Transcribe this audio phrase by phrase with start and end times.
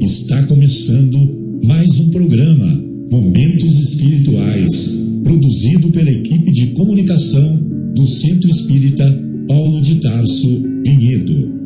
[0.00, 7.56] Está começando mais um programa Momentos Espirituais, produzido pela equipe de comunicação
[7.94, 9.04] do Centro Espírita
[9.46, 11.63] Paulo de Tarso Vinhedo.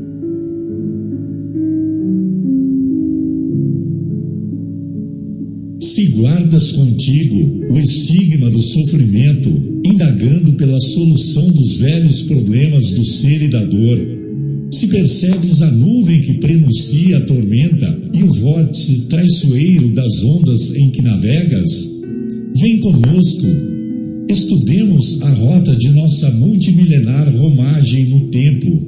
[5.99, 9.51] Se guardas contigo o estigma do sofrimento,
[9.85, 13.99] indagando pela solução dos velhos problemas do ser e da dor,
[14.73, 20.89] se percebes a nuvem que prenuncia a tormenta e o vórtice traiçoeiro das ondas em
[20.91, 21.91] que navegas,
[22.57, 23.47] vem conosco,
[24.31, 28.87] estudemos a rota de nossa multimilenar romagem no tempo,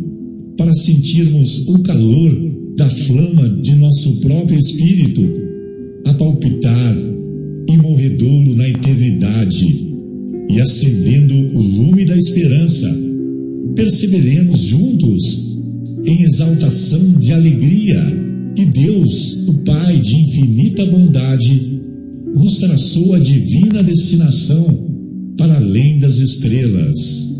[0.56, 2.36] para sentirmos o calor
[2.76, 5.49] da flama de nosso próprio espírito
[6.06, 6.96] a palpitar
[7.68, 9.90] imorredouro na eternidade
[10.48, 12.88] e acendendo o lume da esperança,
[13.74, 15.58] perceberemos juntos
[16.04, 18.00] em exaltação de alegria
[18.56, 21.80] que Deus, o Pai de infinita bondade,
[22.34, 24.90] nos traçou a divina destinação
[25.36, 27.39] para além das estrelas.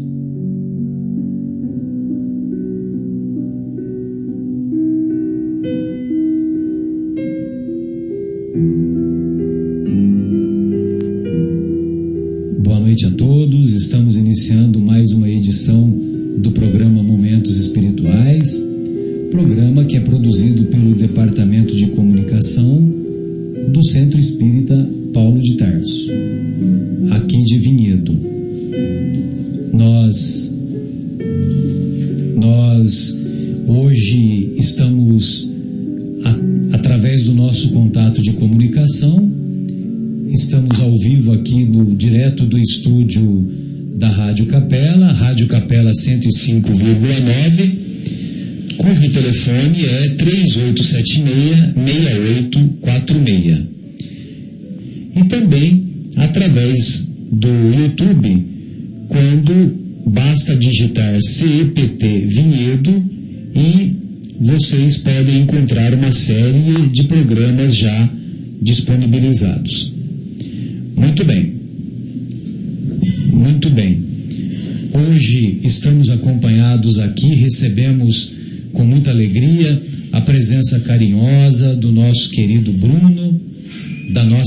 [46.51, 46.80] 5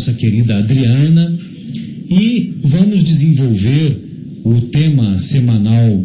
[0.03, 1.33] nossa querida Adriana
[2.09, 3.97] e vamos desenvolver
[4.43, 6.03] o tema semanal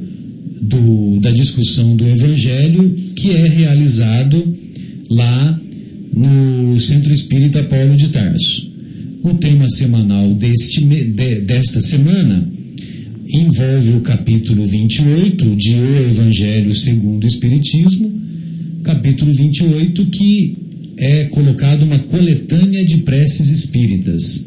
[0.63, 4.57] do, da discussão do Evangelho que é realizado
[5.11, 5.61] lá
[6.15, 8.71] no Centro Espírita Paulo de Tarso.
[9.25, 12.49] O tema semanal deste, de, desta semana
[13.29, 18.13] envolve o capítulo 28 de O Evangelho segundo o Espiritismo,
[18.85, 20.68] capítulo 28 que
[20.99, 24.47] é colocado uma coletânea de preces espíritas.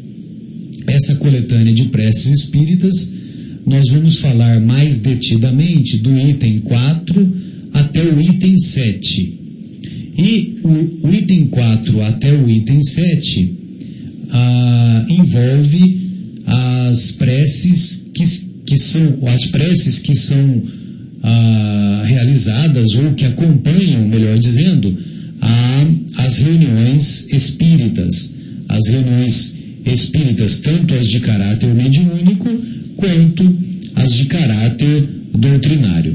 [0.86, 3.10] Essa coletânea de preces espíritas,
[3.66, 7.32] nós vamos falar mais detidamente do item 4
[7.72, 9.40] até o item 7.
[10.18, 13.54] E o, o item 4 até o item 7
[14.30, 16.00] ah, envolve
[16.44, 20.62] as preces que que são as preces que são
[21.22, 24.96] ah, realizadas ou que acompanham, melhor dizendo,
[26.16, 28.34] as reuniões espíritas,
[28.68, 29.54] as reuniões
[29.84, 32.48] espíritas, tanto as de caráter mediúnico
[32.96, 33.56] quanto
[33.96, 36.14] as de caráter doutrinário.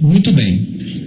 [0.00, 0.60] Muito bem.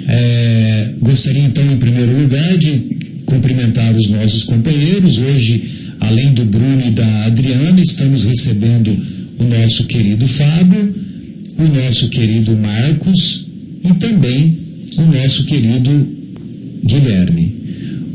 [0.08, 5.18] É, gostaria então, em primeiro lugar, de cumprimentar os nossos companheiros.
[5.18, 5.64] Hoje,
[6.00, 8.96] além do Bruno e da Adriana, estamos recebendo
[9.40, 10.94] o nosso querido Fábio,
[11.58, 13.48] o nosso querido Marcos
[13.84, 14.58] e também
[14.98, 16.23] o nosso querido
[16.84, 17.56] Guilherme.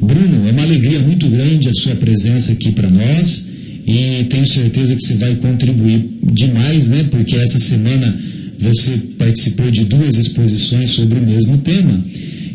[0.01, 3.49] Bruno, é uma alegria muito grande a sua presença aqui para nós
[3.87, 7.07] e tenho certeza que você vai contribuir demais, né?
[7.11, 8.17] Porque essa semana
[8.59, 12.05] você participou de duas exposições sobre o mesmo tema.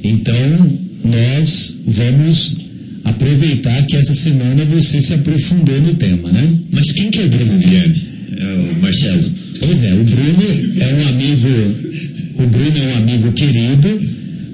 [0.04, 0.70] Então,
[1.04, 2.58] nós vamos
[3.04, 6.60] aproveitar que essa semana você se aprofundou no tema, né?
[6.72, 8.02] Mas quem que é Bruno Guilherme?
[8.38, 9.32] É o Marcelo.
[9.60, 10.44] Pois é, o Bruno
[10.80, 11.48] é um amigo,
[12.36, 14.02] o Bruno é um amigo querido,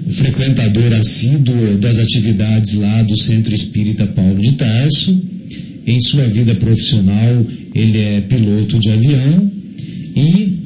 [0.08, 5.20] frequentador assíduo das atividades lá do Centro Espírita Paulo de Tarso.
[5.86, 9.50] Em sua vida profissional, ele é piloto de avião
[10.14, 10.58] e,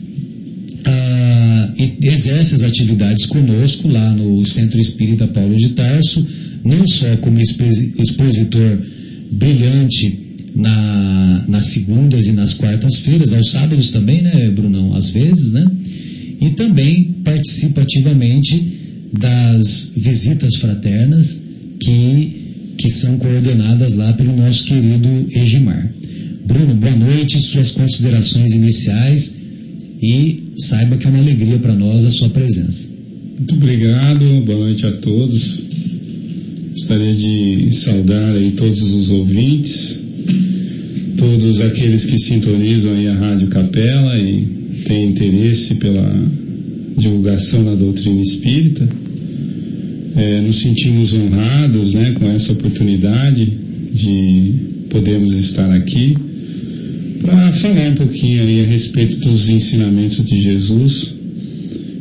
[0.85, 6.27] ah, e exerce as atividades conosco lá no Centro Espírita Paulo de Tarso,
[6.65, 8.79] não só como expositor
[9.31, 14.95] brilhante na, nas segundas e nas quartas-feiras, aos sábados também, né, Brunão?
[14.95, 15.71] Às vezes, né?
[16.41, 18.84] E também participa ativamente
[19.19, 21.43] das visitas fraternas
[21.81, 25.93] que, que são coordenadas lá pelo nosso querido Egimar.
[26.47, 29.37] Bruno, boa noite, suas considerações iniciais
[30.03, 32.91] e saiba que é uma alegria para nós a sua presença.
[33.39, 35.63] Muito obrigado, boa noite a todos.
[36.73, 39.99] Gostaria de saudar aí todos os ouvintes,
[41.17, 44.47] todos aqueles que sintonizam aí a Rádio Capela e
[44.85, 46.13] têm interesse pela
[46.99, 48.89] divulgação da doutrina espírita.
[50.17, 53.47] É, nos sentimos honrados né, com essa oportunidade
[53.93, 54.55] de
[54.89, 56.17] podermos estar aqui
[57.21, 61.15] para falar um pouquinho aí a respeito dos ensinamentos de Jesus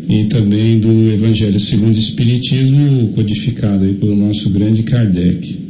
[0.07, 5.63] e também do Evangelho segundo o Espiritismo, codificado aí pelo nosso grande Kardec.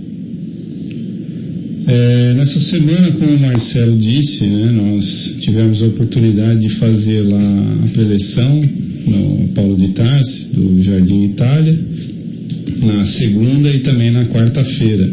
[1.86, 7.78] É, nessa semana, como o Marcelo disse, né, nós tivemos a oportunidade de fazer lá
[7.84, 8.62] a preleção
[9.06, 11.78] no Paulo de Tarso, do Jardim Itália,
[12.83, 15.12] na segunda e também na quarta-feira.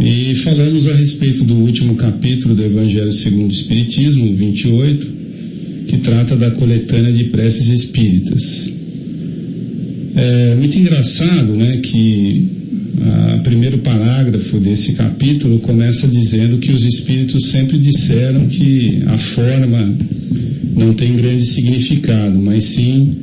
[0.00, 5.12] E falamos a respeito do último capítulo do Evangelho segundo o Espiritismo, 28,
[5.86, 8.72] que trata da coletânea de preces espíritas.
[10.16, 12.48] É muito engraçado né, que
[13.36, 19.94] o primeiro parágrafo desse capítulo começa dizendo que os espíritos sempre disseram que a forma
[20.76, 23.16] não tem grande significado, mas sim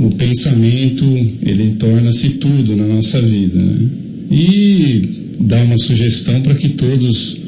[0.00, 1.04] o pensamento,
[1.42, 3.60] ele torna-se tudo na nossa vida.
[3.60, 3.88] Né?
[4.30, 5.02] E
[5.40, 7.38] dá uma sugestão para que todos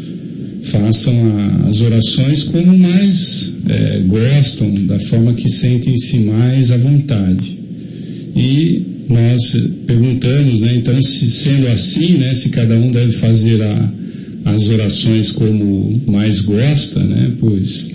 [0.64, 7.58] façam a, as orações como mais é, gostam, da forma que sentem-se mais à vontade.
[8.36, 9.56] E nós
[9.86, 13.92] perguntamos, né, então, se, sendo assim, né, se cada um deve fazer a,
[14.44, 17.90] as orações como mais gosta, né, pois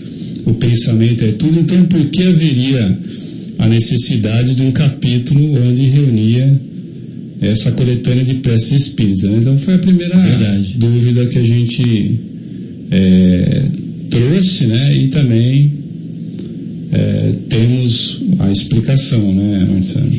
[0.45, 2.97] o pensamento é tudo, então por que haveria
[3.57, 6.59] a necessidade de um capítulo onde reunia
[7.41, 9.23] essa coletânea de preces espíritas.
[9.23, 9.37] Né?
[9.39, 10.75] Então foi a primeira Verdade.
[10.77, 12.19] dúvida que a gente
[12.91, 13.65] é,
[14.09, 14.95] trouxe, né?
[14.95, 15.71] E também
[16.91, 20.11] é, temos a explicação, né, Marcelo?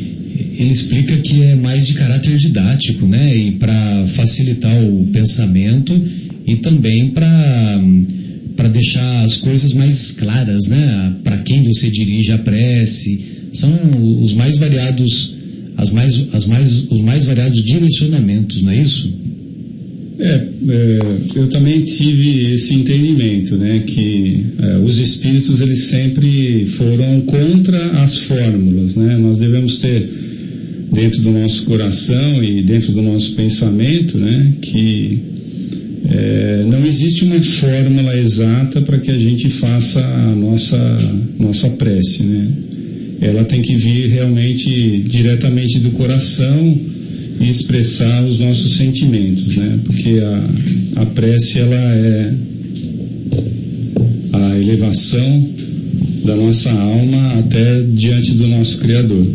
[0.57, 3.35] Ele explica que é mais de caráter didático, né?
[3.35, 5.99] E para facilitar o pensamento
[6.45, 7.81] e também para
[8.59, 11.15] para deixar as coisas mais claras, né?
[11.23, 13.17] Para quem você dirige a prece,
[13.53, 13.71] são
[14.21, 15.33] os mais variados
[15.77, 19.09] as mais, as mais, os mais variados direcionamentos, não é isso?
[20.19, 20.99] É, é,
[21.35, 28.17] eu também tive esse entendimento, né, que é, os espíritos eles sempre foram contra as
[28.17, 30.05] fórmulas, né, nós devemos ter
[30.93, 35.28] dentro do nosso coração e dentro do nosso pensamento, né, que
[36.07, 40.97] é, não existe uma fórmula exata para que a gente faça a nossa,
[41.37, 42.47] nossa prece, né,
[43.21, 46.77] ela tem que vir realmente diretamente do coração
[47.39, 49.79] e expressar os nossos sentimentos, né?
[49.85, 52.33] Porque a, a prece ela é
[54.33, 55.49] a elevação
[56.25, 59.25] da nossa alma até diante do nosso Criador.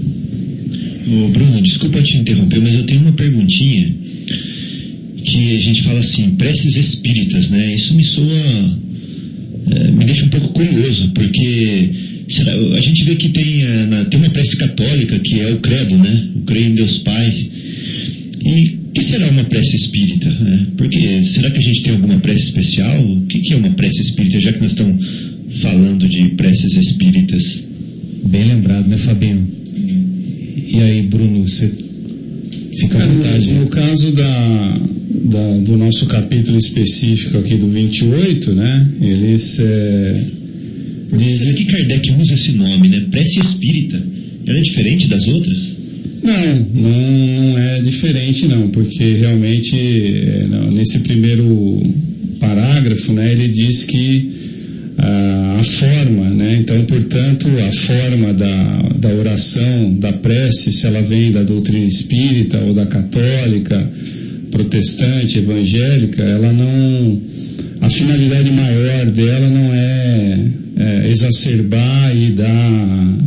[1.06, 3.94] Ô Bruno, desculpa te interromper, mas eu tenho uma perguntinha
[5.24, 7.74] que a gente fala assim, preces espíritas, né?
[7.74, 8.78] Isso me soa,
[9.70, 14.04] é, me deixa um pouco curioso, porque Será, a gente vê que tem, eh, na,
[14.06, 16.28] tem uma prece católica que é o credo, né?
[16.36, 17.50] O creio em Deus Pai.
[18.44, 20.30] E o que será uma prece espírita?
[20.30, 20.66] Né?
[20.76, 22.98] Porque será que a gente tem alguma prece especial?
[23.04, 25.04] O que, que é uma prece espírita, já que nós estamos
[25.60, 27.62] falando de preces espíritas?
[28.26, 29.46] Bem lembrado, né, Fabinho?
[30.72, 31.70] E aí, Bruno, você
[32.78, 33.52] fica à vontade.
[33.52, 34.80] No, no caso da,
[35.24, 38.88] da, do nosso capítulo específico aqui do 28, né?
[39.00, 39.58] Eles.
[39.60, 40.44] É
[41.16, 43.06] Diz que Kardec usa esse nome, né?
[43.10, 44.02] Prece espírita.
[44.46, 45.76] Ela é diferente das outras?
[46.22, 51.82] Não, não, não é diferente não, porque realmente é, não, nesse primeiro
[52.40, 54.30] parágrafo, né, ele diz que
[54.96, 61.02] a, a forma, né, então, portanto, a forma da, da oração, da prece, se ela
[61.02, 63.90] vem da doutrina espírita ou da católica,
[64.54, 67.20] protestante, evangélica, ela não,
[67.80, 70.38] a finalidade maior dela não é
[70.76, 73.18] é, exacerbar e dar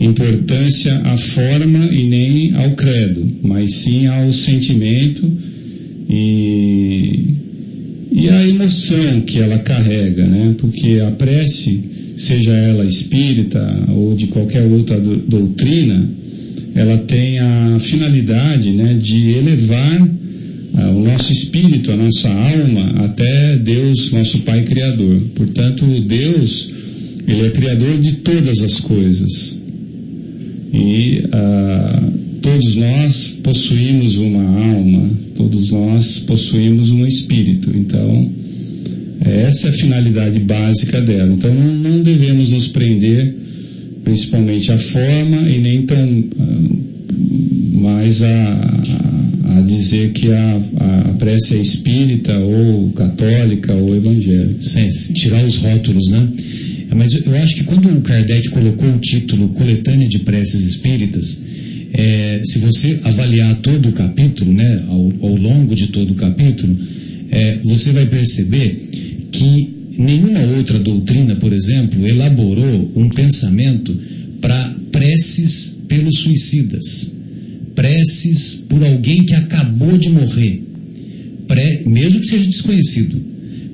[0.00, 5.30] importância à forma e nem ao credo, mas sim ao sentimento
[6.10, 7.34] e,
[8.12, 10.54] e a emoção que ela carrega, né?
[10.58, 11.80] Porque a prece,
[12.16, 16.08] seja ela espírita ou de qualquer outra doutrina,
[16.74, 20.08] ela tem a finalidade, né, de elevar
[20.74, 25.20] o nosso espírito, a nossa alma até Deus, nosso Pai Criador.
[25.34, 26.70] Portanto, Deus
[27.26, 29.58] ele é criador de todas as coisas.
[30.72, 32.02] E ah,
[32.42, 37.70] todos nós possuímos uma alma, todos nós possuímos um espírito.
[37.74, 38.30] Então,
[39.20, 41.32] essa é a finalidade básica dela.
[41.32, 43.34] Então, não, não devemos nos prender
[44.02, 49.23] principalmente à forma e nem tão ah, mais a, a,
[49.58, 54.62] a dizer que a, a prece é espírita ou católica ou evangélica.
[54.62, 56.28] Sim, tirar os rótulos, né?
[56.94, 61.42] Mas eu acho que quando o Kardec colocou o título Coletânea de Preces Espíritas,
[61.92, 66.76] é, se você avaliar todo o capítulo, né, ao, ao longo de todo o capítulo,
[67.30, 68.88] é, você vai perceber
[69.30, 73.96] que nenhuma outra doutrina, por exemplo, elaborou um pensamento
[74.40, 77.12] para preces pelos suicidas,
[77.74, 80.62] preces por alguém que acabou de morrer,
[81.46, 83.20] pré, mesmo que seja desconhecido,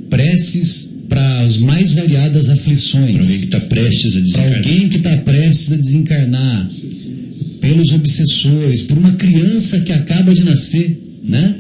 [0.09, 3.16] preces para as mais variadas aflições.
[3.16, 4.49] Para alguém que está prestes a desencarnar.
[4.49, 6.71] Para alguém que está prestes a desencarnar.
[7.61, 11.54] Pelos obsessores, por uma criança que acaba de nascer, né?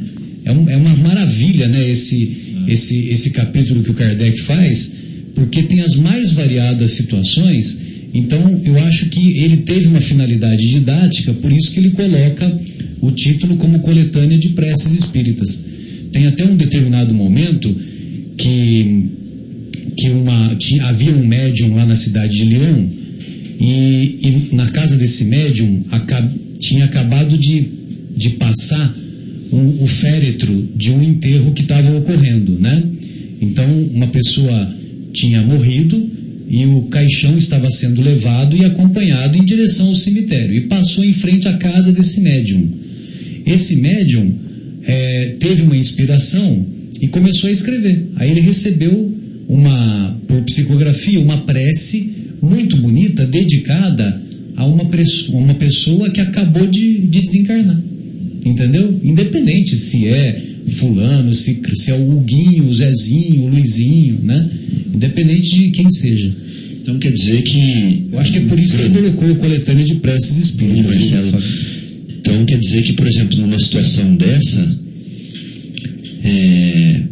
[0.44, 1.90] É, um, é uma maravilha, né?
[1.90, 2.36] Esse,
[2.68, 4.92] esse, esse capítulo que o Kardec faz,
[5.34, 7.89] porque tem as mais variadas situações.
[8.12, 12.60] Então, eu acho que ele teve uma finalidade didática, por isso que ele coloca
[13.00, 15.64] o título como coletânea de preces espíritas.
[16.12, 17.74] Tem até um determinado momento
[18.36, 19.10] que
[19.96, 22.86] que uma, havia um médium lá na cidade de Lyon
[23.60, 25.82] e, e na casa desse médium
[26.58, 27.66] tinha acabado de,
[28.16, 28.96] de passar
[29.52, 32.82] um, o féretro de um enterro que estava ocorrendo, né?
[33.42, 34.74] Então uma pessoa
[35.12, 36.10] tinha morrido
[36.50, 41.12] e o caixão estava sendo levado e acompanhado em direção ao cemitério e passou em
[41.12, 42.68] frente à casa desse médium.
[43.46, 44.34] Esse médium
[44.82, 46.66] é, teve uma inspiração
[47.00, 48.08] e começou a escrever.
[48.16, 49.16] Aí ele recebeu
[49.46, 52.10] uma, por psicografia, uma prece
[52.42, 54.20] muito bonita dedicada
[54.56, 54.82] a uma,
[55.30, 57.80] uma pessoa que acabou de, de desencarnar.
[58.44, 58.98] Entendeu?
[59.04, 64.50] Independente se é fulano, se, se é o Huguinho, o Zezinho, o Luizinho, né?
[64.94, 66.34] Independente de quem seja.
[66.82, 68.08] Então quer dizer que.
[68.12, 70.84] Eu acho que é por isso que ele colocou coletânea de preces espíritas.
[70.84, 71.42] Marcelo.
[72.18, 74.78] Então quer dizer que, por exemplo, numa situação dessa,
[76.24, 77.02] é,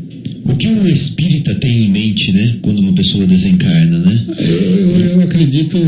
[0.45, 4.25] o que o espírita tem em mente, né, quando uma pessoa desencarna, né?
[4.39, 5.79] Eu, eu, eu acredito,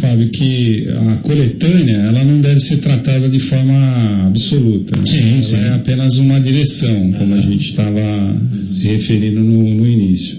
[0.00, 4.96] Fábio, que a coletânea ela não deve ser tratada de forma absoluta.
[4.96, 5.02] Né?
[5.06, 5.56] Sim, ela sim.
[5.56, 10.38] é apenas uma direção, como a gente estava se referindo no, no início.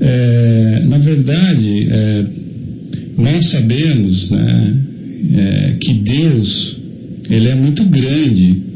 [0.00, 2.24] É, na verdade, é,
[3.16, 4.76] nós sabemos né,
[5.36, 6.78] é, que Deus
[7.28, 8.69] ele é muito grande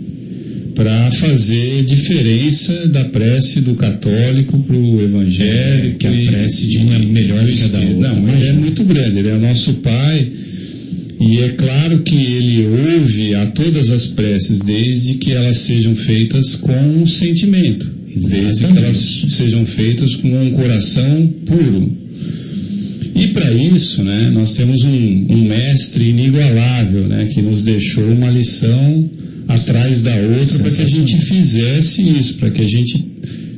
[0.75, 5.99] para fazer diferença da prece do católico para o evangélico.
[5.99, 8.14] que a prece de uma é melhor que a da outra.
[8.14, 10.33] Não, ele é muito grande, ele é o nosso Pai.
[11.21, 16.57] E é claro que ele ouve a todas as preces, desde que elas sejam feitas
[16.57, 22.04] com um sentimento, desde que elas sejam feitas com um coração puro.
[23.14, 28.28] E para isso, né, nós temos um, um mestre inigualável, né, que nos deixou uma
[28.28, 29.09] lição
[29.54, 33.04] atrás da outra para que a gente fizesse isso, para que a gente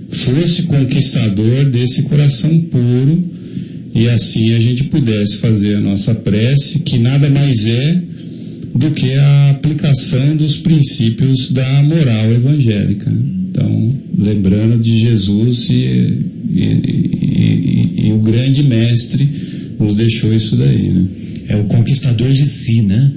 [0.08, 3.24] fosse conquistador desse coração puro
[3.94, 8.02] e assim a gente pudesse fazer a nossa prece, que nada mais é
[8.74, 13.10] do que a aplicação dos princípios da moral evangélica.
[13.10, 19.28] Então, lembrando de Jesus e, e, e, e o grande mestre
[19.80, 21.06] nos deixou isso daí, né?
[21.48, 23.10] É o conquistador de si, né?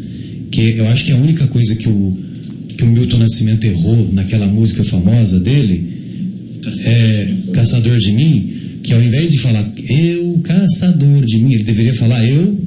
[0.49, 2.17] Que eu acho que é a única coisa que o
[2.79, 5.85] que o Milton Nascimento errou naquela música famosa dele,
[6.85, 11.93] é, Caçador de Mim, que ao invés de falar eu, caçador de mim, ele deveria
[11.93, 12.57] falar eu,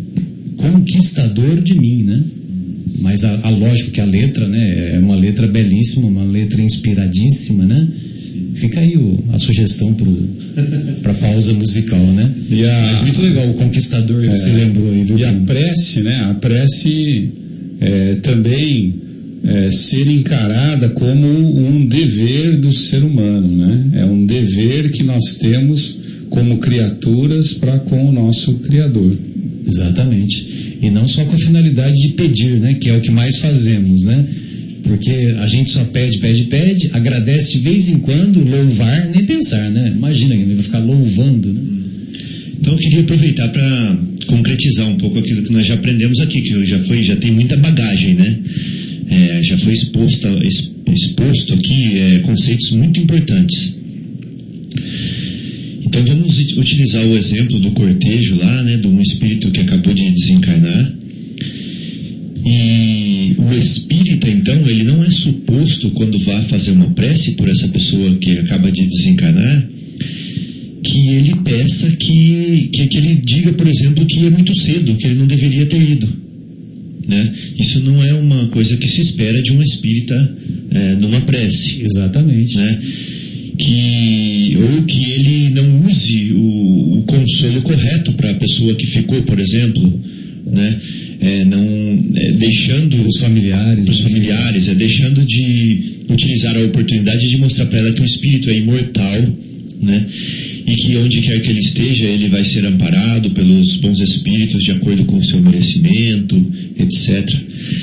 [0.58, 2.22] conquistador de mim, né?
[2.98, 7.64] Mas a, a lógico que a letra, né, é uma letra belíssima, uma letra inspiradíssima,
[7.64, 7.88] né?
[8.52, 9.96] Fica aí o, a sugestão
[11.02, 12.30] para pausa musical, né?
[12.50, 15.18] E a, Mas muito legal o conquistador é, que você lembrou aí, viu?
[15.18, 16.16] E a prece, né?
[16.24, 17.30] A prece
[17.80, 19.11] é, também
[19.44, 23.90] é, ser encarada como um dever do ser humano, né?
[24.00, 25.98] É um dever que nós temos
[26.30, 29.16] como criaturas para com o nosso Criador.
[29.66, 30.78] Exatamente.
[30.80, 32.74] E não só com a finalidade de pedir, né?
[32.74, 34.26] Que é o que mais fazemos, né?
[34.84, 39.70] Porque a gente só pede, pede, pede, agradece de vez em quando, louvar, nem pensar,
[39.70, 39.92] né?
[39.94, 41.60] Imagina, vai ficar louvando, né?
[42.60, 46.66] Então eu queria aproveitar para concretizar um pouco aquilo que nós já aprendemos aqui, que
[46.66, 48.38] já foi, já tem muita bagagem, né?
[49.08, 50.26] É, já foi exposto,
[50.94, 53.74] exposto aqui é, conceitos muito importantes.
[55.84, 60.10] Então vamos utilizar o exemplo do cortejo lá, né, de um espírito que acabou de
[60.10, 61.02] desencarnar.
[63.62, 68.38] espírita, então, ele não é suposto, quando vá fazer uma prece por essa pessoa que
[68.38, 69.68] acaba de desencarnar,
[70.82, 75.06] que ele peça que, que, que ele diga, por exemplo, que é muito cedo, que
[75.06, 76.08] ele não deveria ter ido.
[77.06, 77.32] Né?
[77.58, 80.36] Isso não é uma coisa que se espera de um espírita
[80.70, 81.82] é, numa prece.
[81.82, 82.56] Exatamente.
[82.56, 82.80] Né?
[83.58, 89.22] Que, ou que ele não use o, o consolo correto para a pessoa que ficou,
[89.22, 90.00] por exemplo.
[90.46, 90.80] Né?
[91.20, 91.64] É, não
[92.16, 97.78] é, deixando os familiares, os familiares, é deixando de utilizar a oportunidade de mostrar para
[97.78, 99.22] ela que o espírito é imortal,
[99.80, 100.06] né?
[100.66, 104.70] E que onde quer que ele esteja, ele vai ser amparado pelos bons espíritos de
[104.70, 106.36] acordo com o seu merecimento,
[106.78, 107.34] etc.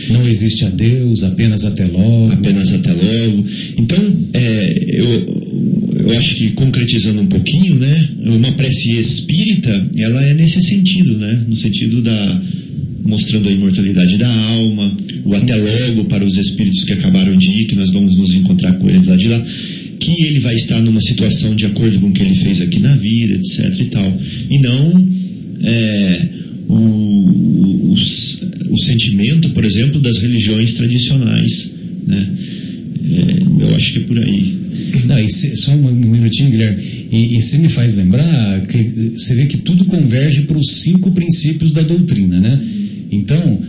[0.09, 2.31] Não existe a Deus, apenas até logo.
[2.31, 3.45] Apenas até logo.
[3.77, 3.97] Então,
[4.33, 8.09] é, eu, eu acho que concretizando um pouquinho, né?
[8.25, 11.45] Uma prece espírita, ela é nesse sentido, né?
[11.47, 12.41] No sentido da
[13.09, 14.95] mostrando a imortalidade da alma,
[15.25, 18.73] o até logo para os espíritos que acabaram de ir, que nós vamos nos encontrar
[18.73, 19.43] com eles lá de lá,
[19.99, 22.95] que ele vai estar numa situação de acordo com o que ele fez aqui na
[22.95, 24.17] vida, etc e tal.
[24.49, 25.07] E não
[25.61, 26.29] é,
[26.67, 31.71] o, o, o, sentimento, por exemplo, das religiões tradicionais,
[32.07, 32.29] né?
[33.11, 34.57] É, eu acho que é por aí.
[35.05, 36.81] Não, cê, só um, minutinho, Guilherme.
[37.11, 41.71] E você me faz lembrar que você vê que tudo converge para os cinco princípios
[41.71, 42.61] da doutrina, né?
[43.11, 43.59] Então,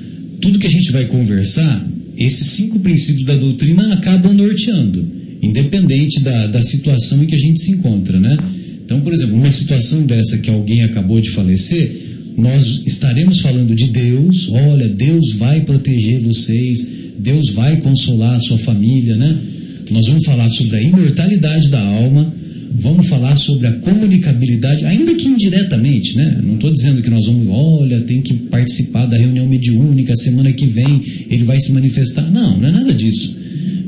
[0.43, 6.47] tudo que a gente vai conversar, esses cinco princípios da doutrina acabam norteando, independente da,
[6.47, 8.37] da situação em que a gente se encontra, né?
[8.85, 11.93] Então, por exemplo, uma situação dessa que alguém acabou de falecer,
[12.37, 18.59] nós estaremos falando de Deus, olha, Deus vai proteger vocês, Deus vai consolar a sua
[18.59, 19.37] família, né?
[19.91, 22.33] Nós vamos falar sobre a imortalidade da alma,
[22.73, 26.41] vamos falar sobre a comunicabilidade, ainda que indiretamente, né?
[26.43, 30.67] Não estou dizendo que nós vamos, olha, tem que participar da reunião mediúnica, semana que
[30.67, 32.31] vem ele vai se manifestar.
[32.31, 33.37] Não, não é nada disso.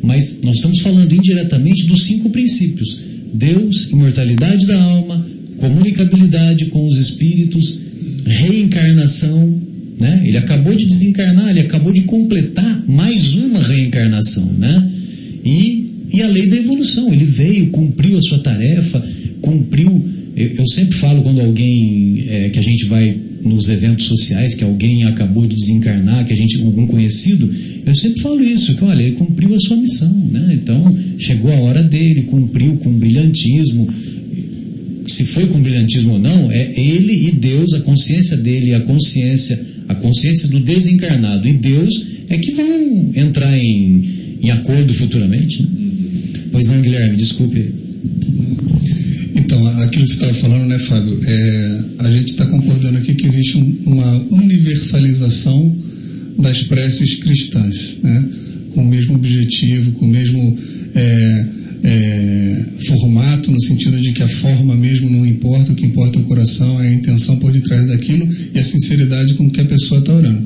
[0.02, 3.00] Mas nós estamos falando indiretamente dos cinco princípios:
[3.32, 7.78] Deus, imortalidade da alma, comunicabilidade com os espíritos,
[8.26, 9.60] reencarnação.
[9.98, 10.22] Né?
[10.24, 14.44] Ele acabou de desencarnar, ele acabou de completar mais uma reencarnação.
[14.58, 14.90] Né?
[15.44, 17.12] E e a lei da evolução.
[17.12, 19.02] Ele veio, cumpriu a sua tarefa,
[19.40, 20.04] cumpriu.
[20.36, 24.64] Eu, eu sempre falo quando alguém é, que a gente vai nos eventos sociais, que
[24.64, 27.50] alguém acabou de desencarnar, que a gente algum conhecido,
[27.84, 30.58] eu sempre falo isso, que olha, ele cumpriu a sua missão, né?
[30.62, 33.88] Então chegou a hora dele, cumpriu com brilhantismo.
[35.06, 39.60] Se foi com brilhantismo ou não, é ele e Deus, a consciência dele, a consciência,
[39.88, 45.62] a consciência do desencarnado e Deus é que vão entrar em, em acordo futuramente.
[45.62, 45.68] Né?
[46.52, 47.70] Pois não, Guilherme, desculpe.
[49.68, 51.18] Aquilo que você estava falando, né, Fábio?
[51.24, 55.76] É, a gente está concordando aqui que existe um, uma universalização
[56.38, 58.28] das preces cristãs, né?
[58.74, 60.56] com o mesmo objetivo, com o mesmo
[60.94, 61.46] é,
[61.84, 66.22] é, formato, no sentido de que a forma mesmo não importa, o que importa é
[66.22, 70.00] o coração, é a intenção por detrás daquilo e a sinceridade com que a pessoa
[70.00, 70.42] está orando.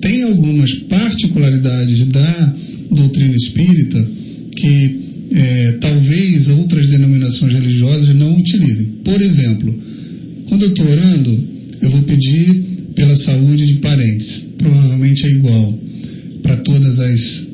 [0.00, 2.54] Tem algumas particularidades da
[2.90, 4.08] doutrina espírita
[4.56, 5.01] que
[5.34, 8.86] é, talvez outras denominações religiosas não utilizem.
[9.04, 9.78] Por exemplo,
[10.48, 11.48] quando eu estou orando,
[11.80, 12.62] eu vou pedir
[12.94, 14.44] pela saúde de parentes.
[14.58, 15.78] Provavelmente é igual
[16.42, 17.46] para todas as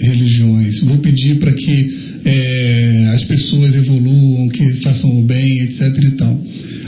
[0.00, 0.80] religiões.
[0.80, 5.96] Vou pedir para que é, as pessoas evoluam, que façam o bem, etc.
[6.02, 6.44] e tal.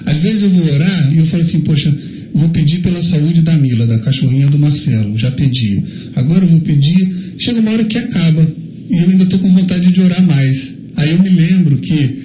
[0.07, 1.95] Às vezes eu vou orar e eu falo assim, poxa,
[2.35, 5.17] vou pedir pela saúde da Mila, da cachorrinha do Marcelo.
[5.17, 5.83] Já pedi.
[6.17, 7.35] Agora eu vou pedir.
[7.39, 10.77] Chega uma hora que acaba e eu ainda estou com vontade de orar mais.
[10.97, 12.23] Aí eu me lembro que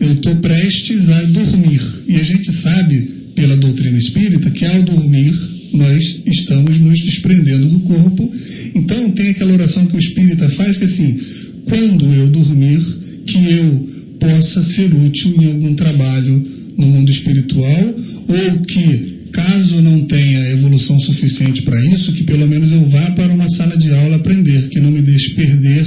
[0.00, 1.80] eu estou prestes a dormir.
[2.08, 5.34] E a gente sabe, pela doutrina espírita, que ao dormir
[5.72, 8.30] nós estamos nos desprendendo do corpo.
[8.74, 11.18] Então tem aquela oração que o espírita faz que é assim,
[11.64, 12.80] quando eu dormir,
[13.26, 16.44] que eu possa ser útil em algum trabalho
[16.76, 17.94] no mundo espiritual,
[18.28, 23.32] ou que caso não tenha evolução suficiente para isso, que pelo menos eu vá para
[23.32, 25.84] uma sala de aula aprender, que não me deixe perder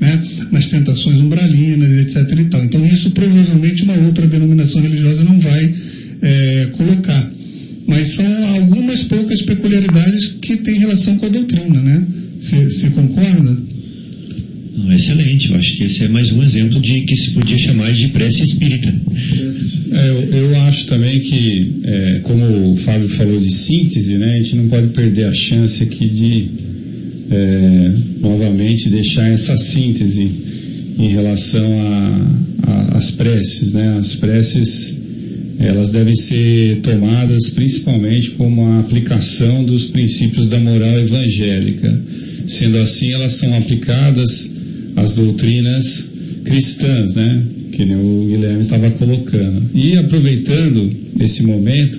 [0.00, 2.38] né, nas tentações umbralinas, etc.
[2.38, 2.64] E tal.
[2.64, 5.74] Então, isso provavelmente uma outra denominação religiosa não vai
[6.22, 7.32] é, colocar.
[7.86, 12.06] Mas são algumas poucas peculiaridades que têm relação com a doutrina, né?
[12.38, 13.56] Você concorda?
[14.88, 18.08] Excelente, eu acho que esse é mais um exemplo de que se podia chamar de
[18.08, 18.92] prece espírita.
[19.92, 24.38] É, eu, eu, acho também que, é, como o Fábio falou de síntese, né, a
[24.38, 26.46] gente não pode perder a chance aqui de
[27.30, 30.30] é, novamente deixar essa síntese
[30.98, 31.66] em relação
[32.92, 33.72] às preces.
[33.72, 33.96] Né?
[33.98, 34.94] As preces
[35.58, 42.00] elas devem ser tomadas principalmente como a aplicação dos princípios da moral evangélica.
[42.46, 44.50] Sendo assim, elas são aplicadas
[44.96, 46.08] às doutrinas
[46.44, 47.42] cristãs, né?
[47.72, 49.70] Que nem o Guilherme estava colocando.
[49.74, 51.98] E aproveitando esse momento,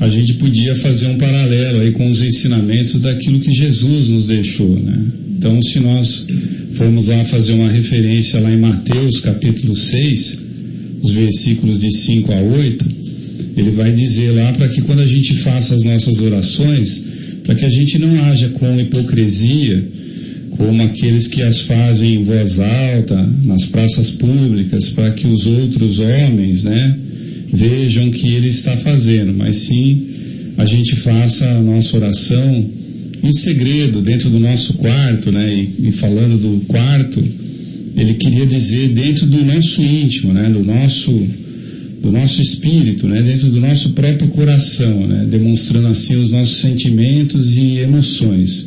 [0.00, 4.78] a gente podia fazer um paralelo aí com os ensinamentos daquilo que Jesus nos deixou,
[4.80, 4.98] né?
[5.36, 6.26] Então, se nós
[6.72, 10.38] formos lá fazer uma referência lá em Mateus capítulo 6,
[11.02, 12.86] os versículos de 5 a 8,
[13.56, 17.04] ele vai dizer lá para que quando a gente faça as nossas orações,
[17.44, 19.84] para que a gente não haja com hipocrisia,
[20.60, 25.98] como aqueles que as fazem em voz alta, nas praças públicas, para que os outros
[25.98, 26.98] homens, né,
[27.50, 30.06] vejam o que ele está fazendo, mas sim
[30.58, 32.66] a gente faça a nossa oração
[33.22, 37.24] em segredo, dentro do nosso quarto, né, e, e falando do quarto,
[37.96, 41.10] ele queria dizer dentro do nosso íntimo, né, do nosso
[42.02, 47.56] do nosso espírito, né, dentro do nosso próprio coração, né, demonstrando assim os nossos sentimentos
[47.56, 48.66] e emoções.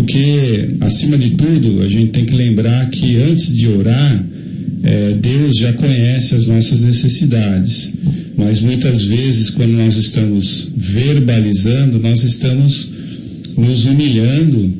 [0.00, 4.24] Porque, acima de tudo, a gente tem que lembrar que antes de orar,
[4.82, 7.92] é, Deus já conhece as nossas necessidades.
[8.34, 12.88] Mas muitas vezes, quando nós estamos verbalizando, nós estamos
[13.58, 14.72] nos humilhando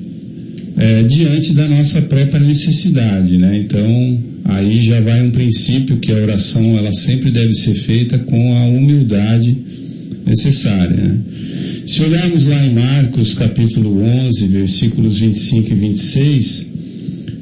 [0.78, 3.58] é, diante da nossa própria necessidade, né?
[3.58, 8.56] Então, aí já vai um princípio que a oração ela sempre deve ser feita com
[8.56, 9.54] a humildade
[10.24, 10.96] necessária.
[10.96, 11.18] Né?
[11.86, 16.66] Se olharmos lá em Marcos capítulo 11, versículos 25 e 26,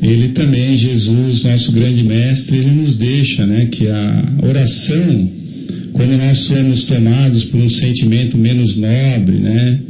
[0.02, 5.30] ele também, Jesus, nosso grande mestre, ele nos deixa né, que a oração,
[5.92, 9.80] quando nós somos tomados por um sentimento menos nobre, né,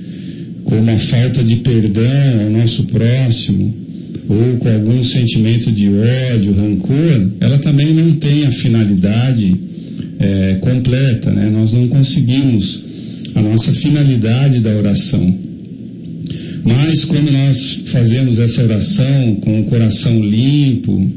[0.64, 3.74] como a falta de perdão ao nosso próximo,
[4.28, 5.88] ou com algum sentimento de
[6.34, 9.56] ódio, rancor, ela também não tem a finalidade
[10.18, 11.48] é, completa, né?
[11.48, 12.87] Nós não conseguimos
[13.38, 15.34] a nossa finalidade da oração.
[16.64, 21.08] Mas quando nós fazemos essa oração com o coração limpo,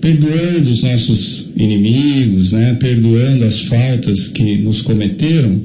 [0.00, 2.76] perdoando os nossos inimigos, né?
[2.80, 5.60] Perdoando as faltas que nos cometeram,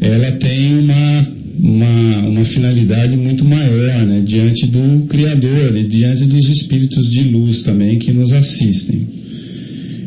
[0.00, 6.48] ela tem uma uma, uma finalidade muito maior né, diante do Criador e diante dos
[6.48, 9.08] espíritos de luz também que nos assistem.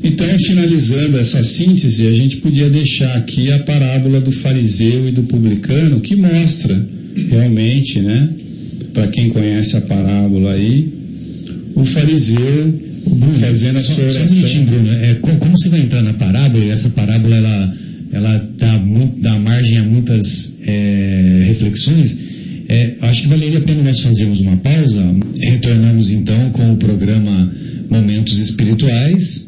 [0.04, 5.24] Então, finalizando essa síntese, a gente podia deixar aqui a parábola do fariseu e do
[5.24, 6.88] publicano, que mostra
[7.30, 8.30] realmente, né,
[8.94, 10.92] para quem conhece a parábola aí,
[11.76, 14.28] o fariseu Bruno, fazendo a sua oração.
[14.28, 14.92] Só um minutinho, Bruno.
[14.92, 17.74] É, como você vai entrar na parábola, e essa parábola ela
[18.12, 22.20] ela dá, muito, dá margem a muitas é, reflexões.
[22.68, 25.04] É, acho que valeria a pena nós fazermos uma pausa.
[25.40, 27.52] Retornamos então com o programa
[27.90, 29.48] Momentos Espirituais.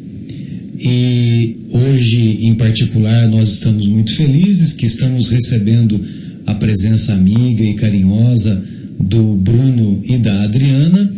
[0.80, 6.00] E hoje, em particular, nós estamos muito felizes que estamos recebendo
[6.46, 8.62] a presença amiga e carinhosa
[9.00, 11.14] do Bruno e da Adriana,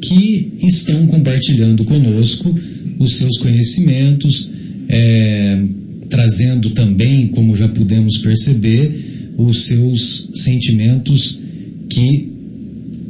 [0.00, 2.54] que estão compartilhando conosco
[2.98, 4.50] os seus conhecimentos.
[4.88, 5.64] É,
[6.08, 11.40] trazendo também, como já pudemos perceber, os seus sentimentos
[11.88, 12.32] que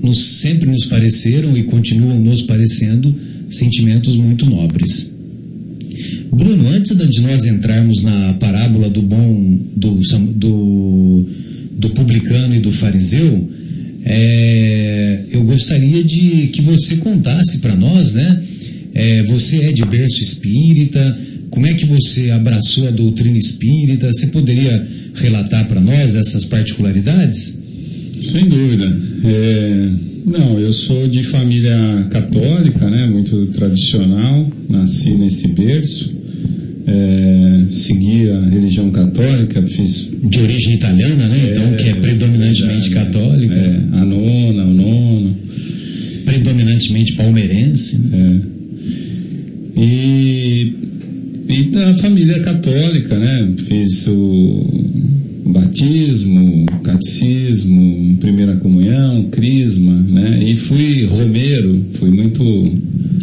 [0.03, 3.15] nos, sempre nos pareceram e continuam nos parecendo
[3.51, 5.14] sentimentos muito nobres.
[6.31, 10.01] Bruno, antes de nós entrarmos na parábola do bom do,
[10.35, 11.29] do,
[11.73, 13.49] do publicano e do fariseu,
[14.05, 18.43] é, eu gostaria de que você contasse para nós, né?
[18.93, 21.19] É, você é de berço espírita,
[21.55, 24.09] como é que você abraçou a doutrina espírita?
[24.13, 27.59] Você poderia relatar para nós essas particularidades?
[28.25, 28.85] Sem dúvida.
[29.25, 29.91] É,
[30.27, 36.15] não, eu sou de família católica, né, muito tradicional, nasci nesse berço,
[36.87, 40.11] é, segui a religião católica, fiz...
[40.25, 43.55] De origem italiana, né, então, é, que é predominantemente é, católica.
[43.55, 45.37] É, a nona, o nono.
[46.25, 47.99] Predominantemente palmeirense.
[47.99, 48.41] Né?
[49.77, 49.81] É.
[49.81, 50.75] E
[51.47, 53.53] e da família católica, né?
[53.69, 54.67] Fiz o
[55.45, 60.43] batismo, catecismo, primeira comunhão, crisma, né?
[60.43, 62.43] E fui romeiro, fui muito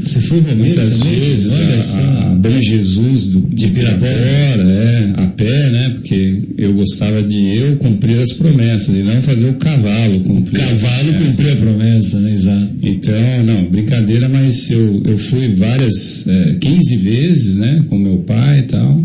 [0.02, 1.20] você foi romeiro muitas também?
[1.20, 1.52] vezes
[1.98, 5.90] a, a Bom Jesus do, de Pirapora, é, a pé, né?
[5.92, 10.60] Porque eu gostava de eu cumprir as promessas e não fazer o cavalo cumprir.
[10.60, 12.34] O cavalo cumprir a promessa, né?
[12.34, 12.70] Exato.
[12.82, 17.86] Então, não, brincadeira, mas eu, eu fui várias, é, 15 vezes, né?
[17.88, 19.02] Com meu pai e tal.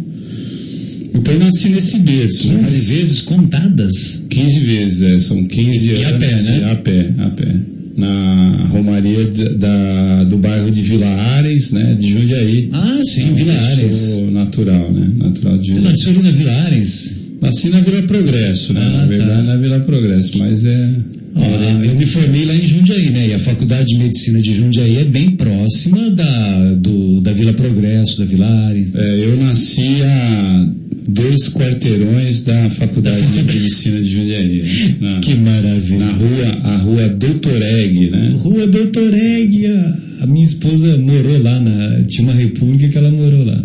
[1.16, 2.48] Então eu nasci nesse berço.
[2.48, 2.88] 15 mas...
[2.90, 4.24] vezes contadas?
[4.28, 6.02] 15 vezes, é, são 15 e anos.
[6.02, 6.70] E a pé, né?
[6.70, 12.68] A pé, a pé na Romaria da, do bairro de Vila Ares, né, de Jundiaí.
[12.72, 14.22] Ah, sim, Vila Ares.
[14.30, 17.16] natural, né, natural de Você nasceu ali na Vila Ares?
[17.40, 19.42] Nasci na Vila Progresso, né, ah, na verdade tá.
[19.42, 20.90] na Vila Progresso, mas é...
[21.38, 23.28] Olha, eu me formei lá em Jundiaí, né?
[23.28, 28.18] E a Faculdade de Medicina de Jundiaí é bem próxima da, do, da Vila Progresso,
[28.18, 28.94] da Vila Ares.
[28.94, 29.06] né?
[29.06, 30.66] É, eu nasci a
[31.08, 34.64] dois quarteirões da Faculdade de Medicina de Jundiaí.
[35.00, 35.98] Na, Que maravilha.
[35.98, 38.34] na rua, a rua Doutor Egg, né?
[38.38, 43.10] Rua Doutor Egg, a, a minha esposa morou lá, na, tinha uma república que ela
[43.10, 43.64] morou lá.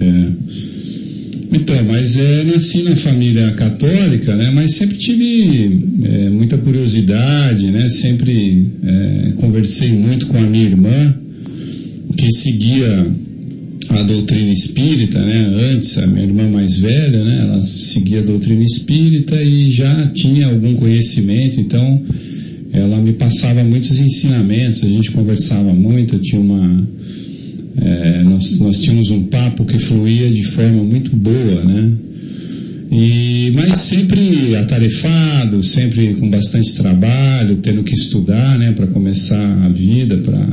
[0.00, 0.28] É.
[1.50, 4.50] Então, mas é, nasci na família católica, né?
[4.50, 7.88] Mas sempre tive é, muita curiosidade, né?
[7.88, 11.14] Sempre é, conversei muito com a minha irmã,
[12.16, 13.06] que seguia
[13.90, 15.72] a doutrina espírita, né?
[15.72, 17.40] Antes, a minha irmã mais velha, né?
[17.42, 22.02] Ela seguia a doutrina espírita e já tinha algum conhecimento, então
[22.72, 26.86] ela me passava muitos ensinamentos, a gente conversava muito, tinha uma
[27.80, 31.92] é, nós, nós tínhamos um papo que fluía de forma muito boa, né?
[32.90, 39.68] E, mas sempre atarefado, sempre com bastante trabalho, tendo que estudar, né, para começar a
[39.68, 40.46] vida, para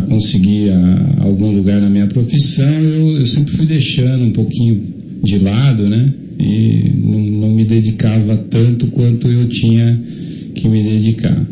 [0.00, 4.82] conseguir a, algum lugar na minha profissão, eu, eu sempre fui deixando um pouquinho
[5.22, 6.12] de lado, né?
[6.38, 10.00] E não, não me dedicava tanto quanto eu tinha
[10.54, 11.46] que me dedicar.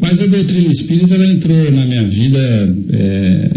[0.00, 3.50] Mas a doutrina espírita ela entrou na minha vida é,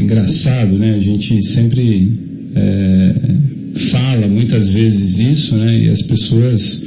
[0.00, 0.94] engraçado, né?
[0.94, 2.12] A gente sempre
[2.54, 3.14] é,
[3.90, 5.84] fala muitas vezes isso, né?
[5.84, 6.80] E as pessoas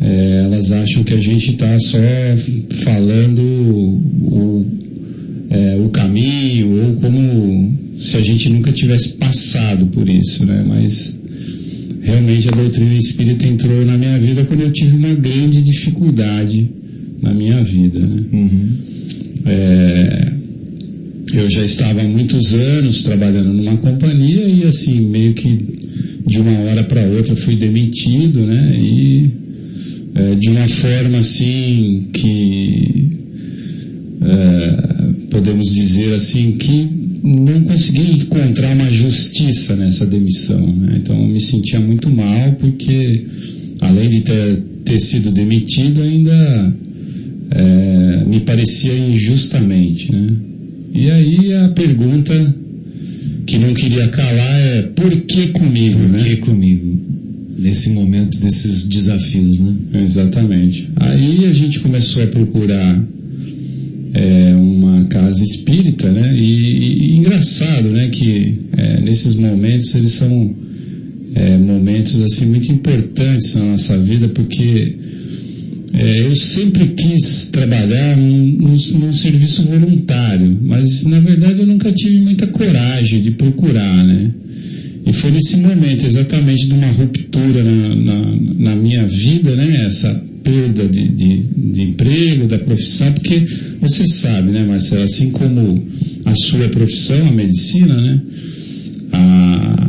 [0.00, 1.98] é, elas acham que a gente está só
[2.82, 4.66] falando o,
[5.50, 10.64] é, o caminho ou como se a gente nunca tivesse passado por isso, né?
[10.66, 11.18] Mas
[12.00, 16.70] realmente a doutrina espírita entrou na minha vida quando eu tive uma grande dificuldade
[17.20, 17.98] na minha vida.
[17.98, 18.24] Né?
[19.44, 20.32] É,
[21.34, 25.80] eu já estava há muitos anos trabalhando numa companhia e assim meio que
[26.26, 28.76] de uma hora para outra fui demitido, né?
[28.78, 29.30] E
[30.14, 33.18] é, de uma forma assim que
[34.22, 34.89] é,
[35.30, 36.88] podemos dizer assim que
[37.22, 40.60] não consegui encontrar uma justiça nessa demissão.
[40.74, 40.96] Né?
[40.96, 43.24] Então eu me sentia muito mal porque
[43.80, 46.74] além de ter, ter sido demitido ainda
[47.50, 50.12] é, me parecia injustamente.
[50.12, 50.36] Né?
[50.92, 52.54] E aí a pergunta
[53.46, 55.98] que não queria calar é por que comigo?
[55.98, 56.18] Por né?
[56.18, 57.00] que comigo?
[57.58, 59.76] Nesse momento desses desafios, né?
[60.02, 60.88] Exatamente.
[60.96, 63.06] Aí a gente começou a procurar
[64.12, 66.34] é, uma casa espírita, né?
[66.34, 68.08] E, e engraçado, né?
[68.08, 70.54] Que é, nesses momentos eles são
[71.34, 74.96] é, momentos assim muito importantes na nossa vida, porque
[75.92, 81.92] é, eu sempre quis trabalhar num, num, num, serviço voluntário, mas na verdade eu nunca
[81.92, 84.32] tive muita coragem de procurar, né?
[85.06, 89.86] E foi nesse momento exatamente de uma ruptura na, na, na minha vida, né?
[89.86, 93.44] Essa perda de, de, de, emprego, da profissão, porque
[93.80, 95.86] você sabe, né, Marcelo, assim como
[96.24, 98.20] a sua profissão, a medicina, né?
[99.12, 99.88] A,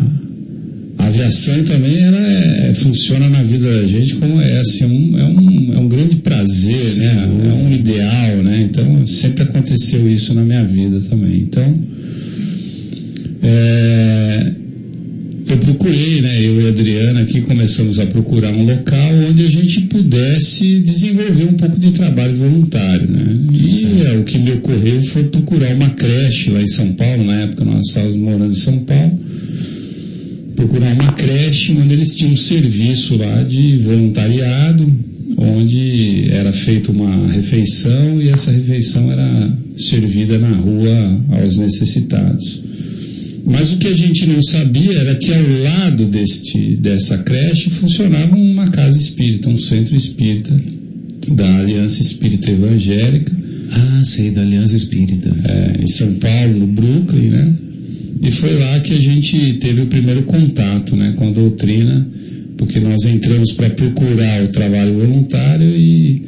[0.99, 5.23] a aviação também ela é, funciona na vida da gente como é assim, um, é,
[5.25, 7.29] um, é um grande prazer, Sim, né?
[7.49, 8.67] É um ideal, né?
[8.69, 11.41] Então sempre aconteceu isso na minha vida também.
[11.41, 11.79] Então
[13.41, 14.51] é,
[15.53, 16.43] eu procurei, né?
[16.43, 21.45] Eu e a Adriana aqui começamos a procurar um local onde a gente pudesse desenvolver
[21.45, 23.37] um pouco de trabalho voluntário, né?
[23.53, 27.41] E é, o que me ocorreu foi procurar uma creche lá em São Paulo, na
[27.41, 29.19] época nós estávamos morando em São Paulo
[30.61, 34.93] procurar uma creche onde eles tinham um serviço lá de voluntariado,
[35.37, 42.61] onde era feita uma refeição e essa refeição era servida na rua aos necessitados.
[43.45, 48.35] Mas o que a gente não sabia era que ao lado deste, dessa creche funcionava
[48.35, 50.53] uma casa espírita, um centro espírita
[51.29, 53.31] da Aliança Espírita Evangélica.
[53.71, 55.31] Ah, sei, da Aliança Espírita.
[55.45, 57.55] É, em São Paulo, no Brooklyn, né?
[58.21, 62.07] E foi lá que a gente teve o primeiro contato né, com a doutrina,
[62.55, 66.21] porque nós entramos para procurar o trabalho voluntário e,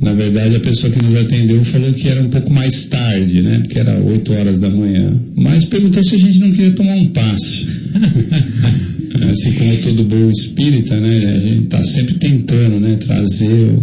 [0.00, 3.60] na verdade, a pessoa que nos atendeu falou que era um pouco mais tarde, né,
[3.60, 5.18] porque era 8 horas da manhã.
[5.34, 7.66] Mas perguntou se a gente não queria tomar um passe.
[9.30, 13.82] assim como todo bom espírita, né, a gente está sempre tentando né, trazer o,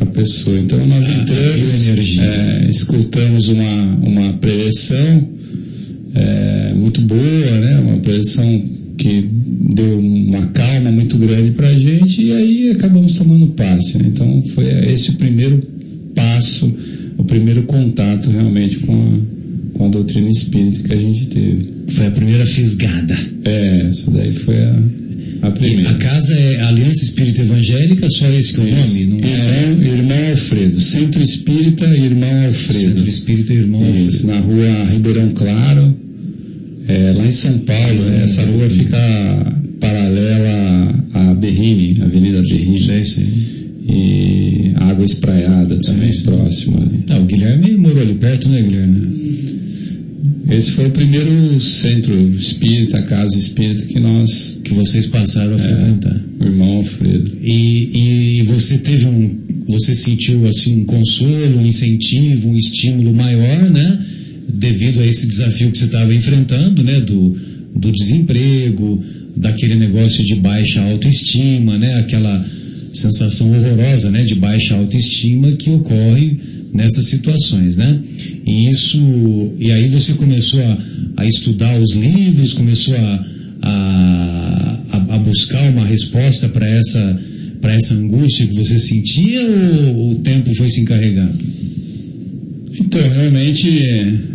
[0.00, 0.58] a pessoa.
[0.58, 5.28] Então nós entramos, é, escutamos uma, uma preleção
[6.14, 7.20] é, muito boa,
[7.60, 7.78] né?
[7.78, 8.62] Uma preleção
[8.96, 9.28] que
[9.74, 13.98] deu uma calma muito grande para a gente e aí acabamos tomando passe.
[13.98, 14.06] Né?
[14.08, 15.60] Então foi esse o primeiro
[16.14, 16.72] passo,
[17.18, 21.68] o primeiro contato realmente com a, com a doutrina espírita que a gente teve.
[21.88, 23.16] Foi a primeira fisgada.
[23.44, 24.76] É, essa daí foi a,
[25.42, 25.90] A primeira.
[25.90, 29.04] A casa é Aliança Espírita Evangélica, só esse que é o nome?
[29.04, 29.70] Não é?
[29.70, 32.80] Irmão, irmão Alfredo, Centro Espírita Irmão Alfredo.
[32.80, 34.08] Centro Espírita Irmão Alfredo.
[34.08, 35.94] Isso, na rua Ribeirão Claro,
[36.88, 38.02] é, lá em São Paulo.
[38.08, 38.96] Ah, essa rua fica
[39.80, 42.80] paralela à Berrini, Avenida Berrini.
[42.80, 43.26] Sei, sei.
[43.88, 46.22] E Água Espraiada também, sim.
[46.24, 47.04] próximo ali.
[47.10, 49.16] Ah, o Guilherme morou ali perto, né, Guilherme?
[50.48, 56.20] Esse foi o primeiro centro espírita, casa espírita que nós, Que vocês passaram a frequentar.
[56.40, 57.32] o irmão Alfredo.
[57.42, 63.70] E, e você teve um, você sentiu assim um consolo, um incentivo, um estímulo maior,
[63.70, 63.98] né?
[64.48, 67.00] Devido a esse desafio que você estava enfrentando, né?
[67.00, 67.36] Do,
[67.74, 69.02] do desemprego,
[69.36, 71.94] daquele negócio de baixa autoestima, né?
[71.96, 72.44] Aquela
[72.92, 74.22] sensação horrorosa, né?
[74.22, 76.38] De baixa autoestima que ocorre
[76.72, 78.00] nessas situações, né?
[78.46, 78.98] E isso,
[79.58, 80.78] e aí você começou a,
[81.18, 83.26] a estudar os livros, começou a,
[83.62, 84.80] a,
[85.10, 87.20] a- buscar uma resposta para essa
[87.60, 89.42] para essa angústia que você sentia
[89.94, 91.34] ou o tempo foi se encarregando?
[92.78, 93.68] Então, realmente,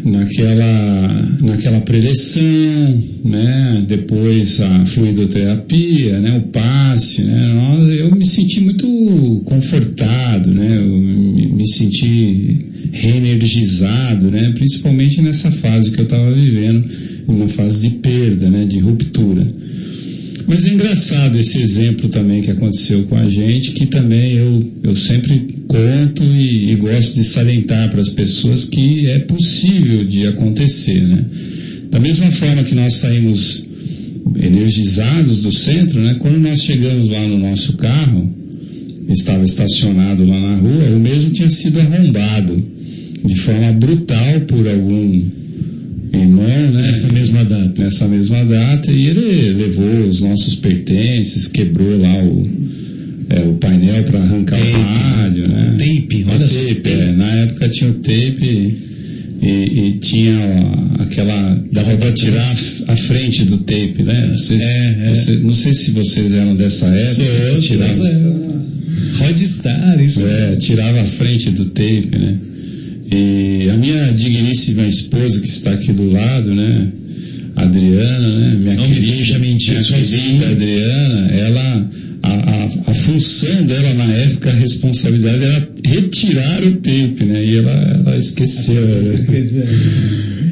[0.03, 8.59] naquela, naquela preleção, né, depois a fluidoterapia, né, o passe, né, nós, eu me senti
[8.59, 16.31] muito confortado, né, eu me, me senti reenergizado, né, principalmente nessa fase que eu estava
[16.31, 16.85] vivendo,
[17.27, 19.45] uma fase de perda, né, de ruptura.
[20.47, 24.95] Mas é engraçado esse exemplo também que aconteceu com a gente, que também eu, eu
[24.95, 31.01] sempre conto e, e gosto de salientar para as pessoas que é possível de acontecer,
[31.01, 31.25] né?
[31.89, 33.65] Da mesma forma que nós saímos
[34.35, 36.15] energizados do centro, né?
[36.19, 38.33] Quando nós chegamos lá no nosso carro,
[39.09, 42.63] estava estacionado lá na rua, o mesmo tinha sido arrombado
[43.23, 45.21] de forma brutal por algum
[46.13, 46.81] irmão, né?
[46.87, 47.83] Nessa mesma data.
[47.83, 52.45] nessa mesma data e ele levou os nossos pertences, quebrou lá o,
[53.29, 55.73] é, o painel para arrancar Tape, o rádio, né?
[55.73, 57.11] o tape, O olha só, tape, é.
[57.13, 58.75] Na época tinha o tape
[59.41, 60.37] e, e tinha
[60.99, 61.63] ó, aquela.
[61.71, 62.55] dava para tirar
[62.87, 64.27] a frente do tape, né?
[64.29, 65.09] Não sei se, É, é.
[65.15, 67.23] você- não sei se vocês eram dessa época.
[67.55, 68.11] que tirava,
[69.19, 72.37] Rodstar, isso é, tirava a frente do tape, né?
[73.13, 76.87] E a minha digníssima esposa que está aqui do lado, né?
[77.55, 78.55] Adriana, né?
[78.59, 80.39] Minha Não me querida, deixa mentir minha sozinho.
[80.39, 81.89] querida Adriana, ela,
[82.23, 87.43] a, a, a função dela na época, a responsabilidade era retirar o tape, né?
[87.45, 87.71] E ela,
[88.05, 88.75] ela esqueceu.
[88.81, 89.13] né?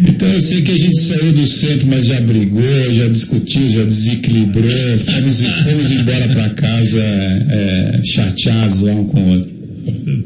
[0.07, 3.83] Então eu sei que a gente saiu do centro, mas já brigou, já discutiu, já
[3.83, 4.69] desequilibrou,
[4.99, 9.58] fomos, fomos embora para casa é, chateados lá um com o outro.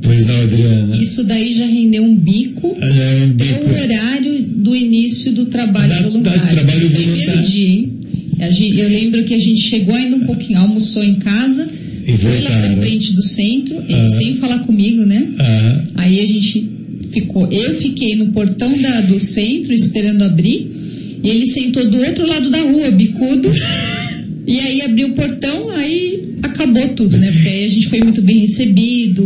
[0.01, 0.95] Pois não, Adriana.
[1.01, 3.65] Isso daí já rendeu um bico É um bico.
[3.65, 6.49] o horário do início do trabalho Da- da- voluntário.
[6.49, 7.49] trabalho Primeiro voluntário.
[7.49, 7.89] dia,
[8.83, 11.67] eu lembro que a gente chegou ainda um pouquinho, almoçou em casa,
[12.07, 12.77] E foi lá pra voltaram.
[12.81, 14.07] frente do centro, Ah.
[14.09, 15.25] sem falar comigo, né?
[15.39, 16.67] Ah, Aí a gente
[17.09, 20.67] ficou, eu fiquei no portão da- do centro esperando abrir,
[21.23, 23.49] e ele sentou do outro lado da rua, bicudo,
[24.47, 27.31] e aí abriu o portão, aí acabou tudo, né?
[27.31, 29.23] Porque aí a gente foi muito bem recebido,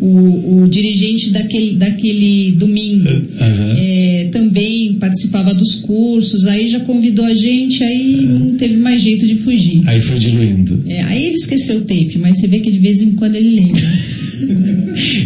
[0.00, 3.08] o, o dirigente daquele, daquele domingo
[3.40, 3.74] aham.
[3.78, 9.26] é, também participava dos cursos, aí já convidou a gente, aí não teve mais jeito
[9.26, 9.82] de fugir.
[9.86, 10.82] Aí foi diluindo.
[10.86, 13.60] É, aí ele esqueceu o tape, mas você vê que de vez em quando ele
[13.60, 13.82] lembra.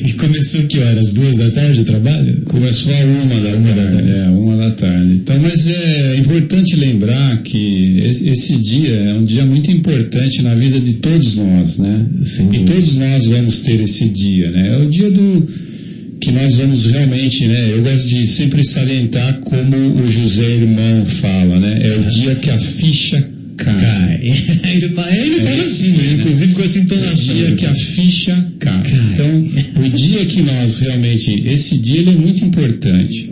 [0.04, 1.12] E começou que horas?
[1.14, 2.36] Duas da tarde o trabalho?
[2.44, 3.96] Começou a uma da Uma da tarde.
[3.96, 4.10] tarde.
[4.20, 5.12] É, uma da tarde.
[5.14, 10.54] Então, mas é importante lembrar que esse, esse dia é um dia muito importante na
[10.56, 12.06] vida de todos nós, né?
[12.24, 12.72] Sem e dúvida.
[12.72, 14.70] todos nós vamos ter esse dia, né?
[14.74, 15.46] É o dia do
[16.20, 17.72] que nós vamos realmente, né?
[17.72, 21.78] Eu gosto de sempre salientar como o José Irmão fala, né?
[21.82, 23.74] É o dia que a ficha cai.
[23.74, 24.20] Cai.
[24.76, 26.16] ele fala, ele fala assim, né?
[26.18, 27.34] inclusive com essa O entonação.
[27.34, 28.82] dia que a ficha cai.
[28.82, 29.12] Cai.
[29.12, 31.42] Então, o dia que nós realmente.
[31.46, 33.29] Esse dia ele é muito importante.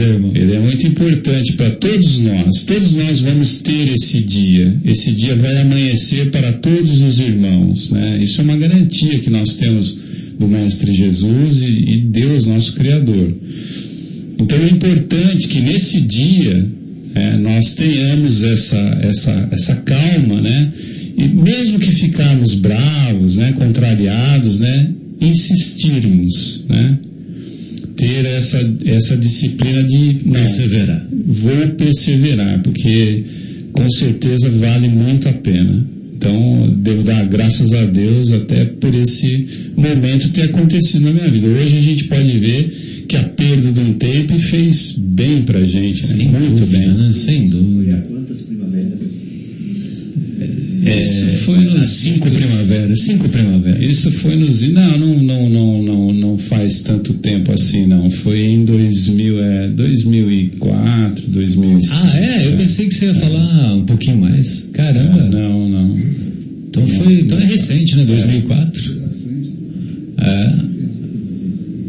[0.00, 0.32] Irmão.
[0.34, 2.64] Ele é muito importante para todos nós.
[2.64, 4.76] Todos nós vamos ter esse dia.
[4.84, 7.90] Esse dia vai amanhecer para todos os irmãos.
[7.90, 8.18] Né?
[8.22, 9.96] Isso é uma garantia que nós temos
[10.38, 13.34] do Mestre Jesus e, e Deus, nosso Criador.
[14.40, 16.68] Então é importante que nesse dia
[17.14, 20.72] é, nós tenhamos essa, essa, essa calma, né?
[21.16, 26.98] E mesmo que ficarmos bravos, né, contrariados, né, insistirmos, né?
[27.98, 31.06] Ter essa, essa disciplina de não, Perseverar.
[31.26, 33.24] vou perseverar, porque
[33.72, 35.84] com certeza vale muito a pena.
[36.16, 39.46] Então, devo dar graças a Deus até por esse
[39.76, 41.46] momento ter acontecido na minha vida.
[41.46, 45.92] Hoje a gente pode ver que a perda de um tape fez bem pra gente,
[46.02, 46.08] né?
[46.16, 46.88] Sem muito dúvida, bem.
[46.88, 47.12] né?
[47.14, 48.06] Sem dúvida.
[50.88, 53.82] Isso foi nos cinco primaveras, cinco primaveras.
[53.82, 54.62] Isso foi nos.
[54.62, 58.10] Não, não, não, não, não, não faz tanto tempo assim, não.
[58.10, 61.94] Foi em 2000, é, 2004, 2005.
[61.94, 62.46] Ah, é?
[62.46, 64.68] Eu pensei que você ia falar um pouquinho mais.
[64.72, 65.20] Caramba.
[65.20, 65.98] É, não, não.
[66.68, 68.04] Então, foi, então é recente, né?
[68.04, 68.96] 2004.
[70.18, 70.52] É.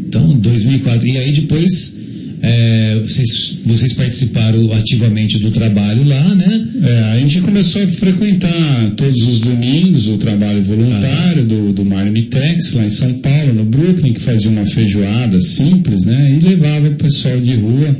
[0.06, 1.06] Então, 2004.
[1.08, 1.99] E aí depois
[2.42, 6.68] é, vocês, vocês participaram ativamente do trabalho lá, né?
[6.82, 12.72] É, a gente começou a frequentar todos os domingos o trabalho voluntário do, do Marmitex,
[12.72, 16.38] lá em São Paulo, no Brooklyn, que fazia uma feijoada simples, né?
[16.40, 17.96] E levava o pessoal de rua,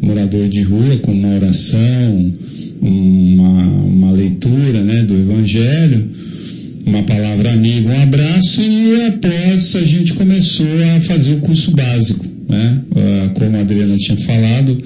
[0.00, 2.32] morador de rua, com uma oração,
[2.80, 6.08] uma, uma leitura né, do Evangelho,
[6.86, 10.66] uma palavra amiga, um abraço, e após a gente começou
[10.96, 12.31] a fazer o curso básico.
[12.48, 12.80] Né?
[12.90, 14.76] Uh, como a Adriana tinha falado,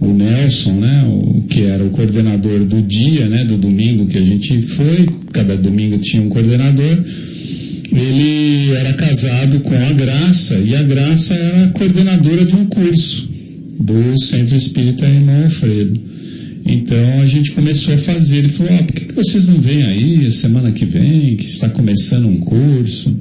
[0.00, 4.24] o Nelson, né, o, que era o coordenador do dia, né, do domingo que a
[4.24, 6.98] gente foi, cada domingo tinha um coordenador,
[7.92, 13.30] ele era casado com a Graça, e a Graça era coordenadora de um curso
[13.78, 16.00] do Centro Espírita Irmão Alfredo.
[16.66, 18.38] Então a gente começou a fazer.
[18.38, 22.26] Ele falou: ah, por que, vocês não vêm aí semana que vem, que está começando
[22.26, 23.14] um curso?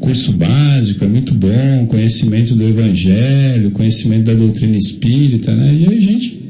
[0.00, 5.74] Curso básico, é muito bom, conhecimento do Evangelho, conhecimento da doutrina espírita, né?
[5.74, 6.40] E aí a gente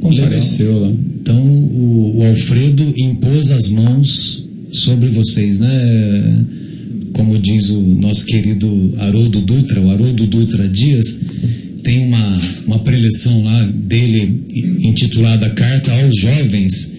[0.00, 0.80] compareceu Legal.
[0.80, 0.96] lá.
[1.20, 6.44] Então o, o Alfredo impôs as mãos sobre vocês, né?
[7.12, 11.20] Como diz o nosso querido Haroldo Dutra, o Haroldo Dutra Dias,
[11.82, 14.42] tem uma, uma preleção lá dele
[14.80, 16.92] intitulada Carta aos Jovens,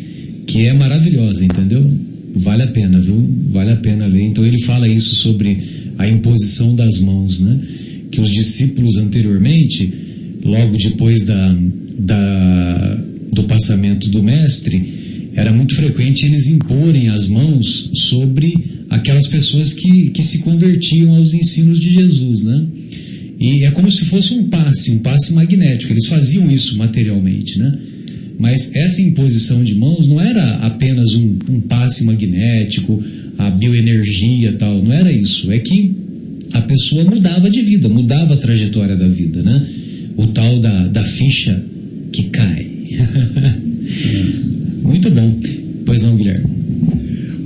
[0.45, 1.85] que é maravilhosa, entendeu?
[2.35, 3.29] Vale a pena, viu?
[3.49, 4.21] Vale a pena ler.
[4.23, 5.57] Então ele fala isso sobre
[5.97, 7.59] a imposição das mãos, né?
[8.11, 9.91] Que os discípulos anteriormente,
[10.43, 11.57] logo depois da,
[11.97, 18.53] da, do passamento do mestre, era muito frequente eles imporem as mãos sobre
[18.89, 22.67] aquelas pessoas que, que se convertiam aos ensinos de Jesus, né?
[23.39, 25.93] E é como se fosse um passe, um passe magnético.
[25.93, 27.77] Eles faziam isso materialmente, né?
[28.39, 33.03] Mas essa imposição de mãos não era apenas um, um passe magnético,
[33.37, 35.51] a bioenergia tal, não era isso.
[35.51, 35.95] É que
[36.53, 39.67] a pessoa mudava de vida, mudava a trajetória da vida, né?
[40.15, 41.63] O tal da, da ficha
[42.11, 42.67] que cai.
[44.81, 45.39] muito bom.
[45.85, 46.57] Pois não, Guilherme?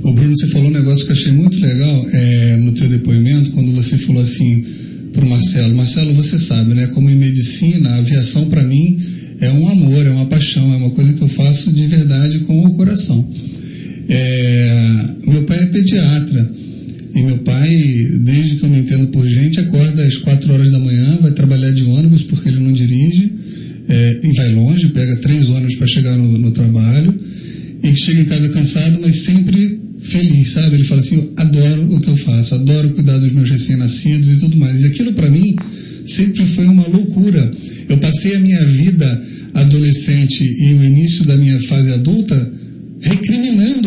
[0.02, 3.52] O Bruno, você falou um negócio que eu achei muito legal é, no teu depoimento,
[3.52, 4.64] quando você falou assim
[5.12, 6.88] para o Marcelo, Marcelo, você sabe, né?
[6.88, 8.98] Como em medicina, a aviação para mim
[9.40, 12.64] é um amor, é uma paixão, é uma coisa que eu faço de verdade com
[12.64, 13.28] o coração.
[14.08, 14.91] É,
[15.32, 16.52] meu pai é pediatra
[17.14, 20.78] e meu pai, desde que eu me entendo por gente, acorda às quatro horas da
[20.78, 23.32] manhã, vai trabalhar de ônibus porque ele não dirige
[23.88, 27.14] é, e vai longe, pega três ônibus para chegar no, no trabalho
[27.82, 30.76] e chega em casa cansado, mas sempre feliz, sabe?
[30.76, 34.36] Ele fala assim: eu adoro o que eu faço, adoro cuidar dos meus recém-nascidos e
[34.36, 34.80] tudo mais.
[34.80, 35.56] E aquilo para mim
[36.06, 37.50] sempre foi uma loucura.
[37.88, 39.22] Eu passei a minha vida
[39.54, 42.51] adolescente e o início da minha fase adulta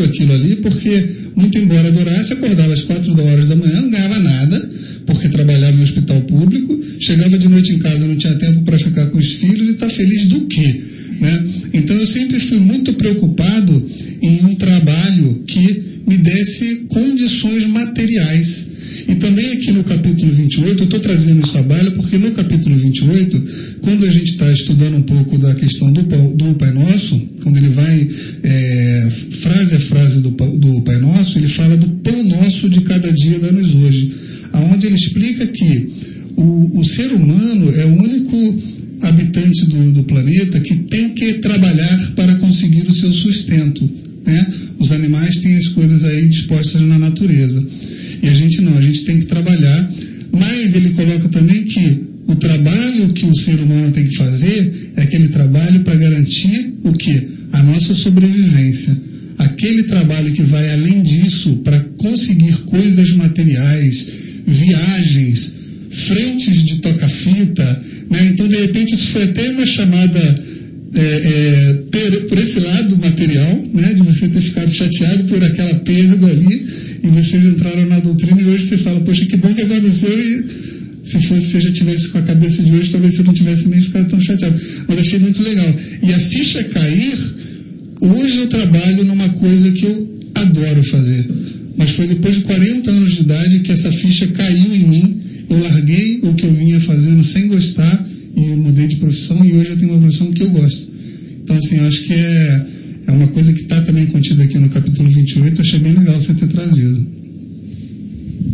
[0.02, 4.70] aquilo ali, porque, muito embora adorasse, acordava às quatro horas da manhã, não ganhava nada,
[5.06, 9.06] porque trabalhava em hospital público, chegava de noite em casa, não tinha tempo para ficar
[9.06, 10.80] com os filhos e está feliz do quê?
[11.20, 11.44] Né?
[11.74, 13.86] Então eu sempre fui muito preocupado
[14.22, 18.66] em um trabalho que me desse condições materiais.
[19.08, 23.44] E também aqui no capítulo 28, eu estou trazendo esse trabalho porque no capítulo 28,
[23.80, 27.68] quando a gente está estudando um pouco da questão do, do Pai Nosso, quando ele
[27.68, 28.08] vai
[28.42, 33.12] é, frase a frase do, do Pai Nosso, ele fala do pão nosso de cada
[33.12, 34.12] dia dá-nos hoje,
[34.52, 35.88] aonde ele explica que
[36.36, 38.62] o, o ser humano é o único
[39.02, 43.88] habitante do, do planeta que tem que trabalhar para conseguir o seu sustento.
[44.26, 44.46] Né?
[44.78, 47.64] Os animais têm as coisas aí dispostas na natureza.
[48.22, 49.92] E a gente não, a gente tem que trabalhar.
[50.32, 55.02] Mas ele coloca também que o trabalho que o ser humano tem que fazer é
[55.02, 57.28] aquele trabalho para garantir o que?
[57.52, 59.00] A nossa sobrevivência.
[59.38, 64.08] Aquele trabalho que vai além disso para conseguir coisas materiais,
[64.46, 65.54] viagens,
[65.90, 67.82] frentes de toca-fita.
[68.10, 68.30] Né?
[68.32, 70.44] Então, de repente, isso foi até uma chamada
[70.96, 75.74] é, é, por, por, esse lado material, né, de você ter ficado chateado por aquela
[75.74, 76.66] perda ali,
[77.02, 80.66] e vocês entraram na doutrina e hoje você fala, poxa, que bom que aconteceu e
[81.04, 83.80] se fosse se já tivesse com a cabeça de hoje, talvez você não tivesse nem
[83.80, 84.60] ficado tão chateado.
[84.88, 85.72] Mas achei muito legal.
[86.02, 87.16] E a ficha cair,
[88.00, 91.28] hoje eu trabalho numa coisa que eu adoro fazer.
[91.76, 95.20] Mas foi depois de 40 anos de idade que essa ficha caiu em mim.
[95.48, 98.04] Eu larguei o que eu vinha fazendo sem gostar
[98.36, 100.88] e eu mudei de profissão e hoje eu tenho uma profissão que eu gosto.
[101.42, 102.66] Então, assim, eu acho que é,
[103.06, 106.34] é uma coisa que está também contida aqui no capítulo 28, achei bem legal você
[106.34, 107.06] ter trazido.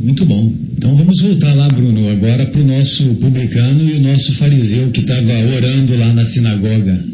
[0.04, 0.52] Muito bom.
[0.76, 5.00] Então vamos voltar lá, Bruno, agora para o nosso publicano e o nosso fariseu que
[5.00, 7.04] estava orando lá na sinagoga.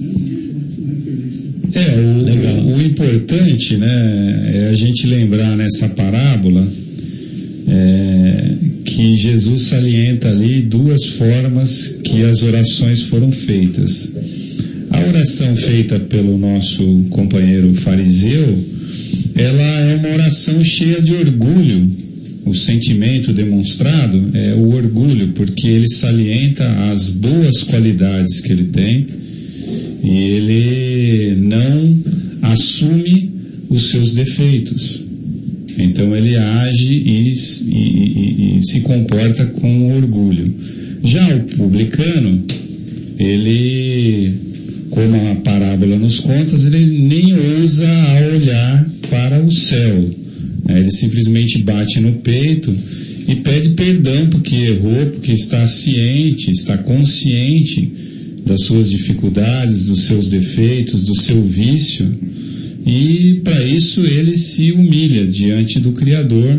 [1.74, 2.82] É, o, o, o
[3.58, 6.66] importante né, é a gente lembrar nessa parábola
[7.66, 8.54] é,
[8.84, 14.12] que Jesus salienta ali duas formas que as orações foram feitas.
[14.90, 18.58] A oração feita pelo nosso companheiro fariseu,
[19.34, 21.90] ela é uma oração cheia de orgulho.
[22.46, 29.06] O sentimento demonstrado é o orgulho, porque ele salienta as boas qualidades que ele tem
[30.02, 31.98] e ele não
[32.42, 33.27] assume
[33.68, 35.02] os seus defeitos.
[35.78, 37.34] Então ele age e, e,
[37.68, 40.52] e, e, se comporta com orgulho.
[41.04, 42.44] Já o publicano,
[43.16, 44.32] ele,
[44.90, 47.86] como a parábola nos conta, ele nem ousa
[48.34, 50.10] olhar para o céu.
[50.64, 50.80] Né?
[50.80, 52.74] Ele simplesmente bate no peito
[53.28, 57.92] e pede perdão porque errou, porque está ciente, está consciente
[58.44, 62.08] das suas dificuldades, dos seus defeitos, do seu vício
[62.88, 66.58] e para isso ele se humilha diante do Criador,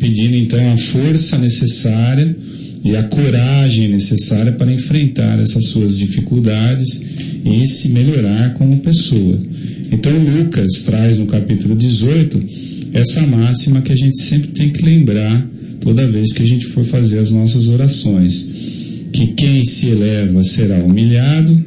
[0.00, 2.36] pedindo então a força necessária
[2.84, 7.00] e a coragem necessária para enfrentar essas suas dificuldades
[7.44, 9.40] e se melhorar como pessoa.
[9.92, 12.42] Então Lucas traz no capítulo 18
[12.92, 15.48] essa máxima que a gente sempre tem que lembrar
[15.80, 18.44] toda vez que a gente for fazer as nossas orações,
[19.12, 21.64] que quem se eleva será humilhado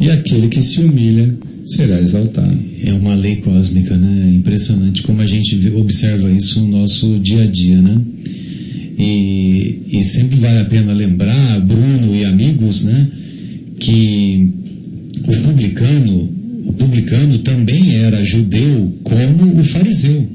[0.00, 1.32] e aquele que se humilha
[1.64, 2.58] será exaltado.
[2.82, 4.32] É uma lei cósmica, né?
[4.36, 8.00] Impressionante como a gente observa isso no nosso dia a dia, né?
[8.98, 13.08] E, e sempre vale a pena lembrar, Bruno e amigos, né?
[13.78, 14.52] Que
[15.26, 16.32] o publicano,
[16.66, 20.26] o publicano também era judeu como o fariseu.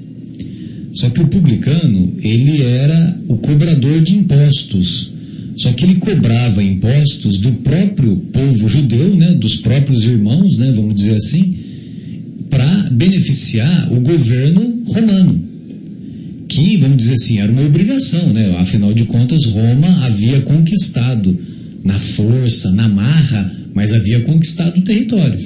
[0.92, 5.19] Só que o publicano, ele era o cobrador de impostos
[5.60, 10.96] só que ele cobrava impostos do próprio povo judeu, né, dos próprios irmãos, né, vamos
[10.96, 11.54] dizer assim,
[12.50, 15.44] para beneficiar o governo romano.
[16.48, 18.56] Que, vamos dizer assim, era uma obrigação, né?
[18.58, 21.38] Afinal de contas, Roma havia conquistado
[21.84, 25.38] na força, na marra, mas havia conquistado o território.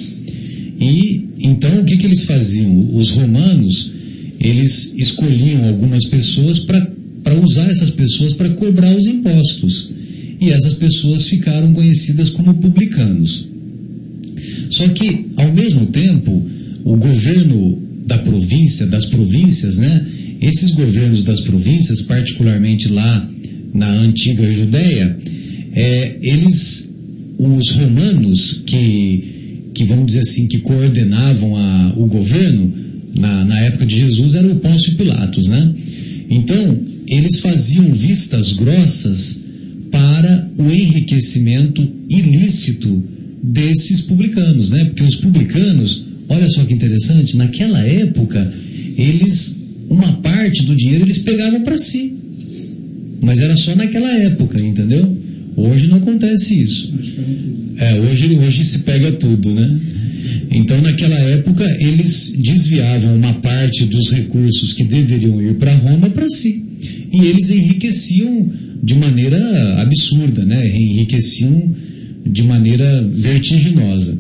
[0.80, 2.96] E então o que, que eles faziam?
[2.96, 3.92] Os romanos
[4.40, 10.03] eles escolhiam algumas pessoas para usar essas pessoas para cobrar os impostos
[10.44, 13.48] e essas pessoas ficaram conhecidas como publicanos.
[14.70, 16.44] Só que, ao mesmo tempo,
[16.84, 20.06] o governo da província, das províncias, né?
[20.42, 23.30] Esses governos das províncias, particularmente lá
[23.74, 25.18] na antiga Judéia,
[25.72, 26.90] é, eles,
[27.38, 32.74] os romanos que, que vamos dizer assim, que coordenavam a, o governo
[33.16, 35.74] na, na época de Jesus era o Pôncio Pilatos, né?
[36.30, 39.43] Então, eles faziam vistas grossas
[40.04, 43.02] para o enriquecimento ilícito
[43.42, 44.84] desses publicanos, né?
[44.84, 48.54] Porque os publicanos, olha só que interessante, naquela época,
[48.98, 52.16] eles uma parte do dinheiro eles pegavam para si.
[53.22, 55.18] Mas era só naquela época, entendeu?
[55.56, 56.94] Hoje não acontece isso.
[57.78, 59.80] É, hoje, hoje se pega tudo, né?
[60.52, 66.28] Então, naquela época, eles desviavam uma parte dos recursos que deveriam ir para Roma para
[66.28, 66.62] si.
[67.14, 68.52] E eles enriqueciam
[68.84, 70.68] de maneira absurda, né?
[70.68, 71.74] enriqueciam
[72.26, 74.20] de maneira vertiginosa.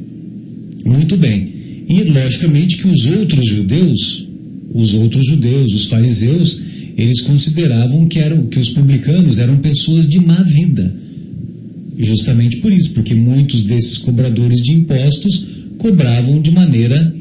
[0.85, 1.51] Muito bem.
[1.89, 4.25] E logicamente que os outros judeus,
[4.73, 6.61] os outros judeus, os fariseus,
[6.97, 10.95] eles consideravam que eram que os publicanos eram pessoas de má vida.
[11.97, 15.45] Justamente por isso, porque muitos desses cobradores de impostos
[15.77, 17.13] cobravam de maneira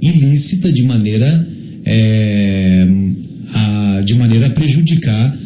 [0.00, 1.46] ilícita, de maneira
[1.84, 2.88] é,
[3.52, 5.38] a, de maneira a prejudicar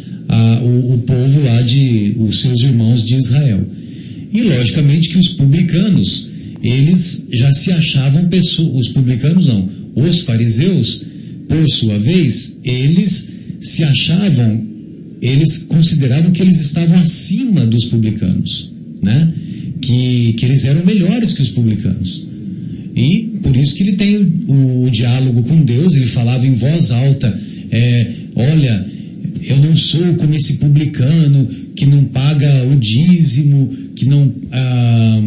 [2.32, 3.64] os seus irmãos de Israel.
[4.32, 6.28] E logicamente que os publicanos,
[6.62, 11.04] eles já se achavam pessoas, os publicanos não, os fariseus,
[11.48, 13.28] por sua vez, eles
[13.60, 14.66] se achavam,
[15.20, 18.72] eles consideravam que eles estavam acima dos publicanos,
[19.02, 19.32] né?
[19.80, 22.26] Que, que eles eram melhores que os publicanos.
[22.94, 26.90] E por isso que ele tem o, o diálogo com Deus, ele falava em voz
[26.90, 27.38] alta,
[27.70, 28.86] é, olha,
[29.42, 35.20] eu não sou como esse publicano que não paga o dízimo, que não, ah,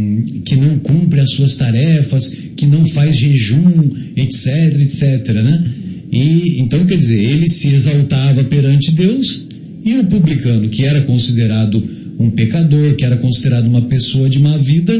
[0.43, 5.63] que não cumpre as suas tarefas, que não faz jejum, etc, etc, né?
[6.11, 9.47] E, então, quer dizer, ele se exaltava perante Deus
[9.83, 11.83] e o publicano, que era considerado
[12.17, 14.93] um pecador, que era considerado uma pessoa de má vida,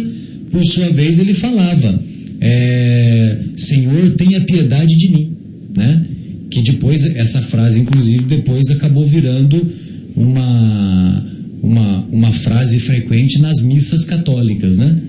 [0.52, 2.00] por sua vez ele falava,
[2.42, 5.32] é, Senhor, tenha piedade de mim,
[5.76, 6.06] né?
[6.50, 9.68] Que depois, essa frase, inclusive, depois acabou virando
[10.16, 11.26] uma,
[11.66, 15.02] uma, uma frase frequente nas missas católicas, né?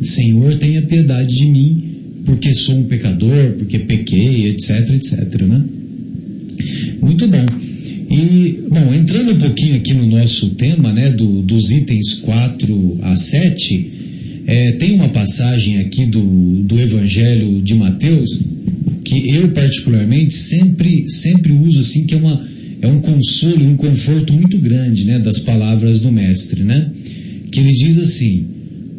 [0.00, 5.64] Senhor, tenha piedade de mim, porque sou um pecador, porque pequei, etc, etc, né?
[7.00, 7.46] Muito bom.
[8.10, 13.16] E, bom, entrando um pouquinho aqui no nosso tema, né, do, dos itens 4 a
[13.16, 13.90] 7,
[14.46, 16.22] é, tem uma passagem aqui do,
[16.62, 18.38] do Evangelho de Mateus
[19.04, 22.40] que eu particularmente sempre, sempre uso assim, que é, uma,
[22.84, 26.90] é um consolo e um conforto muito grande, né, das palavras do Mestre, né?
[27.50, 28.46] Que ele diz assim,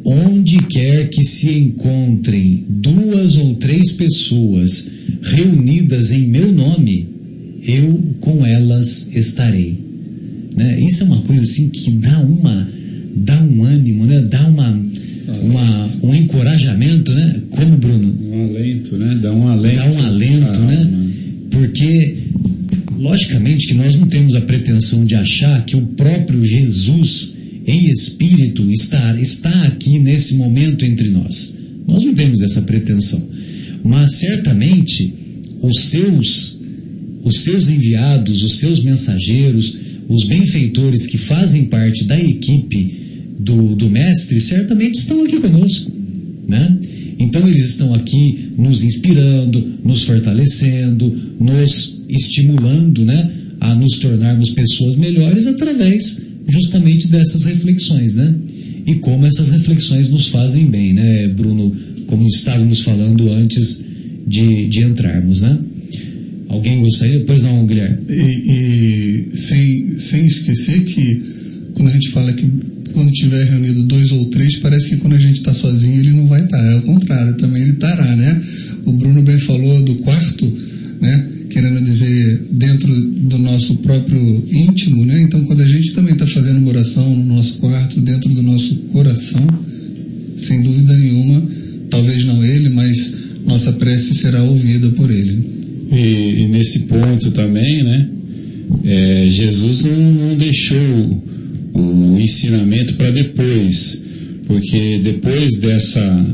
[0.04, 4.88] onde quer que se encontrem duas ou três pessoas
[5.22, 7.08] reunidas em meu nome,
[7.68, 9.80] eu com elas estarei.
[10.56, 10.80] Né?
[10.80, 12.68] Isso é uma coisa assim que dá uma
[13.16, 14.22] dá um ânimo, né?
[14.30, 14.86] Dá uma,
[15.42, 17.42] uma um encorajamento, né?
[17.50, 18.16] Como Bruno?
[18.32, 19.20] Um alento, né?
[19.22, 19.76] Dá um alento.
[19.76, 21.10] Dá um alento, Ah, né?
[21.50, 22.16] Porque
[22.98, 27.34] logicamente que nós não temos a pretensão de achar que o próprio Jesus
[27.66, 31.56] em espírito está está aqui nesse momento entre nós.
[31.88, 33.24] Nós não temos essa pretensão.
[33.84, 35.14] Mas certamente
[35.62, 36.60] os seus
[37.24, 39.76] os seus enviados, os seus mensageiros,
[40.08, 42.94] os benfeitores que fazem parte da equipe
[43.40, 45.92] do, do Mestre, certamente estão aqui conosco.
[46.48, 46.78] Né?
[47.18, 53.32] Então eles estão aqui nos inspirando, nos fortalecendo, nos estimulando né?
[53.60, 58.16] a nos tornarmos pessoas melhores através justamente dessas reflexões.
[58.16, 58.36] Né?
[58.86, 61.76] E como essas reflexões nos fazem bem, né, Bruno?
[62.08, 63.84] Como estávamos falando antes
[64.28, 65.42] de, de entrarmos.
[65.42, 65.58] Né?
[66.50, 67.24] Alguém gostaria?
[67.26, 67.98] Pois não, Guilherme.
[68.10, 71.22] E, e sem, sem esquecer que
[71.74, 72.50] quando a gente fala que
[72.94, 76.28] quando tiver reunido dois ou três, parece que quando a gente está sozinho ele não
[76.28, 76.64] vai estar.
[76.64, 78.42] É o contrário, também ele estará, né?
[78.86, 80.46] O Bruno bem falou do quarto,
[81.02, 81.28] né?
[81.56, 85.22] Querendo dizer dentro do nosso próprio íntimo, né?
[85.22, 88.76] Então quando a gente também está fazendo uma oração no nosso quarto, dentro do nosso
[88.92, 89.48] coração,
[90.36, 91.48] sem dúvida nenhuma,
[91.90, 93.14] talvez não ele, mas
[93.46, 95.40] nossa prece será ouvida por ele.
[95.94, 98.10] E, e nesse ponto também, né?
[98.84, 101.24] é, Jesus não, não deixou
[101.74, 104.02] o ensinamento para depois,
[104.46, 106.26] porque depois dessa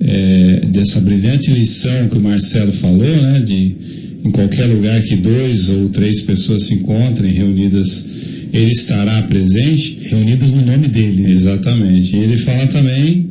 [0.00, 3.40] é, dessa brilhante lição que o Marcelo falou, né?
[3.40, 3.76] De
[4.24, 8.04] em qualquer lugar que dois ou três pessoas se encontrem reunidas,
[8.52, 9.98] ele estará presente.
[10.02, 11.30] Reunidas no nome dele.
[11.30, 12.14] Exatamente.
[12.14, 13.26] E ele fala também,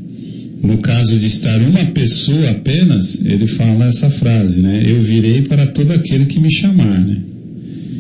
[0.64, 4.84] no caso de estar uma pessoa apenas, ele fala essa frase, né?
[4.86, 7.18] Eu virei para todo aquele que me chamar, né?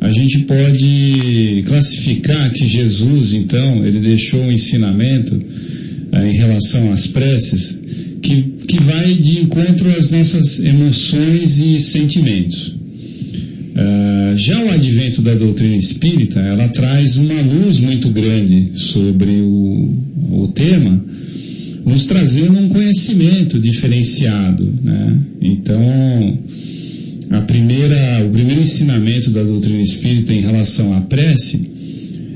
[0.00, 5.40] a gente pode classificar que Jesus, então, ele deixou um ensinamento
[6.12, 7.80] eh, em relação às preces
[8.22, 12.76] que, que vai de encontro às nossas emoções e sentimentos.
[13.78, 19.94] Ah, já o advento da doutrina espírita, ela traz uma luz muito grande sobre o,
[20.30, 21.04] o tema,
[21.84, 24.64] nos trazendo um conhecimento diferenciado.
[24.82, 25.18] Né?
[25.42, 26.38] Então,
[27.30, 31.68] a primeira, o primeiro ensinamento da doutrina espírita em relação à prece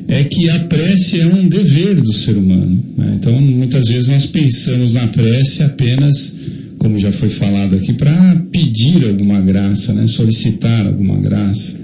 [0.08, 2.82] é que a prece é um dever do ser humano.
[2.98, 3.16] né?
[3.18, 6.36] Então, muitas vezes nós pensamos na prece apenas,
[6.80, 10.06] como já foi falado aqui, para pedir alguma graça, né?
[10.06, 11.78] solicitar alguma graça,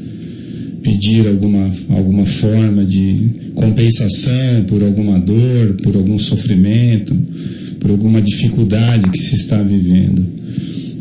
[0.83, 7.15] pedir alguma, alguma forma de compensação por alguma dor, por algum sofrimento,
[7.79, 10.25] por alguma dificuldade que se está vivendo.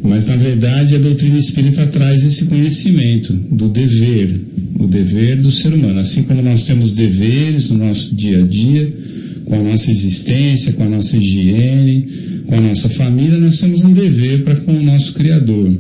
[0.04, 4.41] Mas, na verdade, a doutrina espírita traz esse conhecimento do dever,
[4.78, 6.00] o dever do ser humano.
[6.00, 8.93] Assim como nós temos deveres no nosso dia a dia,
[9.46, 12.08] com a nossa existência, com a nossa higiene,
[12.48, 15.78] com a nossa família, nós temos um dever para com o nosso Criador.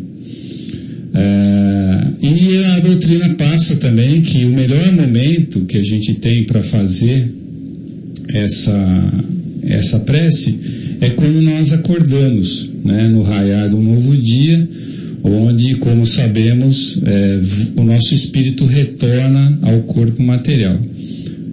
[1.13, 6.61] É, e a doutrina passa também que o melhor momento que a gente tem para
[6.61, 7.31] fazer
[8.33, 9.13] essa,
[9.63, 10.57] essa prece
[11.01, 14.67] é quando nós acordamos, né, no raiar do novo dia,
[15.23, 17.39] onde, como sabemos, é,
[17.75, 20.79] o nosso espírito retorna ao corpo material.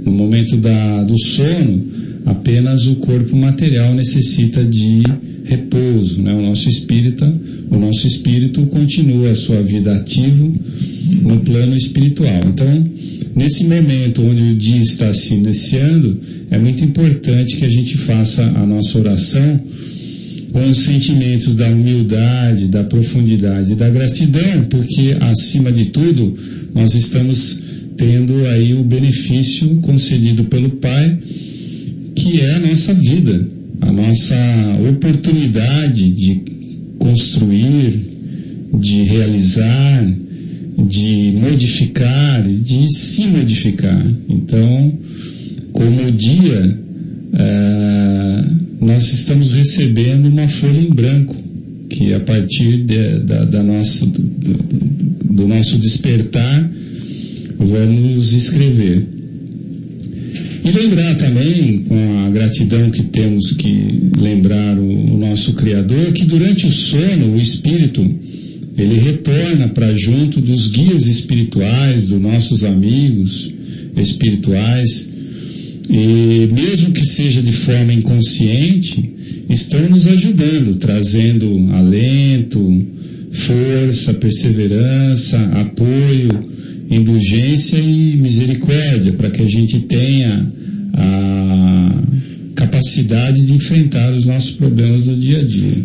[0.05, 1.83] No momento da, do sono,
[2.25, 5.03] apenas o corpo material necessita de
[5.45, 6.33] repouso, né?
[6.35, 7.25] O nosso espírito,
[7.71, 10.55] o nosso espírito continua a sua vida ativo
[11.23, 12.41] no plano espiritual.
[12.47, 12.89] Então,
[13.35, 16.21] nesse momento onde o dia está se iniciando,
[16.51, 19.61] é muito importante que a gente faça a nossa oração
[20.53, 26.37] com os sentimentos da humildade, da profundidade, da gratidão, porque acima de tudo
[26.75, 27.59] nós estamos
[27.97, 31.19] tendo aí o benefício concedido pelo Pai,
[32.23, 33.49] que é a nossa vida,
[33.81, 34.37] a nossa
[34.89, 36.41] oportunidade de
[36.97, 38.01] construir,
[38.79, 40.07] de realizar,
[40.87, 44.07] de modificar, de se modificar.
[44.29, 44.99] Então,
[45.73, 46.79] como dia,
[47.33, 48.45] é,
[48.81, 51.35] nós estamos recebendo uma folha em branco,
[51.91, 56.71] que a partir de, da, da nosso, do, do nosso despertar,
[57.59, 59.22] vamos escrever.
[60.65, 66.25] E lembrar também, com a gratidão que temos que lembrar o, o nosso Criador, que
[66.25, 68.09] durante o sono, o Espírito,
[68.77, 73.53] ele retorna para junto dos guias espirituais, dos nossos amigos
[73.97, 75.09] espirituais,
[75.91, 79.11] e mesmo que seja de forma inconsciente,
[79.51, 82.87] estão nos ajudando, trazendo alento,
[83.33, 86.53] força, perseverança, apoio
[86.97, 90.53] indulgência e misericórdia, para que a gente tenha
[90.93, 92.03] a
[92.55, 95.85] capacidade de enfrentar os nossos problemas do dia a dia.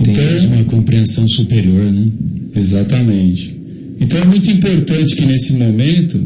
[0.00, 2.08] Então, uma compreensão superior, né?
[2.54, 3.54] Exatamente.
[4.00, 6.22] Então é muito importante que nesse momento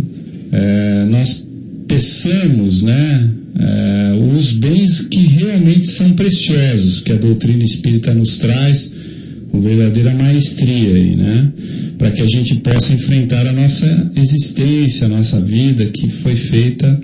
[0.53, 1.45] é, nós
[1.87, 8.93] peçamos, né, é, os bens que realmente são preciosos, que a doutrina espírita nos traz
[9.51, 11.53] com verdadeira maestria aí, né?
[11.97, 17.01] Para que a gente possa enfrentar a nossa existência, a nossa vida, que foi feita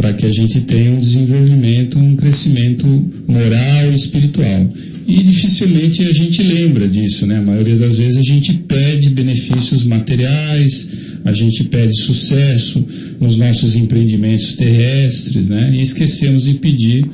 [0.00, 2.86] para que a gente tenha um desenvolvimento, um crescimento
[3.28, 4.72] moral e espiritual.
[5.06, 7.36] E dificilmente a gente lembra disso, né?
[7.36, 10.88] A maioria das vezes a gente pede benefícios materiais,
[11.24, 12.82] a gente pede sucesso
[13.20, 15.70] nos nossos empreendimentos terrestres, né?
[15.74, 17.04] E esquecemos de pedir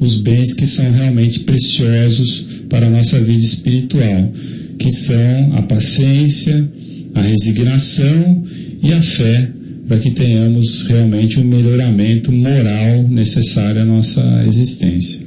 [0.00, 4.32] os bens que são realmente preciosos para a nossa vida espiritual,
[4.80, 6.68] que são a paciência,
[7.14, 8.42] a resignação
[8.82, 9.48] e a fé,
[9.86, 15.20] para que tenhamos realmente o um melhoramento moral necessário à nossa existência.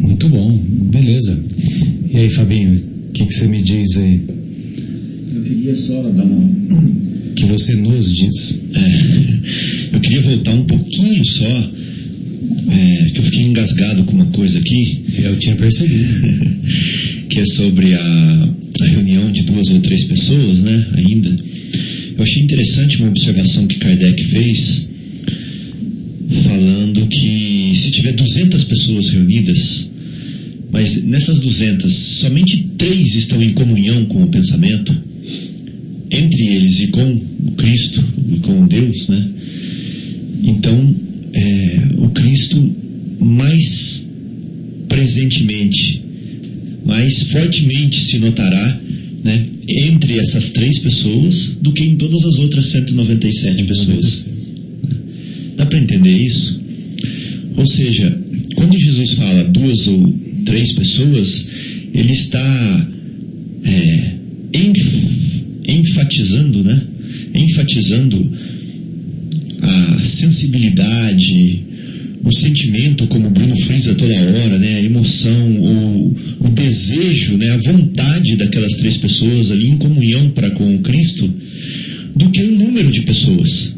[0.00, 0.58] Muito bom,
[0.90, 1.38] beleza.
[2.10, 4.22] E aí, Fabinho, o que, que você me diz aí?
[5.34, 6.50] Eu queria só dar uma.
[7.36, 8.60] Que você nos diz.
[8.74, 11.70] É, eu queria voltar um pouquinho só
[12.68, 15.04] é, que eu fiquei engasgado com uma coisa aqui.
[15.22, 16.60] Eu tinha percebido.
[17.30, 20.86] que é sobre a, a, reunião de duas ou três pessoas, né?
[20.94, 21.28] Ainda.
[22.16, 24.86] Eu achei interessante uma observação que Kardec fez,
[26.42, 29.88] falando que se tiver 200 pessoas reunidas,
[30.70, 34.94] mas nessas 200, somente três estão em comunhão com o pensamento,
[36.10, 39.28] entre eles e com o Cristo, e com Deus, né?
[40.42, 40.96] Então,
[41.32, 42.56] é, o Cristo
[43.20, 44.04] mais
[44.88, 46.02] presentemente,
[46.84, 48.80] mais fortemente se notará
[49.22, 54.24] né, entre essas três pessoas do que em todas as outras 197 Sim, pessoas.
[55.56, 56.58] Dá para entender isso?
[57.56, 58.18] Ou seja,
[58.54, 61.46] quando Jesus fala duas ou três pessoas,
[61.92, 62.90] ele está
[63.64, 64.14] é,
[65.66, 66.82] enfatizando, né?
[67.34, 68.32] Enfatizando
[69.62, 71.64] a sensibilidade,
[72.22, 77.50] o sentimento, como o Bruno frisa toda hora, né, a emoção, o, o desejo, né,
[77.50, 81.32] a vontade daquelas três pessoas ali em comunhão para com Cristo,
[82.14, 83.72] do que o número de pessoas.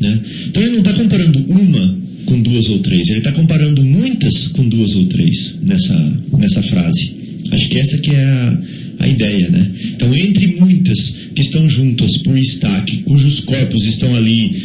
[0.00, 0.20] Né?
[0.48, 4.68] Então ele não está comparando uma com duas ou três, ele está comparando muitas com
[4.68, 7.12] duas ou três nessa, nessa frase.
[7.50, 8.60] Acho que essa que é a,
[9.00, 9.70] a ideia, né?
[9.94, 10.98] Então, entre muitas
[11.34, 14.56] que estão juntas por estar, que, cujos corpos estão ali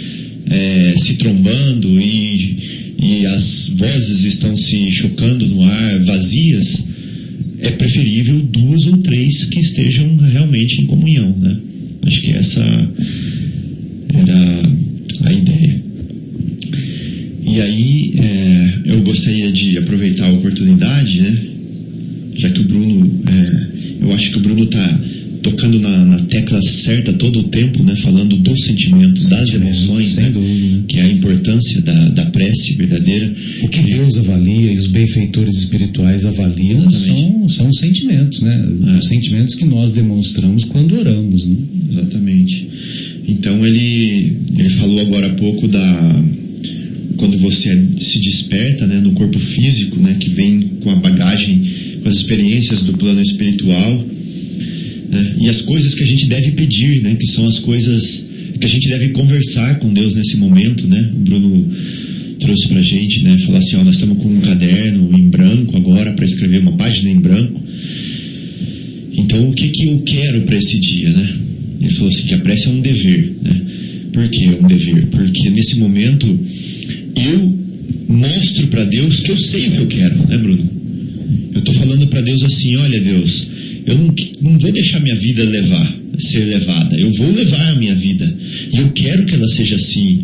[0.49, 2.57] é, se trombando e,
[3.01, 6.85] e as vozes estão se chocando no ar, vazias,
[7.59, 11.57] é preferível duas ou três que estejam realmente em comunhão, né?
[12.03, 12.61] Acho que essa
[14.13, 14.63] era
[15.23, 15.81] a ideia.
[17.45, 21.43] E aí é, eu gostaria de aproveitar a oportunidade, né?
[22.35, 24.99] Já que o Bruno, é, eu acho que o Bruno está
[25.49, 27.95] tocando na, na, tecla certa todo o tempo, né?
[27.95, 30.29] Falando dos sentimentos, das emoções, né?
[30.29, 30.83] dúvida.
[30.87, 33.33] Que é a importância da, da prece verdadeira.
[33.63, 38.69] O que Deus avalia e os benfeitores espirituais avaliam são, são os sentimentos, né?
[38.87, 38.97] É.
[38.97, 41.55] Os sentimentos que nós demonstramos quando oramos, né?
[41.91, 42.67] Exatamente.
[43.27, 46.23] Então ele, ele falou agora há pouco da
[47.17, 47.69] quando você
[47.99, 51.63] se desperta, né, no corpo físico, né, que vem com a bagagem,
[52.03, 54.05] com as experiências do plano espiritual,
[55.09, 58.25] né, e as coisas que a gente deve pedir, né, que são as coisas
[58.59, 61.11] que a gente deve conversar com Deus nesse momento, né?
[61.15, 61.69] O Bruno
[62.39, 66.13] trouxe pra gente, né, falar assim, ó, nós estamos com um caderno em branco agora
[66.13, 67.61] para escrever uma página em branco.
[69.15, 71.29] Então, o que que eu quero para esse dia, né?
[71.81, 73.61] Ele falou assim, que a prece é um dever, né?
[74.11, 75.07] Por que é um dever?
[75.07, 76.39] Porque nesse momento
[77.15, 77.59] eu
[78.07, 80.69] mostro para Deus que eu sei o que eu quero, né, Bruno?
[81.53, 83.47] Eu estou falando para Deus assim, olha Deus,
[83.87, 86.99] eu não, não vou deixar minha vida levar, ser levada.
[86.99, 88.37] Eu vou levar a minha vida
[88.73, 90.19] e eu quero que ela seja assim.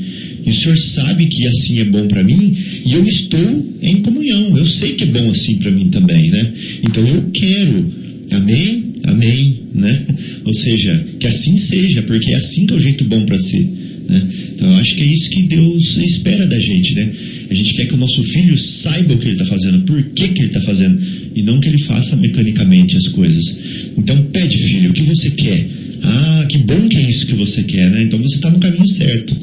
[0.46, 2.56] E o Senhor sabe que assim é bom para mim
[2.86, 4.58] e eu estou em comunhão.
[4.58, 6.52] Eu sei que é bom assim para mim também, né?
[6.84, 7.94] Então eu quero.
[8.32, 8.94] Amém?
[9.06, 10.06] Amém, né?
[10.44, 13.70] Ou seja, que assim seja, porque é assim que é o jeito bom para ser.
[14.14, 14.28] Né?
[14.56, 17.12] Então eu acho que é isso que Deus espera da gente, né?
[17.50, 20.28] A gente quer que o nosso filho saiba o que ele está fazendo, por que,
[20.30, 21.00] que ele está fazendo,
[21.36, 23.44] e não que ele faça mecanicamente as coisas.
[23.98, 25.68] Então pede, filho, o que você quer?
[26.04, 28.04] Ah, que bom que é isso que você quer, né?
[28.04, 29.36] Então você está no caminho certo,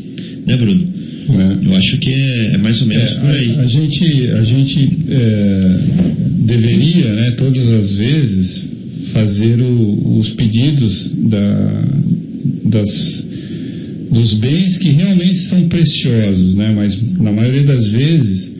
[0.47, 0.89] né, Bruno?
[1.31, 1.67] É.
[1.67, 3.53] Eu acho que é, é mais ou menos É, por aí.
[3.57, 5.79] a, a gente, a gente é,
[6.45, 8.65] deveria, né, todas as vezes,
[9.13, 11.85] fazer o- os pedidos da,
[12.65, 13.25] das,
[14.11, 18.53] dos bens que realmente são preciosos, né, mas na maioria das vezes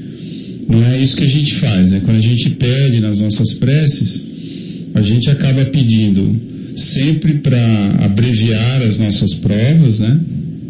[0.69, 1.91] não é isso que a gente faz.
[1.91, 2.01] Né?
[2.05, 4.23] Quando a gente pede nas nossas preces,
[4.95, 6.41] a gente acaba pedindo
[6.77, 10.21] sempre para abreviar as nossas provas, né?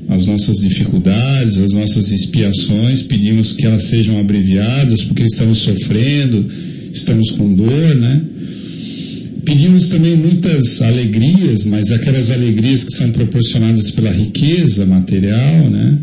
[0.09, 6.47] as nossas dificuldades, as nossas expiações, pedimos que elas sejam abreviadas, porque estamos sofrendo,
[6.93, 8.23] estamos com dor, né?
[9.51, 15.99] Pedimos também muitas alegrias, mas aquelas alegrias que são proporcionadas pela riqueza material, né?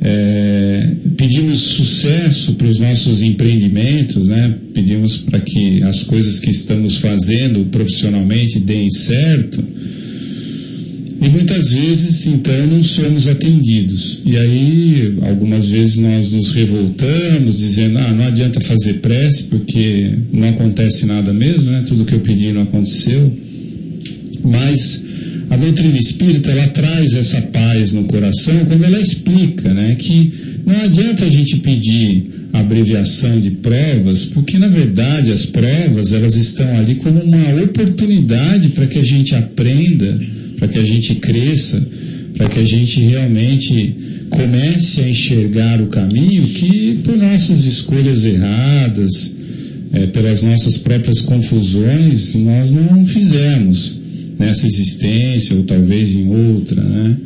[0.00, 4.54] É, pedimos sucesso para os nossos empreendimentos, né?
[4.72, 9.62] Pedimos para que as coisas que estamos fazendo profissionalmente deem certo.
[11.20, 14.22] E muitas vezes, então, não somos atendidos.
[14.24, 20.48] E aí, algumas vezes nós nos revoltamos, dizendo, ah, não adianta fazer prece, porque não
[20.48, 21.84] acontece nada mesmo, né?
[21.86, 23.32] Tudo que eu pedi não aconteceu.
[24.44, 25.02] Mas
[25.50, 29.96] a doutrina espírita, ela traz essa paz no coração quando ela explica, né?
[29.98, 30.32] Que
[30.64, 36.76] não adianta a gente pedir abreviação de provas, porque na verdade as provas, elas estão
[36.76, 40.18] ali como uma oportunidade para que a gente aprenda,
[40.58, 41.82] para que a gente cresça,
[42.36, 43.94] para que a gente realmente
[44.30, 49.36] comece a enxergar o caminho que por nossas escolhas erradas,
[49.92, 53.98] eh, pelas nossas próprias confusões, nós não fizemos
[54.38, 57.16] nessa existência ou talvez em outra, né?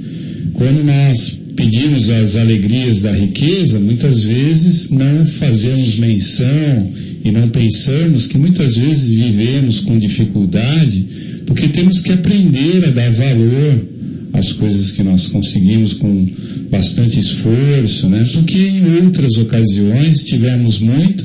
[0.54, 6.90] Quando nós pedimos as alegrias da riqueza, muitas vezes não fazemos menção
[7.24, 11.06] e não pensamos que muitas vezes vivemos com dificuldade,
[11.46, 13.86] porque temos que aprender a dar valor
[14.32, 16.26] às coisas que nós conseguimos com
[16.70, 18.26] bastante esforço, né?
[18.32, 21.24] Porque em outras ocasiões tivemos muito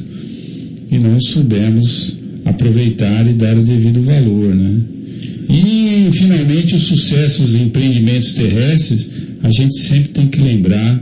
[0.91, 4.79] e não soubemos aproveitar e dar o devido valor, né?
[5.49, 9.09] E, finalmente, os sucessos em empreendimentos terrestres,
[9.41, 11.01] a gente sempre tem que lembrar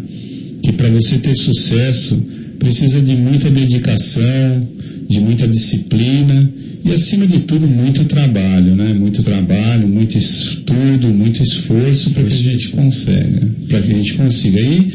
[0.61, 2.21] que para você ter sucesso
[2.65, 4.59] precisa de muita dedicação,
[5.07, 6.51] de muita disciplina
[6.83, 8.91] e, acima de tudo, muito trabalho, né?
[8.91, 14.13] Muito trabalho, muito estudo, muito esforço para que a gente consiga, para que a gente
[14.15, 14.59] consiga.
[14.59, 14.91] E,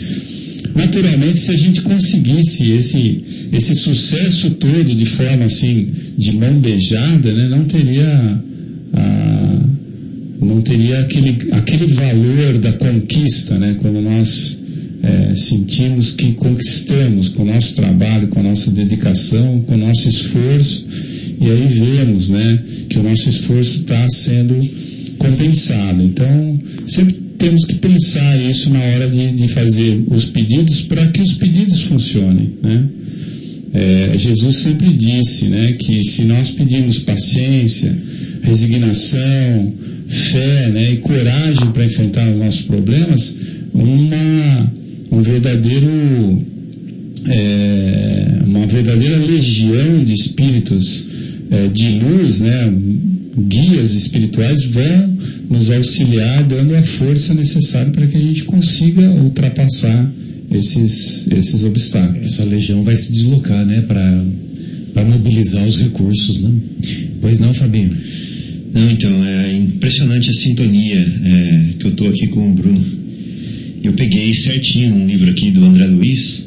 [0.74, 7.32] naturalmente, se a gente conseguisse esse esse sucesso todo de forma assim de mão beijada,
[7.32, 7.48] né?
[7.48, 8.42] Não teria
[8.94, 9.58] a,
[10.40, 13.76] não teria aquele, aquele valor da conquista, né?
[13.78, 14.59] quando nós
[15.02, 20.08] é, sentimos que conquistamos com o nosso trabalho, com a nossa dedicação, com o nosso
[20.08, 20.86] esforço,
[21.40, 24.54] e aí vemos né, que o nosso esforço está sendo
[25.16, 26.02] compensado.
[26.02, 31.22] Então, sempre temos que pensar isso na hora de, de fazer os pedidos para que
[31.22, 32.52] os pedidos funcionem.
[32.62, 32.88] Né?
[33.72, 37.96] É, Jesus sempre disse né, que se nós pedirmos paciência,
[38.42, 39.72] resignação,
[40.06, 43.34] fé né, e coragem para enfrentar os nossos problemas,
[43.72, 44.72] uma,
[45.10, 46.46] um verdadeiro,
[47.28, 51.04] é, uma verdadeira legião de espíritos
[51.50, 52.72] é, de luz, né,
[53.38, 55.16] guias espirituais vão
[55.48, 60.10] nos auxiliar dando a força necessária para que a gente consiga ultrapassar
[60.50, 62.26] esses, esses obstáculos.
[62.26, 66.50] Essa legião vai se deslocar, né, para mobilizar os recursos, né?
[67.20, 67.90] Pois não, Fabinho?
[68.72, 72.99] Não, então, é impressionante a sintonia é, que eu estou aqui com o Bruno.
[73.82, 76.46] Eu peguei certinho um livro aqui do André Luiz,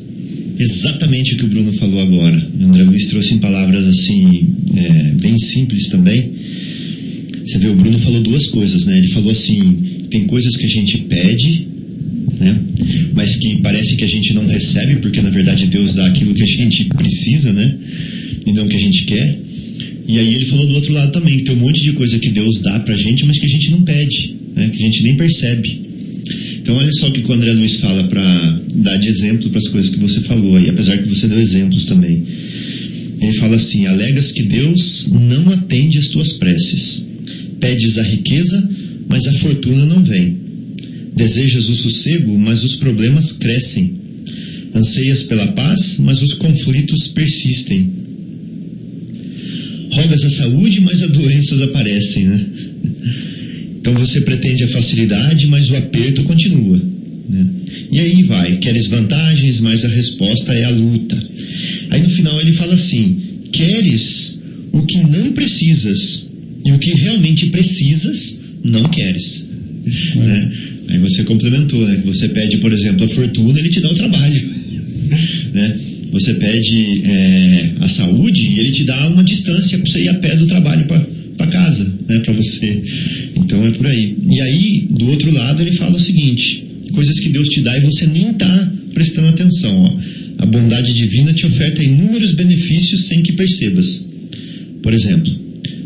[0.60, 2.48] exatamente o que o Bruno falou agora.
[2.60, 6.32] O André Luiz trouxe em palavras assim, é, bem simples também.
[7.46, 8.98] Você vê, o Bruno falou duas coisas, né?
[9.00, 9.78] Ele falou assim:
[10.10, 11.68] tem coisas que a gente pede,
[12.40, 12.60] né?
[13.14, 16.44] Mas que parece que a gente não recebe, porque na verdade Deus dá aquilo que
[16.44, 17.76] a gente precisa, né?
[18.46, 19.40] E não o que a gente quer.
[20.08, 22.60] E aí ele falou do outro lado também, tem um monte de coisa que Deus
[22.60, 24.70] dá pra gente, mas que a gente não pede, né?
[24.70, 25.93] Que a gente nem percebe.
[26.64, 29.68] Então olha só o que o André Luiz fala para dar de exemplo para as
[29.68, 32.24] coisas que você falou aí, apesar que você deu exemplos também.
[33.22, 37.04] Ele fala assim: alegas que Deus não atende às tuas preces.
[37.60, 38.70] Pedes a riqueza,
[39.10, 40.38] mas a fortuna não vem.
[41.14, 43.96] Desejas o sossego, mas os problemas crescem.
[44.74, 47.92] Anseias pela paz, mas os conflitos persistem.
[49.92, 52.46] Rogas a saúde, mas as doenças aparecem, né?
[53.84, 56.82] Então você pretende a facilidade, mas o aperto continua.
[57.30, 57.50] Né?
[57.92, 61.22] E aí vai, queres vantagens, mas a resposta é a luta.
[61.90, 63.18] Aí no final ele fala assim:
[63.52, 64.40] queres
[64.72, 66.26] o que não precisas,
[66.66, 69.44] e o que realmente precisas, não queres.
[70.16, 70.52] Né?
[70.88, 72.02] Aí você complementou, né?
[72.06, 74.42] Você pede, por exemplo, a fortuna, ele te dá o trabalho.
[75.52, 75.78] né?
[76.10, 80.14] Você pede é, a saúde e ele te dá uma distância para você ir a
[80.14, 81.06] pé do trabalho para
[81.48, 82.20] casa, né?
[82.20, 82.84] Para você.
[83.36, 84.18] Então é por aí.
[84.30, 86.64] E aí, do outro lado, ele fala o seguinte:
[86.94, 89.76] coisas que Deus te dá e você nem está prestando atenção.
[89.84, 90.44] Ó.
[90.44, 94.04] A bondade divina te oferta inúmeros benefícios sem que percebas.
[94.82, 95.32] Por exemplo,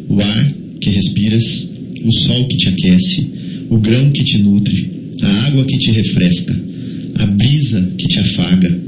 [0.09, 1.69] o ar que respiras,
[2.03, 3.25] o sol que te aquece,
[3.69, 4.89] o grão que te nutre,
[5.21, 6.59] a água que te refresca,
[7.15, 8.79] a brisa que te afaga,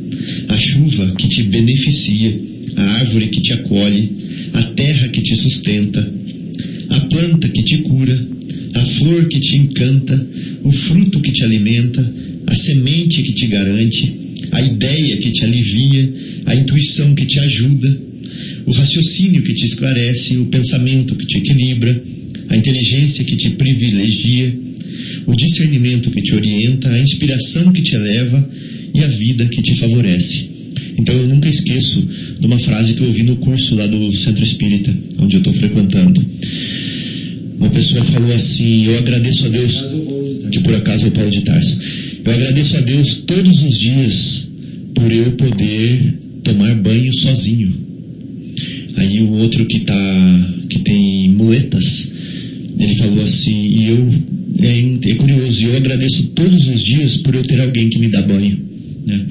[0.49, 2.39] a chuva que te beneficia,
[2.75, 4.11] a árvore que te acolhe,
[4.53, 6.11] a terra que te sustenta,
[6.89, 8.27] a planta que te cura,
[8.73, 10.27] a flor que te encanta,
[10.63, 12.13] o fruto que te alimenta,
[12.47, 14.13] a semente que te garante,
[14.51, 16.13] a ideia que te alivia,
[16.45, 18.01] a intuição que te ajuda,
[18.65, 22.03] o raciocínio que te esclarece, o pensamento que te equilibra,
[22.49, 24.57] a inteligência que te privilegia,
[25.25, 28.49] o discernimento que te orienta, a inspiração que te eleva
[28.93, 30.49] e a vida que te favorece.
[30.99, 32.05] Então eu nunca esqueço
[32.39, 35.53] de uma frase que eu ouvi no curso lá do Centro Espírita, onde eu estou
[35.53, 36.25] frequentando.
[37.59, 39.83] Uma pessoa falou assim: Eu agradeço a Deus,
[40.51, 41.77] que por acaso é o Paulo de Tarso.
[42.23, 44.47] Eu agradeço a Deus todos os dias
[44.95, 47.73] por eu poder tomar banho sozinho.
[48.95, 52.11] Aí o outro que tá que tem muletas,
[52.79, 54.13] ele falou assim, e eu
[54.61, 58.21] é, é curioso, eu agradeço todos os dias por eu ter alguém que me dá
[58.21, 58.59] banho,
[59.05, 59.25] né?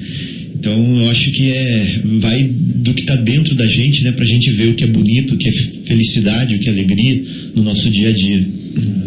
[0.59, 4.27] Então eu acho que é vai do que está dentro da gente, né, para a
[4.27, 7.23] gente ver o que é bonito, o que é felicidade, o que é alegria
[7.55, 8.45] no nosso dia a dia.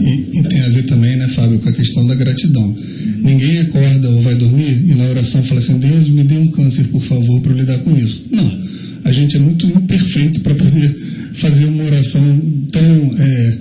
[0.01, 2.75] E, e, tem a ver também, né, Fábio, com a questão da gratidão.
[3.19, 6.85] Ninguém acorda ou vai dormir e na oração fala assim: Deus me dê um câncer,
[6.85, 8.27] por favor, para eu lidar com isso.
[8.31, 8.63] Não.
[9.05, 10.97] A gente é muito imperfeito para poder
[11.35, 12.41] fazer uma oração
[12.71, 13.15] tão.
[13.19, 13.59] É,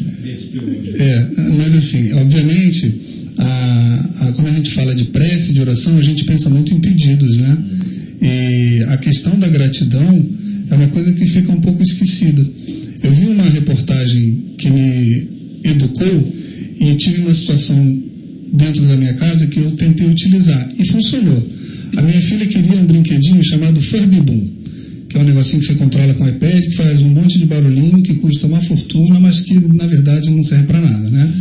[0.97, 2.93] é, mas assim, obviamente,
[3.37, 6.79] a, a, quando a gente fala de prece, de oração, a gente pensa muito em
[6.79, 7.57] pedidos, né?
[8.21, 10.29] E a questão da gratidão
[10.69, 12.45] é uma coisa que fica um pouco esquecida.
[13.03, 15.27] Eu vi uma reportagem que me
[15.63, 16.33] educou
[16.79, 18.03] e tive uma situação
[18.53, 21.47] dentro da minha casa que eu tentei utilizar e funcionou.
[21.97, 24.49] A minha filha queria um brinquedinho chamado Furby Boom,
[25.11, 27.45] que é um negocinho que você controla com o iPad, que faz um monte de
[27.45, 31.33] barulhinho, que custa uma fortuna, mas que na verdade não serve para nada, né?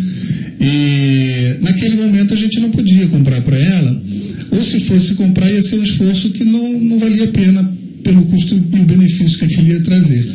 [0.61, 4.03] E naquele momento a gente não podia comprar para ela,
[4.51, 8.25] ou se fosse comprar ia ser um esforço que não, não valia a pena pelo
[8.27, 10.27] custo e o benefício que aquilo ia trazer.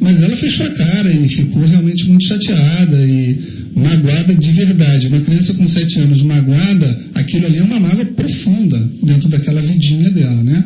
[0.00, 3.38] Mas ela fechou a cara e ficou realmente muito chateada e
[3.74, 5.06] magoada de verdade.
[5.08, 10.10] Uma criança com sete anos magoada, aquilo ali é uma mágoa profunda dentro daquela vidinha
[10.10, 10.64] dela, né?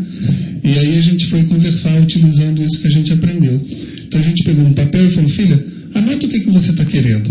[0.63, 3.61] E aí a gente foi conversar utilizando isso que a gente aprendeu.
[4.07, 5.63] Então a gente pegou um papel e falou, filha,
[5.95, 7.31] anota o que, que você está querendo.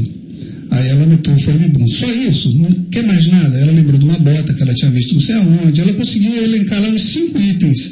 [0.69, 1.87] Aí ela anotou o Formibum.
[1.87, 3.57] Só isso, não quer mais nada.
[3.57, 5.81] Ela lembrou de uma bota que ela tinha visto não sei aonde.
[5.81, 7.91] Ela conseguiu elencar lá uns cinco itens,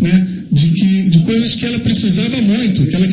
[0.00, 0.28] né?
[0.50, 2.86] De, que, de coisas que ela precisava muito.
[2.86, 3.08] Que ela,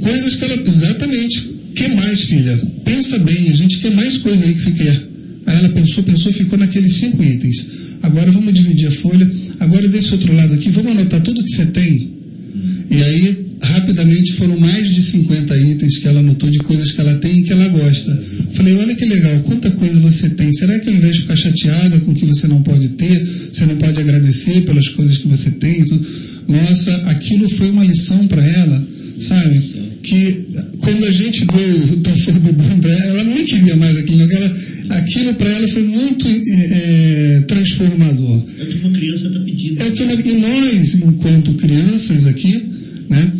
[0.00, 0.62] coisas que ela.
[0.66, 1.50] Exatamente.
[1.82, 2.60] Que mais, filha?
[2.84, 5.08] Pensa bem, a gente quer mais coisa aí que você quer.
[5.46, 7.66] Aí ela pensou, pensou, ficou naqueles cinco itens.
[8.02, 9.28] Agora vamos dividir a folha.
[9.58, 12.12] Agora desse outro lado aqui, vamos anotar tudo que você tem.
[12.88, 17.14] E aí, rapidamente, foram mais de 50 itens que ela anotou de coisas que ela
[17.14, 18.22] tem e que ela gosta.
[18.52, 20.52] Falei, olha que legal, quanta coisa você tem.
[20.52, 23.66] Será que ao invés de ficar chateada com o que você não pode ter, você
[23.66, 25.84] não pode agradecer pelas coisas que você tem?
[26.46, 29.91] Nossa, aquilo foi uma lição para ela, sabe?
[30.02, 30.46] Que
[30.78, 34.22] quando a gente deu o Bebum para ela, ela nem queria mais aquilo.
[34.22, 34.56] Ela,
[34.90, 38.44] aquilo para ela foi muito eh, eh, transformador.
[38.58, 39.80] É o que uma criança está pedindo.
[39.82, 42.64] É que uma- e nós, enquanto crianças aqui,
[43.08, 43.32] né?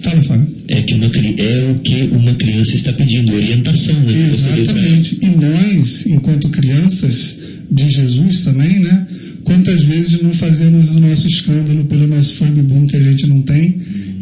[0.00, 0.48] Fala, Fábio.
[0.68, 4.12] É, que uma, é o que uma criança está pedindo, orientação, né?
[4.32, 5.18] Exatamente.
[5.22, 7.36] E nós, enquanto crianças
[7.70, 9.06] de Jesus também, né?
[9.44, 12.31] Quantas vezes não fazemos o nosso escândalo pelo nosso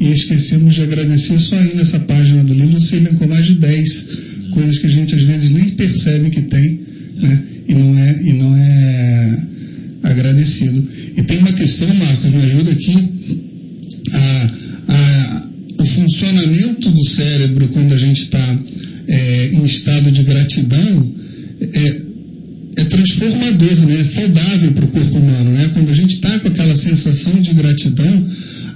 [0.00, 4.06] e esquecemos de agradecer só aí nessa página do livro você elencou mais de 10
[4.50, 6.80] coisas que a gente às vezes nem percebe que tem,
[7.16, 7.42] né?
[7.68, 9.38] E não é, e não é
[10.04, 10.82] agradecido.
[11.16, 12.96] E tem uma questão, Marcos, me ajuda aqui.
[14.12, 14.50] A,
[14.88, 15.48] a,
[15.78, 18.58] o funcionamento do cérebro quando a gente está
[19.52, 21.14] em estado de gratidão
[21.60, 22.02] é,
[22.76, 24.00] é transformador, né?
[24.00, 25.50] é saudável para o corpo humano.
[25.50, 25.70] Né?
[25.74, 28.26] Quando a gente está com aquela sensação de gratidão,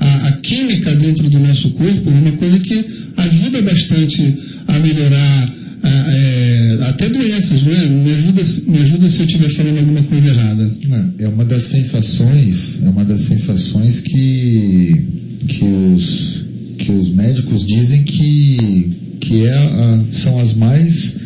[0.07, 2.84] a, a química dentro do nosso corpo é uma coisa que
[3.16, 4.34] ajuda bastante
[4.68, 7.86] a melhorar a, é, até doenças, não é?
[7.86, 10.72] Me ajuda, me ajuda se eu estiver falando alguma coisa errada.
[11.18, 15.05] É uma das sensações, é uma das sensações que,
[15.48, 16.44] que, os,
[16.78, 18.90] que os médicos dizem que,
[19.20, 21.16] que é a- são as mais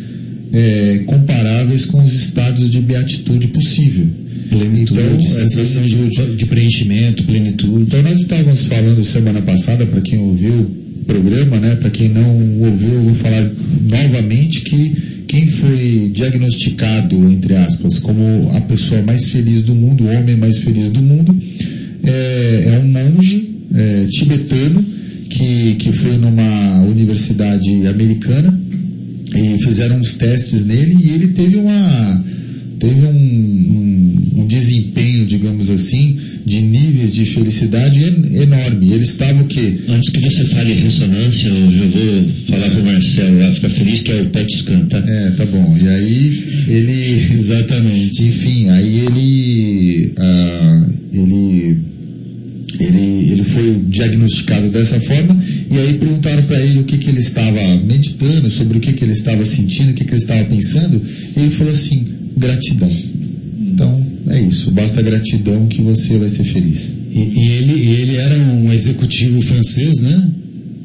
[0.51, 4.07] é, comparáveis com os estados de beatitude possível.
[4.49, 7.83] Plenitude, Então, sensação de, de preenchimento, plenitude.
[7.83, 11.75] Então nós estávamos falando semana passada, para quem ouviu o programa, né?
[11.75, 13.49] Para quem não ouviu, eu vou falar
[13.87, 14.95] novamente que
[15.27, 20.57] quem foi diagnosticado, entre aspas, como a pessoa mais feliz do mundo, o homem mais
[20.57, 21.37] feliz do mundo,
[22.03, 24.83] é, é um monge é, tibetano
[25.29, 28.59] que, que foi numa universidade americana
[29.35, 32.25] e fizeram uns testes nele e ele teve uma
[32.79, 36.15] teve um, um, um desempenho, digamos assim,
[36.45, 38.93] de níveis de felicidade en- enorme.
[38.93, 39.79] Ele estava o quê?
[39.89, 44.11] Antes que você fale ressonância, eu já vou falar pro Marcelo lá, ficar feliz, que
[44.11, 44.97] é o PET scan, tá?
[45.05, 45.77] É, tá bom.
[45.81, 47.27] E aí ele.
[47.35, 48.23] Exatamente.
[48.25, 50.13] Enfim, aí ele.
[50.17, 51.77] ah, ele.
[52.79, 55.37] Ele, ele foi diagnosticado dessa forma
[55.69, 59.03] e aí perguntaram para ele o que, que ele estava meditando, sobre o que, que
[59.03, 61.01] ele estava sentindo, o que, que ele estava pensando,
[61.35, 62.05] e ele falou assim:
[62.39, 62.91] gratidão.
[63.59, 66.93] Então é isso, basta gratidão que você vai ser feliz.
[67.11, 70.31] E, e ele, e ele era um executivo francês, né?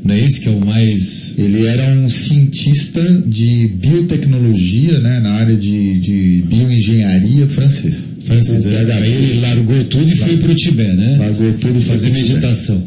[0.04, 1.34] Não é esse que é o mais.
[1.38, 8.04] Ele era um cientista de biotecnologia, né, na área de, de bioengenharia francês.
[8.20, 8.66] francês.
[8.66, 11.16] O Aí ele largou tudo e foi para o Tibete, né?
[11.18, 12.82] Largou tudo e foi fazer meditação.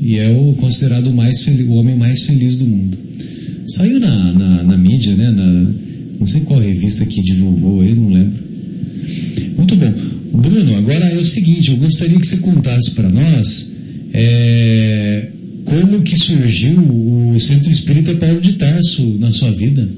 [0.00, 2.96] E é o considerado o mais feliz, o homem mais feliz do mundo.
[3.66, 5.30] Saiu na, na, na mídia, né?
[5.30, 5.66] Na,
[6.18, 8.38] não sei qual revista que divulgou ele, não lembro.
[9.56, 9.92] Muito bom.
[10.32, 13.72] Bruno, agora é o seguinte, eu gostaria que você contasse para nós
[14.12, 15.28] é,
[15.64, 19.88] como que surgiu o Centro Espírita Paulo de Tarso na sua vida.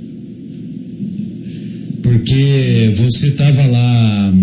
[2.02, 4.34] Porque você estava lá,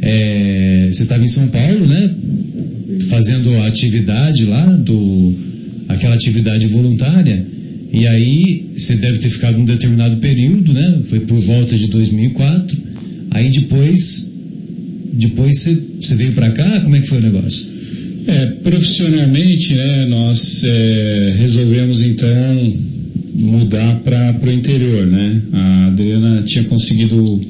[0.00, 2.14] é, você estava em São Paulo, né?
[3.08, 5.34] Fazendo a atividade lá, do,
[5.88, 7.46] aquela atividade voluntária.
[7.92, 11.00] E aí você deve ter ficado um determinado período, né?
[11.04, 12.76] Foi por volta de 2004.
[13.30, 14.30] Aí depois,
[15.12, 16.80] depois você, você veio para cá.
[16.80, 17.66] Como é que foi o negócio?
[18.26, 22.28] É, profissionalmente, né, nós é, resolvemos então
[23.34, 25.40] mudar para o interior, né?
[25.52, 27.40] A Adriana tinha conseguido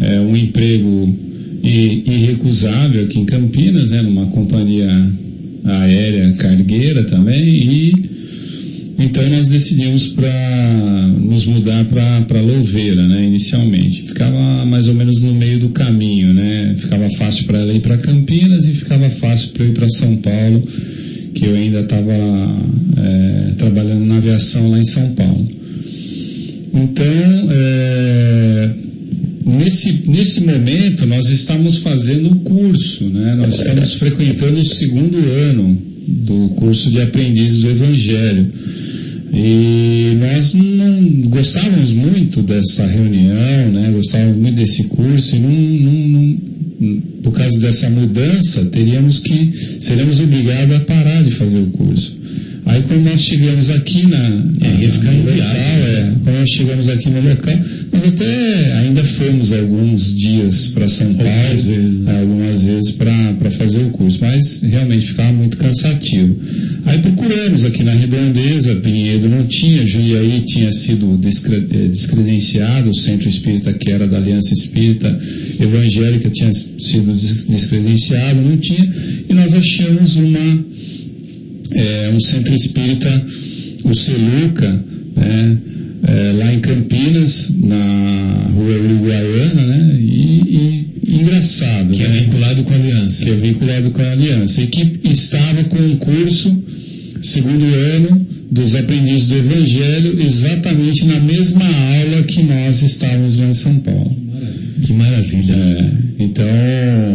[0.00, 1.18] é, um emprego
[1.64, 4.88] irrecusável aqui em Campinas, né, numa companhia
[5.64, 7.92] aérea cargueira também e
[8.98, 14.02] então nós decidimos para nos mudar para Louveira, né, inicialmente.
[14.02, 16.74] Ficava mais ou menos no meio do caminho, né?
[16.76, 20.16] Ficava fácil para ela ir para Campinas e ficava fácil para eu ir para São
[20.16, 20.66] Paulo,
[21.32, 22.12] que eu ainda estava
[22.96, 25.46] é, trabalhando na aviação lá em São Paulo.
[26.74, 28.70] Então, é,
[29.58, 33.36] nesse, nesse momento, nós estamos fazendo o curso, né?
[33.36, 38.48] nós estamos frequentando o segundo ano do curso de aprendizes do Evangelho.
[39.32, 43.90] E nós não gostávamos muito dessa reunião, né?
[43.94, 46.38] gostávamos muito desse curso e não, não,
[46.80, 52.17] não, por causa dessa mudança teríamos que seríamos obrigados a parar de fazer o curso.
[52.66, 54.18] Aí quando nós chegamos aqui na,
[54.60, 57.54] É, ia ficar no local, é, quando nós chegamos aqui no local,
[57.92, 62.20] nós até ainda fomos alguns dias para São Paulo, Algumas vezes, né?
[62.20, 66.36] algumas vezes para fazer o curso, mas realmente ficava muito cansativo.
[66.84, 73.28] Aí procuramos aqui na Redondeza, Pinheiro não tinha, Juiaí tinha sido eh, descredenciado, o Centro
[73.28, 75.18] Espírita que era da Aliança Espírita
[75.60, 78.88] Evangélica tinha sido des- descredenciado, não tinha,
[79.28, 80.64] e nós achamos uma
[81.72, 83.26] é, um centro espírita,
[83.84, 84.84] o Celuca,
[85.16, 85.58] né,
[86.04, 92.62] é, lá em Campinas, na rua Uruguaiana, né, e, e engraçado, Que é né, vinculado
[92.64, 93.24] com a aliança.
[93.24, 96.56] que é vinculado com a aliança, e que estava com um curso,
[97.22, 97.64] segundo
[97.96, 103.78] ano, dos aprendizes do Evangelho, exatamente na mesma aula que nós estávamos lá em São
[103.80, 104.16] Paulo.
[104.82, 105.52] Que maravilha.
[105.54, 105.90] É,
[106.20, 106.46] então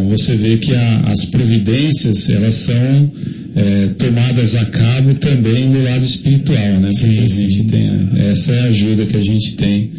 [0.09, 3.11] você vê que a- as providências elas são
[3.55, 6.89] é, tomadas a cabo também do lado espiritual, né?
[6.91, 9.89] Porque a gente tem a- essa é a ajuda que a gente tem,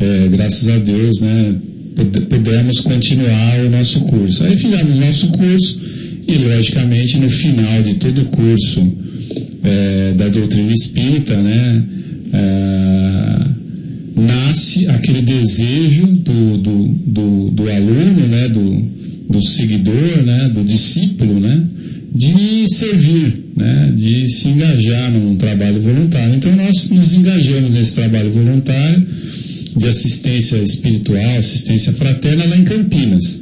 [0.00, 1.54] é, graças a Deus, né?
[1.94, 4.44] Pude- Pudemos continuar o nosso curso.
[4.44, 5.78] Aí fizemos o nosso curso
[6.26, 8.92] e logicamente no final de todo o curso
[9.62, 11.84] é, da doutrina espírita, né?
[12.32, 18.82] é, nasce aquele desejo do, do, do, do aluno, né, do,
[19.30, 21.62] do seguidor, né, do discípulo, né,
[22.12, 26.34] de servir, né, de se engajar num trabalho voluntário.
[26.34, 29.06] Então nós nos engajamos nesse trabalho voluntário
[29.76, 33.40] de assistência espiritual, assistência fraterna lá em Campinas.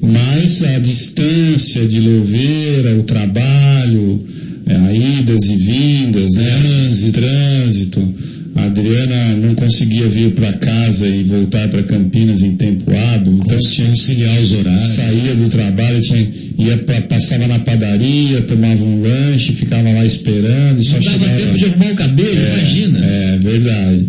[0.00, 4.24] Mas a distância de Louveira, o trabalho,
[4.66, 8.14] é, a idas e vindas, né, trânsito, trânsito.
[8.60, 13.58] A Adriana não conseguia vir para casa e voltar para Campinas em tempo hábil, então
[13.58, 14.80] tinha que Conciliar os horários.
[14.80, 20.82] saía do trabalho, tinha, ia pra, passava na padaria, tomava um lanche, ficava lá esperando,
[20.82, 22.98] só Não dava chegava- tempo de arrumar o cabelo, imagina.
[23.04, 24.06] é, verdade.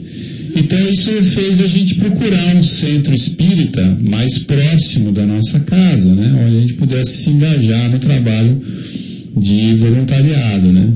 [0.54, 6.36] Então isso fez a gente procurar um centro espírita mais próximo da nossa casa, né?
[6.46, 8.62] Onde a gente pudesse se engajar no trabalho
[9.38, 10.90] de voluntariado, né?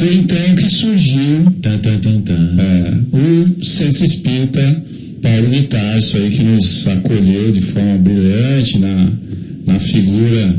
[0.00, 2.56] Foi então que surgiu tan, tan, tan.
[2.58, 4.82] é, o Centro Espírita
[5.20, 9.12] Paulo de Tarso aí que nos acolheu de forma brilhante na,
[9.66, 10.56] na figura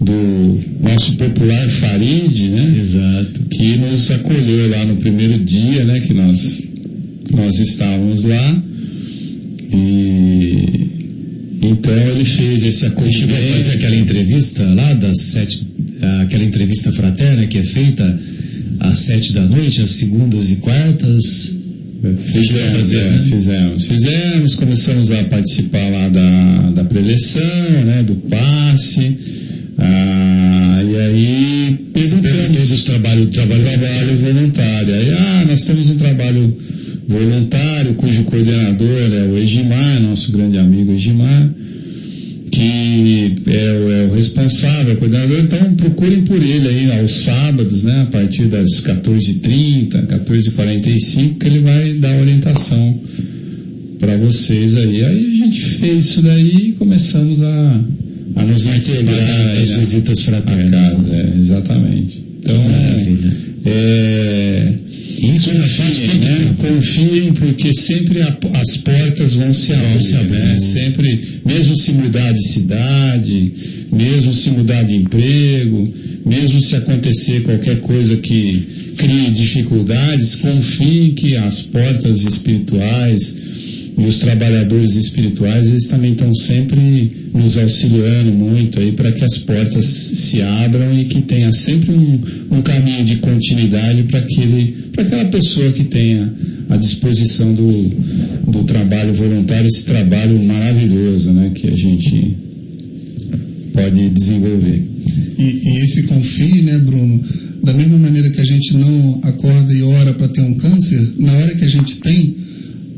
[0.00, 2.76] do nosso popular Farid, né?
[2.78, 3.40] Exato.
[3.50, 6.62] que nos acolheu lá no primeiro dia, né, que nós
[7.32, 8.62] nós estávamos lá
[9.72, 10.86] e
[11.62, 13.76] então ele fez esse Você chegou a fazer acolhimento.
[13.76, 15.66] aquela entrevista lá das sete,
[16.22, 18.33] aquela entrevista fraterna que é feita
[18.88, 21.56] às sete da noite, às segundas e quartas.
[22.22, 23.22] Você chegou a Fizemos, fazer, é, né?
[23.22, 27.42] fizemos, fizemos, começamos a participar lá da, da preleção,
[27.86, 29.16] né, do passe,
[29.78, 34.94] ah, e aí perguntamos dos trabalhos, trabalho, trabalho voluntário.
[34.94, 36.54] Aí, ah, nós temos um trabalho
[37.08, 41.50] voluntário cujo coordenador é o Egimar, nosso grande amigo Egimar,
[42.68, 47.12] que é, o- é o responsável, é o coordenador, então procurem por ele aí aos
[47.22, 52.98] sábados, né, a partir das 14h30, 14h45, que ele vai dar orientação
[53.98, 55.04] para vocês aí.
[55.04, 57.80] Aí a gente fez isso daí e começamos a,
[58.36, 60.70] a nos integrar nessa- visitas a fraternas.
[60.70, 62.24] casa, é, exatamente.
[62.40, 63.32] Então, Maravilha.
[63.64, 64.72] é,
[65.18, 66.54] Isso confiem, né?
[66.58, 70.38] Confiem, porque sempre a- as portas vão se abrir, se abrir.
[70.38, 70.58] né?
[70.58, 73.52] Sempre, mesmo se mudar de cidade,
[73.92, 75.92] mesmo se mudar de emprego,
[76.24, 78.66] mesmo se acontecer qualquer coisa que
[78.96, 83.36] crie dificuldades, confiem que as portas espirituais
[83.96, 89.38] e os trabalhadores espirituais, eles também estão sempre nos auxiliando muito aí para que as
[89.38, 94.20] portas se abram e que tenha sempre um, um caminho de continuidade para
[95.02, 96.32] aquela pessoa que tenha
[96.68, 97.88] a disposição do,
[98.50, 102.36] do trabalho voluntário, esse trabalho maravilhoso né, que a gente
[103.72, 104.88] pode desenvolver.
[105.38, 107.22] E, e esse confie, né, Bruno?
[107.62, 111.32] Da mesma maneira que a gente não acorda e ora para ter um câncer, na
[111.32, 112.36] hora que a gente tem,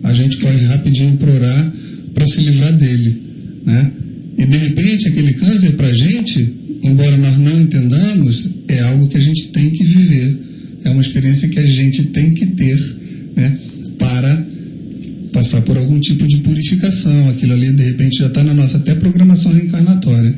[0.02, 1.72] a gente corre rapidinho para orar
[2.16, 3.22] para se livrar dele,
[3.66, 3.92] né?
[4.38, 9.18] E de repente aquele câncer para a gente, embora nós não entendamos, é algo que
[9.18, 10.38] a gente tem que viver,
[10.84, 12.96] é uma experiência que a gente tem que ter,
[13.36, 13.58] né?
[13.98, 14.46] Para
[15.30, 17.28] passar por algum tipo de purificação.
[17.28, 20.34] Aquilo ali, de repente, já está na nossa até programação reencarnatória.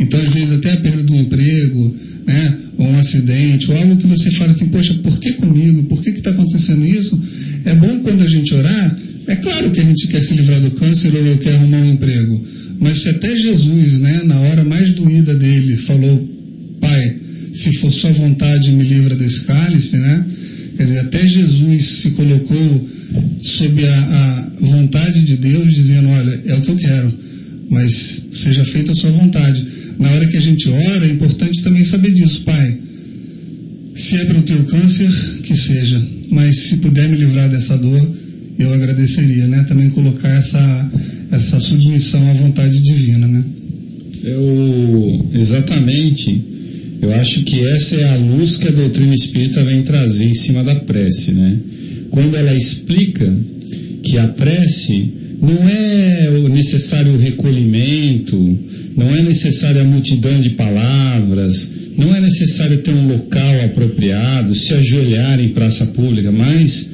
[0.00, 1.94] Então, às vezes, até a perda do emprego,
[2.26, 5.84] né, ou um acidente, ou algo que você fala assim, poxa, por que comigo?
[5.84, 7.20] Por que está acontecendo isso?
[7.66, 10.70] É bom quando a gente orar, é claro que a gente quer se livrar do
[10.70, 12.42] câncer ou quer arrumar um emprego,
[12.80, 16.28] mas se até Jesus, né, na hora mais doída dele, falou,
[16.80, 17.16] Pai,
[17.52, 20.24] se for sua vontade, me livra desse cálice, né?
[20.76, 22.88] Quer dizer, até Jesus se colocou
[23.42, 27.18] sob a, a vontade de Deus, dizendo, olha, é o que eu quero,
[27.68, 29.66] mas seja feita a sua vontade.
[30.00, 32.78] Na hora que a gente ora, é importante também saber disso, Pai.
[33.94, 35.10] Se é para o teu câncer,
[35.42, 38.10] que seja, mas se puder me livrar dessa dor,
[38.58, 39.62] eu agradeceria, né?
[39.68, 40.90] Também colocar essa,
[41.30, 43.44] essa submissão à vontade divina, né?
[44.24, 46.40] Eu, exatamente,
[47.02, 50.64] eu acho que essa é a luz que a doutrina espírita vem trazer em cima
[50.64, 51.58] da prece, né?
[52.10, 53.38] Quando ela explica
[54.02, 55.10] que a prece
[55.42, 58.58] não é o necessário recolhimento,
[58.96, 64.72] não é necessária a multidão de palavras, não é necessário ter um local apropriado, se
[64.74, 66.88] ajoelhar em praça pública, mas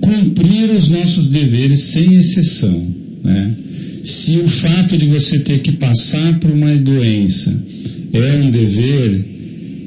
[0.00, 2.86] cumprir os nossos deveres sem exceção.
[3.22, 3.54] Né?
[4.04, 7.56] Se o fato de você ter que passar por uma doença
[8.12, 9.24] é um dever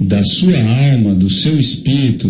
[0.01, 0.57] da sua
[0.91, 2.29] alma, do seu espírito,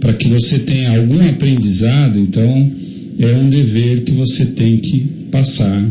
[0.00, 2.70] para que você tenha algum aprendizado, então
[3.18, 5.84] é um dever que você tem que passar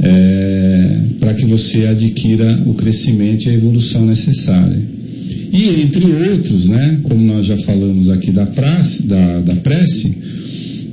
[0.00, 4.80] é, para que você adquira o crescimento e a evolução necessária.
[5.52, 10.16] E entre outros, né, como nós já falamos aqui da, prace, da, da prece,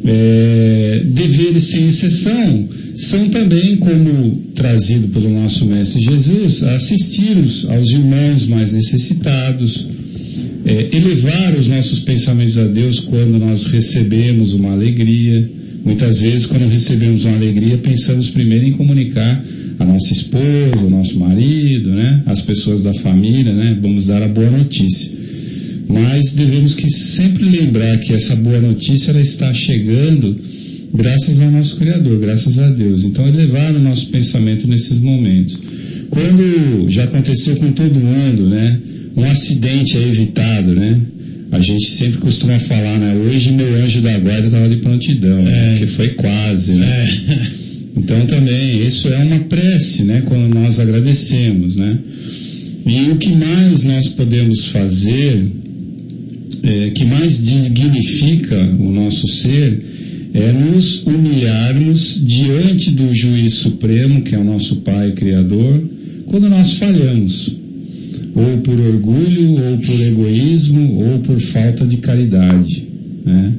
[0.05, 7.35] é, deveres sem exceção são também, como trazido pelo nosso Mestre Jesus, assistir
[7.69, 9.89] aos irmãos mais necessitados,
[10.65, 15.49] é, elevar os nossos pensamentos a Deus quando nós recebemos uma alegria.
[15.85, 19.45] Muitas vezes, quando recebemos uma alegria, pensamos primeiro em comunicar
[19.77, 24.27] a nossa esposa, o nosso marido, né, as pessoas da família, né, vamos dar a
[24.27, 25.11] boa notícia.
[25.87, 30.35] Mas devemos que sempre lembrar que essa boa notícia ela está chegando
[30.91, 33.03] graças ao nosso Criador, graças a Deus.
[33.03, 35.59] Então, elevar o nosso pensamento nesses momentos.
[36.09, 38.79] Quando já aconteceu com todo mundo, né?
[39.15, 41.01] Um acidente é evitado, né?
[41.55, 43.15] A gente sempre costuma falar, né?
[43.15, 45.51] Hoje meu anjo da guarda estava de prontidão, né?
[45.51, 45.69] É.
[45.71, 47.09] porque foi quase, né?
[47.29, 47.65] É.
[47.97, 50.21] Então também isso é uma prece, né?
[50.25, 51.97] Quando nós agradecemos, né?
[52.85, 55.47] E o que mais nós podemos fazer,
[56.61, 59.81] é, que mais dignifica o nosso ser,
[60.33, 65.81] é nos humilharmos diante do juiz supremo, que é o nosso Pai Criador,
[66.25, 67.55] quando nós falhamos,
[68.35, 72.85] ou por orgulho, ou por egoísmo, ou por falta de caridade.
[73.25, 73.53] Né?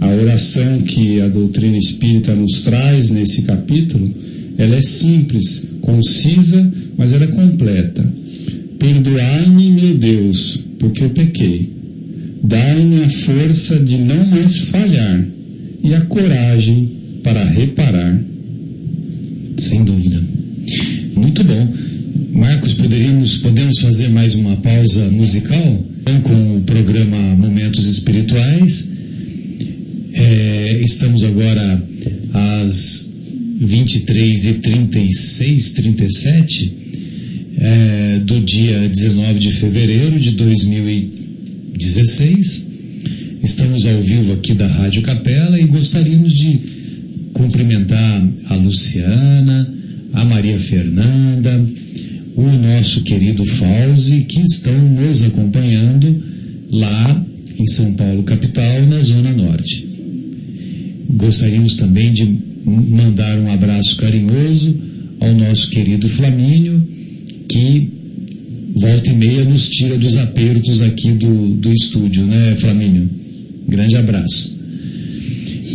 [0.00, 4.12] A oração que a doutrina espírita nos traz nesse capítulo,
[4.58, 8.12] ela é simples, concisa, mas ela é completa.
[8.78, 11.72] Perdoai-me, meu Deus, porque eu pequei.
[12.42, 15.26] Dai-me a força de não mais falhar
[15.82, 16.88] e a coragem
[17.22, 18.20] para reparar.
[19.56, 20.22] Sem dúvida.
[21.16, 21.72] Muito bom.
[22.18, 25.86] Marcos, poderíamos, podemos fazer mais uma pausa musical
[26.24, 28.90] com o programa Momentos Espirituais.
[30.12, 31.80] É, estamos agora
[32.32, 33.08] às
[33.62, 36.72] 23h36, 37
[37.56, 42.68] é, do dia 19 de fevereiro de 2016.
[43.44, 46.58] Estamos ao vivo aqui da Rádio Capela e gostaríamos de
[47.32, 49.72] cumprimentar a Luciana,
[50.14, 51.64] a Maria Fernanda,
[52.38, 56.22] o nosso querido Fauzi, que estão nos acompanhando
[56.70, 57.26] lá
[57.58, 59.84] em São Paulo, capital, na Zona Norte.
[61.10, 62.24] Gostaríamos também de
[62.64, 64.72] mandar um abraço carinhoso
[65.18, 66.86] ao nosso querido Flamínio,
[67.48, 67.88] que
[68.76, 73.10] volta e meia nos tira dos apertos aqui do, do estúdio, né, Flamínio?
[73.66, 74.56] Grande abraço.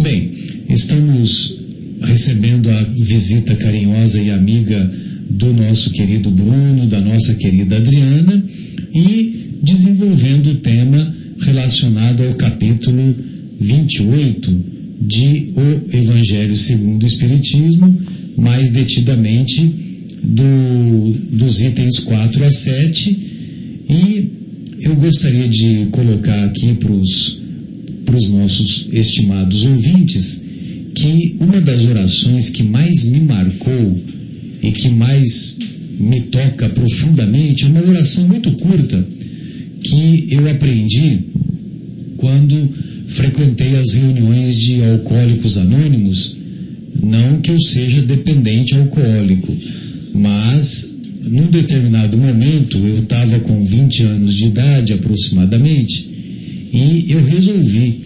[0.02, 0.32] Bem,
[0.70, 1.58] estamos
[2.02, 5.03] recebendo a visita carinhosa e amiga
[5.34, 8.44] do nosso querido Bruno, da nossa querida Adriana
[8.94, 13.16] e desenvolvendo o tema relacionado ao capítulo
[13.60, 17.98] 28 de O Evangelho segundo o Espiritismo,
[18.38, 19.70] mais detidamente
[20.24, 23.18] do, dos itens 4 a 7.
[23.90, 24.32] E
[24.82, 30.44] eu gostaria de colocar aqui para os nossos estimados ouvintes
[30.94, 34.00] que uma das orações que mais me marcou
[34.64, 35.58] e que mais
[36.00, 39.06] me toca profundamente é uma oração muito curta
[39.84, 41.20] que eu aprendi
[42.18, 42.70] quando
[43.06, 46.38] frequentei as reuniões de alcoólicos anônimos.
[47.04, 49.54] Não que eu seja dependente alcoólico,
[50.14, 56.10] mas num determinado momento, eu estava com 20 anos de idade aproximadamente,
[56.72, 58.02] e eu resolvi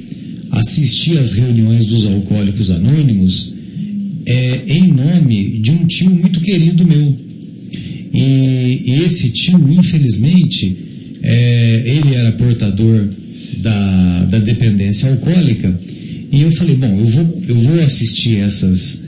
[0.51, 3.53] assistir às reuniões dos Alcoólicos Anônimos
[4.27, 7.15] é, em nome de um tio muito querido meu.
[8.13, 10.75] E, e esse tio, infelizmente,
[11.23, 13.07] é, ele era portador
[13.59, 15.79] da, da dependência alcoólica.
[16.29, 19.01] E eu falei, bom, eu vou, eu vou assistir essas,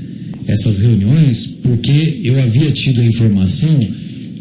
[0.48, 3.78] essas reuniões porque eu havia tido a informação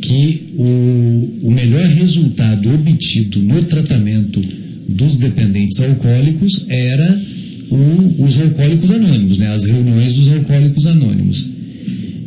[0.01, 4.41] que o, o melhor resultado obtido no tratamento
[4.89, 7.21] dos dependentes alcoólicos era
[7.70, 11.49] o, os alcoólicos anônimos, né, as reuniões dos alcoólicos anônimos.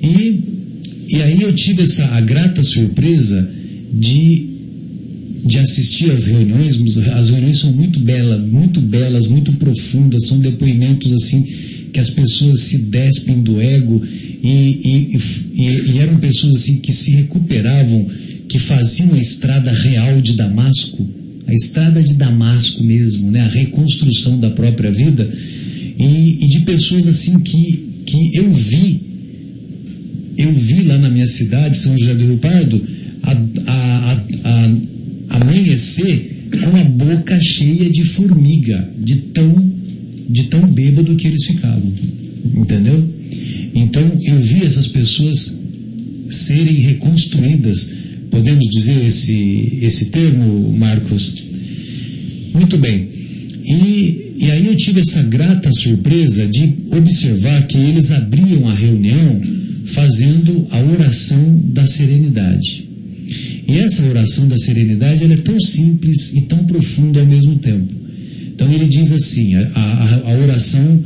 [0.02, 0.40] E,
[1.10, 3.50] e aí eu tive essa a grata surpresa
[3.94, 4.48] de,
[5.46, 6.80] de assistir às reuniões.
[7.14, 11.46] As reuniões são muito belas, muito belas, muito profundas, são depoimentos assim
[11.92, 14.02] que as pessoas se despem do ego
[14.42, 15.18] e, e,
[15.54, 18.08] e, e eram pessoas assim que se recuperavam,
[18.48, 23.42] que faziam a estrada real de Damasco a estrada de Damasco mesmo, né?
[23.42, 25.30] a reconstrução da própria vida,
[25.98, 29.02] e, e, de pessoas assim que, que eu vi,
[30.38, 32.82] eu vi lá na minha cidade, São José do Rio Pardo,
[33.24, 33.32] a,
[33.68, 34.14] a,
[34.44, 39.72] a, amanhecer com a boca cheia de formiga, de tão,
[40.30, 41.92] de tão bêbado que eles ficavam.
[42.56, 43.08] Entendeu?
[43.74, 45.60] Então eu vi essas pessoas
[46.28, 47.92] serem reconstruídas
[48.32, 51.44] Podemos dizer esse, esse termo, Marcos?
[52.54, 53.10] Muito bem.
[53.64, 59.42] E, e aí eu tive essa grata surpresa de observar que eles abriam a reunião
[59.84, 62.88] fazendo a oração da serenidade.
[63.68, 67.94] E essa oração da serenidade ela é tão simples e tão profunda ao mesmo tempo.
[68.54, 71.04] Então ele diz assim: a, a, a oração,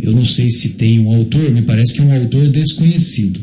[0.00, 3.40] eu não sei se tem um autor, me parece que é um autor desconhecido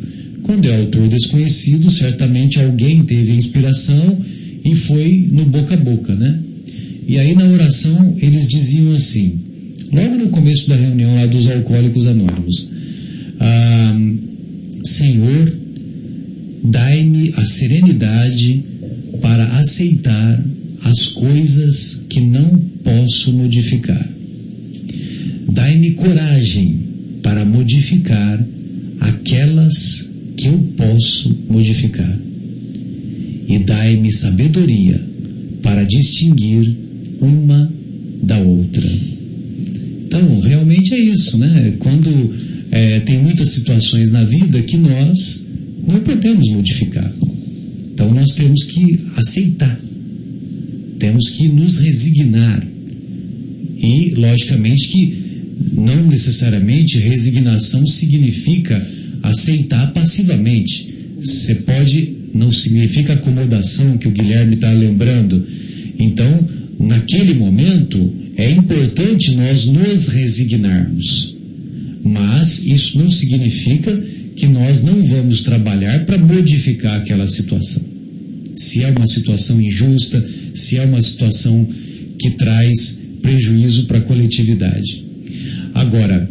[0.48, 4.18] quando é autor desconhecido, certamente alguém teve a inspiração
[4.64, 6.40] e foi no boca a boca, né?
[7.06, 9.40] E aí na oração eles diziam assim,
[9.92, 12.70] logo no começo da reunião lá dos alcoólicos anônimos,
[13.42, 14.00] ah,
[14.86, 15.58] Senhor,
[16.64, 18.64] dai-me a serenidade
[19.22, 20.46] para aceitar
[20.84, 24.10] as coisas que não posso modificar.
[25.52, 26.86] Dai-me coragem
[27.22, 28.42] para modificar
[29.02, 30.07] aquelas
[30.38, 32.20] que eu posso modificar.
[33.48, 35.04] E dai-me sabedoria
[35.64, 36.76] para distinguir
[37.20, 37.72] uma
[38.22, 38.88] da outra.
[40.06, 41.74] Então, realmente é isso, né?
[41.80, 42.10] Quando
[42.72, 45.44] é, tem muitas situações na vida que nós
[45.86, 47.12] não podemos modificar.
[47.94, 49.80] Então, nós temos que aceitar,
[51.00, 52.66] temos que nos resignar.
[53.78, 55.28] E, logicamente, que
[55.74, 58.86] não necessariamente resignação significa
[59.30, 60.96] aceitar passivamente.
[61.20, 65.46] Você pode, não significa acomodação que o Guilherme está lembrando.
[65.98, 66.48] Então,
[66.80, 71.36] naquele momento, é importante nós nos resignarmos.
[72.04, 74.00] Mas isso não significa
[74.36, 77.84] que nós não vamos trabalhar para modificar aquela situação.
[78.56, 80.24] Se é uma situação injusta,
[80.54, 81.68] se é uma situação
[82.20, 85.04] que traz prejuízo para a coletividade.
[85.74, 86.30] Agora,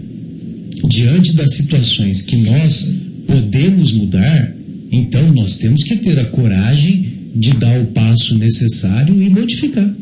[0.89, 2.89] diante das situações que nós
[3.27, 4.57] podemos mudar,
[4.91, 9.95] então nós temos que ter a coragem de dar o passo necessário e modificar.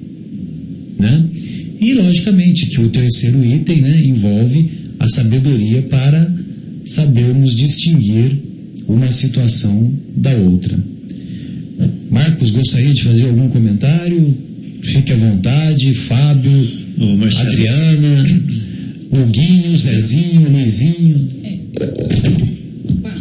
[0.99, 1.25] Né?
[1.81, 6.33] E, logicamente, que o terceiro item né, envolve a sabedoria para
[6.85, 8.39] sabermos distinguir
[8.87, 10.79] uma situação da outra.
[12.11, 14.37] Marcos, gostaria de fazer algum comentário?
[14.83, 15.93] Fique à vontade.
[15.95, 16.69] Fábio,
[17.41, 18.25] Adriana.
[19.17, 21.29] O Guinho, Zezinho, Luizinho.
[21.45, 21.59] É.
[22.89, 23.15] Opa,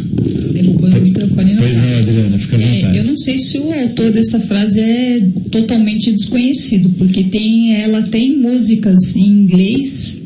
[0.53, 1.55] derrubando o microfone.
[1.57, 2.97] Pois não, Adriana, fica à É, vontade.
[2.97, 5.21] eu não sei se o autor dessa frase é
[5.51, 10.19] totalmente desconhecido, porque tem, ela tem músicas em inglês,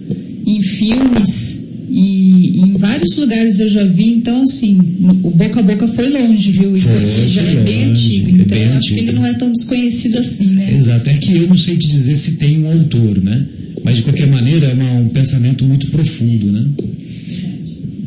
[0.46, 4.14] em filmes e em vários lugares eu já vi.
[4.14, 4.78] Então, assim,
[5.24, 6.76] o boca a boca foi longe, viu?
[6.76, 8.30] E Foi, já foi é bem longe, antigo.
[8.30, 9.10] é Então, bem eu acho que antigo.
[9.10, 10.74] ele não é tão desconhecido assim, né?
[10.78, 13.46] Exato, é que eu não sei te dizer se tem um autor, né?
[13.88, 16.66] Mas de qualquer maneira é uma- um pensamento muito profundo, né?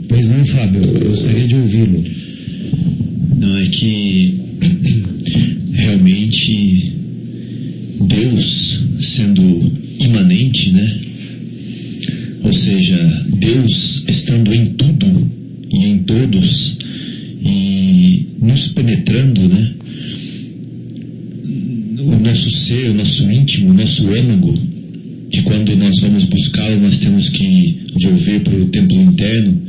[0.08, 2.04] Pois não, Fábio, eu gostaria de ouvi-lo.
[3.38, 4.34] Não, é que
[5.72, 6.92] realmente
[7.98, 11.00] Deus sendo imanente, né?
[12.42, 15.30] Ou seja, Deus estando em tudo
[15.72, 16.76] e em todos
[17.42, 19.72] e nos penetrando, né?
[22.00, 24.79] O nosso ser, o nosso íntimo, o nosso âmago,
[25.30, 29.62] que quando nós vamos buscá-lo nós temos que volver para o templo interno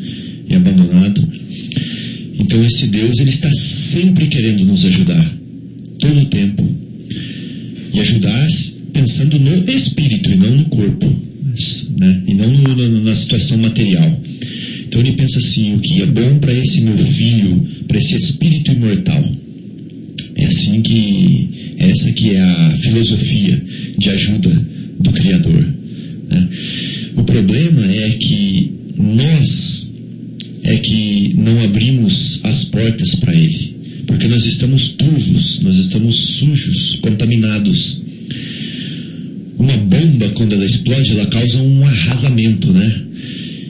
[2.40, 5.38] Então esse Deus ele está sempre querendo nos ajudar,
[6.00, 6.68] todo o tempo,
[7.94, 8.48] e ajudar
[8.92, 11.08] pensando no espírito e não no corpo,
[11.98, 12.24] né?
[12.28, 14.22] e não no, na situação material.
[14.82, 18.74] Então ele pensa assim: o que é bom para esse meu filho, para esse espírito
[18.74, 19.24] imortal?
[20.36, 23.64] É assim que essa que é a filosofia
[23.98, 24.68] de ajuda
[25.02, 25.68] do Criador.
[26.30, 26.49] Né?
[27.15, 29.88] O problema é que nós
[30.64, 33.76] é que não abrimos as portas para Ele,
[34.06, 37.99] porque nós estamos turvos, nós estamos sujos, contaminados.
[39.57, 43.02] Uma bomba, quando ela explode, ela causa um arrasamento, né?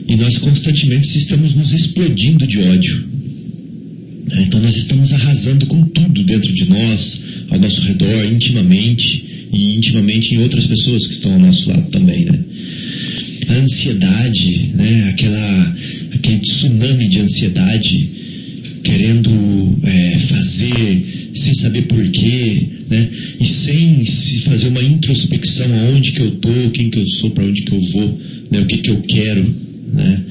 [0.08, 3.04] E nós constantemente estamos nos explodindo de ódio.
[4.40, 10.34] Então nós estamos arrasando com tudo dentro de nós, ao nosso redor, intimamente, e intimamente
[10.34, 12.38] em outras pessoas que estão ao nosso lado também, né?
[13.48, 15.10] A ansiedade, né?
[15.10, 15.76] Aquela,
[16.14, 18.08] aquele tsunami de ansiedade,
[18.82, 23.08] querendo é, fazer sem saber porquê, né?
[23.38, 27.44] E sem se fazer uma introspecção aonde que eu tô, quem que eu sou, para
[27.44, 28.20] onde que eu vou,
[28.50, 28.60] né?
[28.60, 29.54] O que que eu quero,
[29.92, 30.24] né?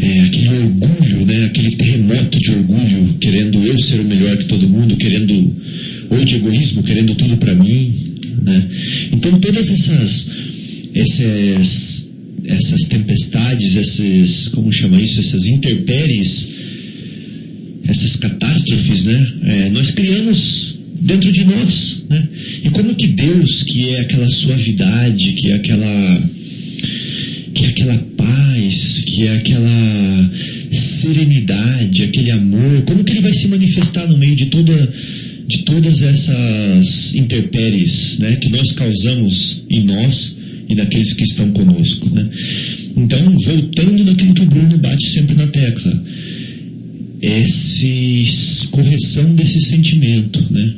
[0.00, 1.44] É, aquele orgulho, né?
[1.46, 5.56] Aquele terremoto de orgulho, querendo eu ser o melhor que todo mundo, querendo
[6.10, 8.11] ou de egoísmo, querendo tudo para mim,
[8.42, 8.68] né?
[9.12, 10.26] Então todas essas
[10.94, 12.10] essas
[12.44, 16.48] essas tempestades, esses como chama isso, essas intempéries,
[17.86, 19.32] essas catástrofes, né?
[19.44, 22.28] É, nós criamos dentro de nós, né?
[22.64, 26.22] E como que Deus, que é aquela suavidade, que é aquela
[27.54, 30.30] que é aquela paz, que é aquela
[30.70, 34.72] serenidade, aquele amor, como que ele vai se manifestar no meio de toda
[35.46, 40.36] de todas essas intempéries, né, que nós causamos em nós
[40.68, 42.28] e naqueles que estão conosco, né?
[42.96, 46.02] Então, voltando naquilo que o Bruno bate sempre na tecla,
[47.20, 50.74] esse correção desse sentimento, né?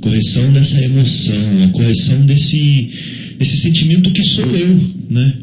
[0.00, 2.88] Correção dessa emoção, a correção desse
[3.38, 5.34] desse sentimento que sou eu, né?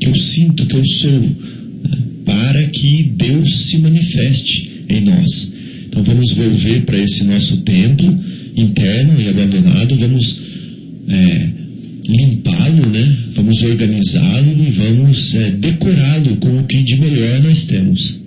[0.00, 1.98] Que eu sinto que eu sou, né?
[2.24, 5.52] para que Deus se manifeste em nós.
[5.86, 8.18] Então vamos volver para esse nosso templo
[8.56, 10.40] interno e abandonado, vamos
[11.08, 11.48] é,
[12.08, 13.18] limpá-lo, né?
[13.32, 18.18] Vamos organizá-lo e vamos é, decorá-lo com o que de melhor nós temos.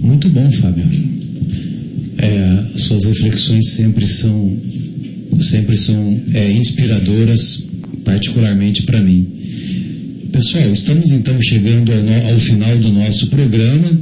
[0.00, 0.84] Muito bom, Fábio.
[2.18, 4.58] É, suas reflexões sempre são
[5.40, 7.64] sempre são é, inspiradoras,
[8.04, 9.26] particularmente para mim.
[10.30, 14.00] Pessoal, estamos então chegando ao, ao final do nosso programa.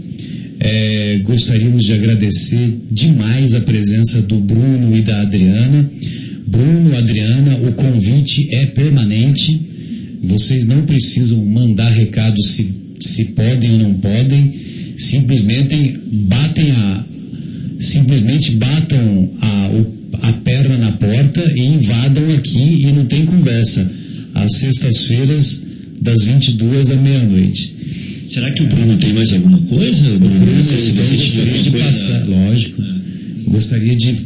[0.64, 5.90] É, gostaríamos de agradecer demais a presença do Bruno e da Adriana.
[6.46, 9.60] Bruno, Adriana, o convite é permanente.
[10.22, 14.52] Vocês não precisam mandar recado se, se podem ou não podem.
[14.96, 17.04] Simplesmente batem a,
[17.80, 23.90] simplesmente batam a, a perna na porta e invadam aqui e não tem conversa.
[24.32, 25.64] Às sextas-feiras,
[26.00, 27.74] das 22 da meia-noite.
[28.32, 30.08] Será que o Bruno tem mais alguma coisa?
[30.18, 31.86] Bruno, Bruno se então você gostaria de coisa...
[31.86, 32.82] passar, lógico.
[33.48, 34.16] Gostaria de,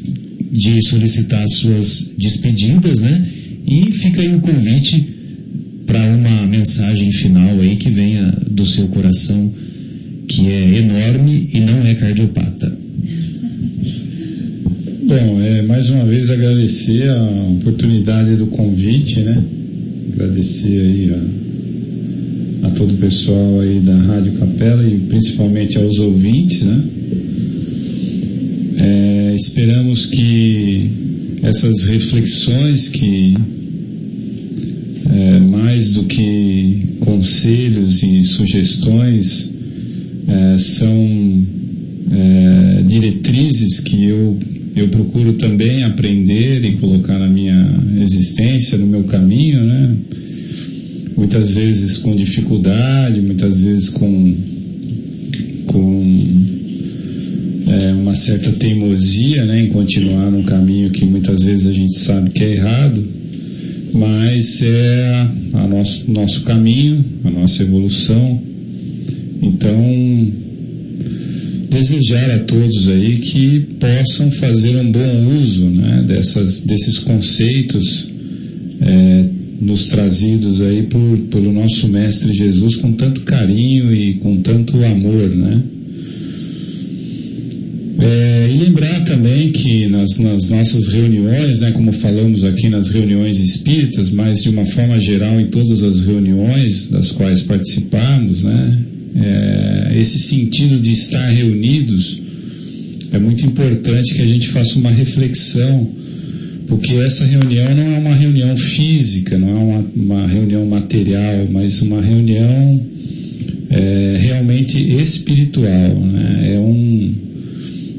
[0.52, 3.26] de solicitar as suas despedidas, né?
[3.66, 5.04] E fica aí o convite
[5.86, 9.52] para uma mensagem final aí que venha do seu coração,
[10.28, 12.78] que é enorme e não é cardiopata.
[15.02, 17.22] Bom, é, mais uma vez agradecer a
[17.58, 19.34] oportunidade do convite, né?
[20.12, 21.45] Agradecer aí a,
[22.62, 26.84] a todo o pessoal aí da Rádio Capela e principalmente aos ouvintes, né?
[28.78, 30.90] É, esperamos que
[31.42, 33.34] essas reflexões que
[35.12, 39.50] é, mais do que conselhos e sugestões
[40.28, 41.46] é, são
[42.10, 44.38] é, diretrizes que eu
[44.76, 49.96] eu procuro também aprender e colocar na minha existência, no meu caminho, né?
[51.16, 54.34] Muitas vezes com dificuldade, muitas vezes com,
[55.66, 56.16] com
[57.68, 62.30] é, uma certa teimosia né, em continuar num caminho que muitas vezes a gente sabe
[62.30, 63.02] que é errado,
[63.94, 68.40] mas é a nosso, nosso caminho, a nossa evolução.
[69.40, 70.32] Então,
[71.70, 78.08] desejar a todos aí que possam fazer um bom uso né, dessas, desses conceitos
[78.80, 79.24] é,
[79.60, 85.34] nos trazidos aí por, pelo nosso Mestre Jesus com tanto carinho e com tanto amor,
[85.34, 85.62] né?
[87.98, 93.38] É, e lembrar também que nas, nas, nossas reuniões, né, como falamos aqui nas reuniões
[93.38, 98.78] espíritas, mas de uma forma geral em todas as reuniões das quais participamos, né,
[99.16, 102.20] é, esse sentido de estar reunidos,
[103.12, 105.90] é muito importante que a gente faça uma reflexão,
[106.66, 111.80] porque essa reunião não é uma reunião física, não é uma, uma reunião material, mas
[111.80, 112.80] uma reunião
[113.70, 115.94] é, realmente espiritual.
[115.94, 116.54] Né?
[116.54, 117.14] É, um,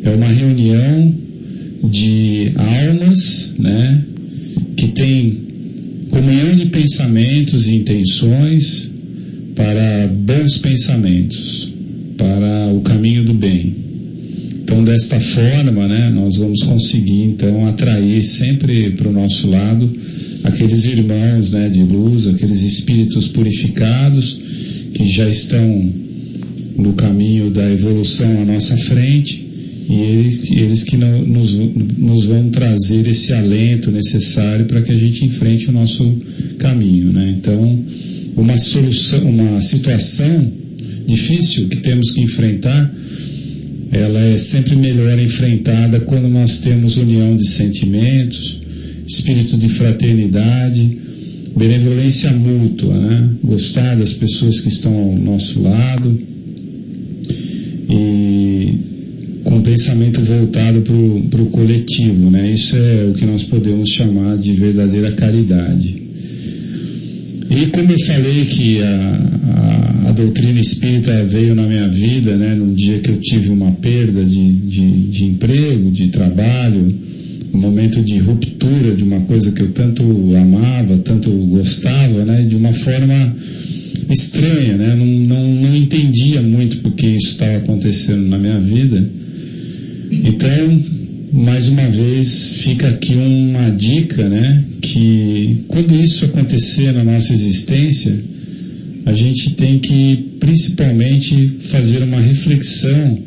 [0.03, 1.15] é uma reunião
[1.84, 4.03] de almas né?
[4.76, 5.41] que tem
[6.10, 8.89] comunhão de pensamentos e intenções
[9.56, 11.73] para bons pensamentos,
[12.18, 13.86] para o caminho do bem.
[14.68, 19.89] Então, desta forma, né, nós vamos conseguir então atrair sempre para o nosso lado
[20.44, 24.38] aqueles irmãos né, de luz, aqueles espíritos purificados
[24.94, 25.94] que já estão
[26.76, 29.48] no caminho da evolução à nossa frente
[29.89, 31.53] e eles, eles que nos,
[31.98, 36.14] nos vão trazer esse alento necessário para que a gente enfrente o nosso
[36.60, 37.14] caminho.
[37.14, 37.38] Né?
[37.39, 37.80] Então,
[38.35, 40.52] uma solução, uma situação
[41.07, 42.94] difícil que temos que enfrentar,
[43.91, 48.59] ela é sempre melhor enfrentada quando nós temos união de sentimentos,
[49.05, 50.97] espírito de fraternidade,
[51.55, 53.30] benevolência mútua, né?
[53.43, 56.19] Gostar das pessoas que estão ao nosso lado
[57.89, 58.73] e
[59.43, 62.51] com pensamento voltado para o coletivo, né?
[62.51, 65.95] Isso é o que nós podemos chamar de verdadeira caridade.
[67.49, 69.36] E como eu falei que a,
[70.18, 74.52] doutrina espírita veio na minha vida, né, no dia que eu tive uma perda de,
[74.53, 76.94] de, de emprego, de trabalho,
[77.53, 80.03] um momento de ruptura de uma coisa que eu tanto
[80.35, 83.35] amava, tanto gostava, né, de uma forma
[84.10, 89.10] estranha, né, não, não, não entendia muito porque isso estava acontecendo na minha vida.
[90.11, 90.81] Então,
[91.31, 94.64] mais uma vez, fica aqui uma dica, né?
[94.81, 98.18] Que quando isso acontecer na nossa existência,
[99.07, 103.17] a gente tem que principalmente fazer uma reflexão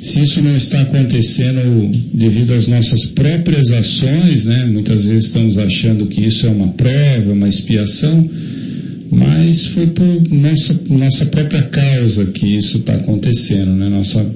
[0.00, 4.64] se isso não está acontecendo devido às nossas próprias ações, né?
[4.64, 8.28] Muitas vezes estamos achando que isso é uma prova, uma expiação,
[9.10, 13.90] mas foi por nossa, nossa própria causa que isso está acontecendo, né?
[13.90, 14.26] Nossa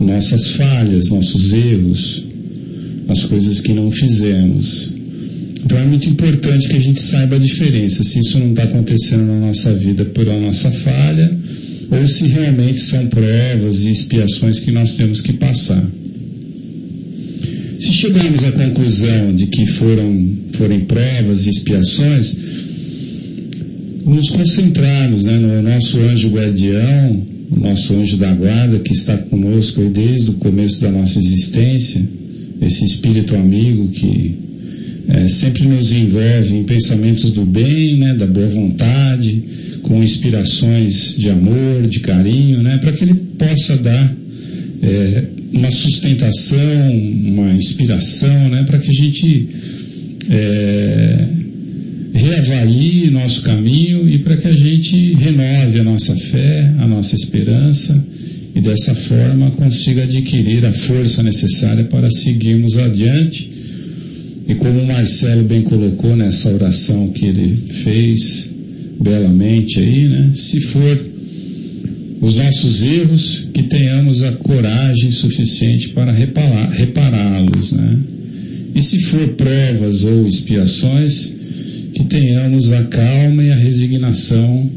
[0.00, 2.24] nossas falhas, nossos erros,
[3.08, 4.97] as coisas que não fizemos.
[5.64, 9.24] Então é muito importante que a gente saiba a diferença, se isso não está acontecendo
[9.26, 11.38] na nossa vida por a nossa falha,
[11.90, 15.84] ou se realmente são provas e expiações que nós temos que passar.
[17.80, 22.36] Se chegarmos à conclusão de que foram, forem provas e expiações,
[24.04, 29.82] nos concentrarmos né, no nosso anjo guardião, o nosso anjo da guarda que está conosco
[29.88, 32.02] desde o começo da nossa existência,
[32.60, 34.47] esse espírito amigo que
[35.08, 39.42] é, sempre nos envolve em pensamentos do bem, né, da boa vontade,
[39.82, 44.14] com inspirações de amor, de carinho, né, para que ele possa dar
[44.82, 49.48] é, uma sustentação, uma inspiração, né, para que a gente
[50.28, 51.26] é,
[52.12, 58.04] reavalie nosso caminho e para que a gente renove a nossa fé, a nossa esperança
[58.54, 63.57] e dessa forma consiga adquirir a força necessária para seguirmos adiante.
[64.48, 68.50] E como o Marcelo bem colocou nessa oração que ele fez
[68.98, 70.32] belamente aí, né?
[70.34, 71.06] Se for
[72.20, 77.98] os nossos erros, que tenhamos a coragem suficiente para repará-los, né?
[78.74, 81.34] E se for provas ou expiações,
[81.92, 84.70] que tenhamos a calma e a resignação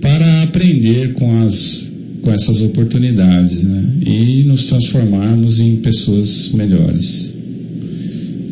[0.00, 1.84] para aprender com, as,
[2.22, 3.84] com essas oportunidades né?
[4.06, 7.33] e nos transformarmos em pessoas melhores.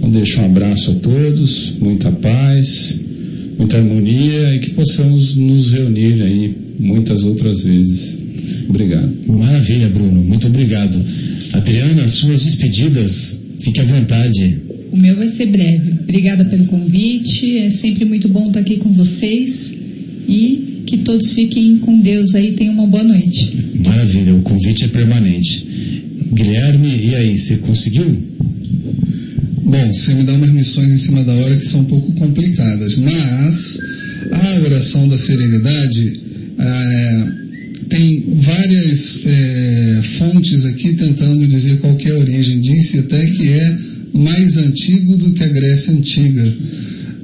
[0.02, 3.00] Então, deixo um abraço a todos, muita paz,
[3.56, 8.18] muita harmonia e que possamos nos reunir aí muitas outras vezes.
[8.68, 9.12] Obrigado.
[9.28, 10.20] Maravilha, Bruno.
[10.20, 10.98] Muito obrigado.
[11.52, 14.58] Adriana, suas despedidas, fique à vontade.
[14.90, 15.92] O meu vai ser breve.
[16.02, 17.58] Obrigada pelo convite.
[17.58, 19.72] É sempre muito bom estar aqui com vocês.
[20.28, 22.52] E que todos fiquem com Deus aí.
[22.54, 23.52] Tenham uma boa noite.
[23.84, 24.34] Maravilha.
[24.34, 25.64] O convite é permanente.
[26.32, 27.38] Guilherme, e aí?
[27.38, 28.32] Você conseguiu?
[29.72, 32.94] Bom, você me dá umas missões em cima da hora que são um pouco complicadas.
[32.96, 33.78] Mas
[34.30, 36.20] a oração da serenidade.
[36.58, 37.42] É,
[37.88, 42.60] tem várias é, fontes aqui tentando dizer qual é a origem.
[42.60, 43.78] Disse até que é
[44.12, 46.56] mais antigo do que a Grécia Antiga.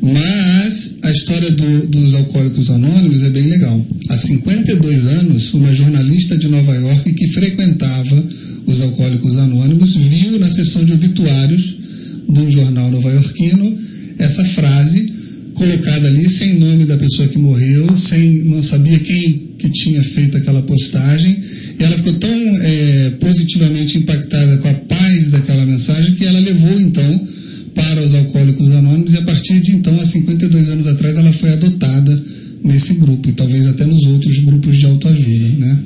[0.01, 3.87] Mas a história do, dos Alcoólicos Anônimos é bem legal.
[4.09, 8.25] Há 52 anos, uma jornalista de Nova York que frequentava
[8.67, 11.88] os Alcoólicos Anônimos viu na seção de obituários
[12.29, 13.79] de um jornal nova-iorquino
[14.19, 15.13] essa frase
[15.55, 20.37] colocada ali sem nome da pessoa que morreu, sem não sabia quem que tinha feito
[20.37, 21.37] aquela postagem.
[21.79, 26.81] E ela ficou tão é, positivamente impactada com a paz daquela mensagem que ela levou
[26.81, 27.27] então
[27.75, 31.51] para os Alcoólicos Anônimos e a partir de então, há 52 anos atrás, ela foi
[31.51, 32.23] adotada
[32.65, 35.79] nesse grupo e talvez até nos outros grupos de autoajuda, né?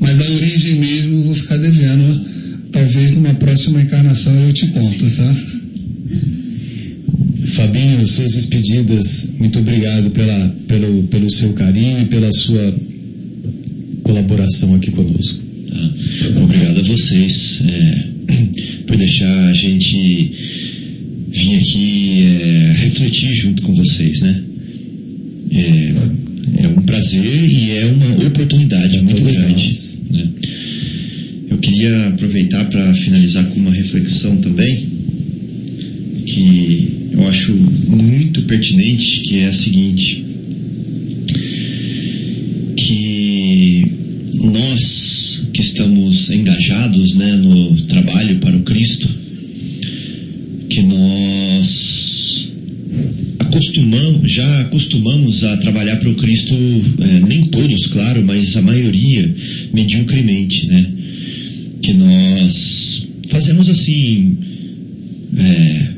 [0.00, 2.24] Mas a origem mesmo vou ficar devendo,
[2.72, 5.36] talvez numa próxima encarnação eu te conto, tá?
[7.46, 12.74] Fabinho, suas despedidas, muito obrigado pela, pelo, pelo seu carinho e pela sua
[14.02, 15.42] colaboração aqui conosco.
[15.72, 15.90] Ah,
[16.42, 18.08] obrigado a vocês é,
[18.86, 20.32] por deixar a gente
[21.28, 24.42] vir aqui é, refletir junto com vocês, né?
[25.50, 25.94] É,
[26.64, 29.72] é um prazer e é uma oportunidade muito grande.
[30.10, 30.28] Né?
[31.50, 34.95] Eu queria aproveitar para finalizar com uma reflexão também,
[36.26, 40.24] que eu acho muito pertinente, que é a seguinte,
[42.76, 43.86] que
[44.34, 49.08] nós que estamos engajados né, no trabalho para o Cristo,
[50.68, 52.48] que nós
[53.38, 59.34] acostumamos, já acostumamos a trabalhar para o Cristo, é, nem todos, claro, mas a maioria
[59.72, 60.92] mediocremente, né?
[61.80, 64.36] Que nós fazemos assim,
[65.38, 65.95] é,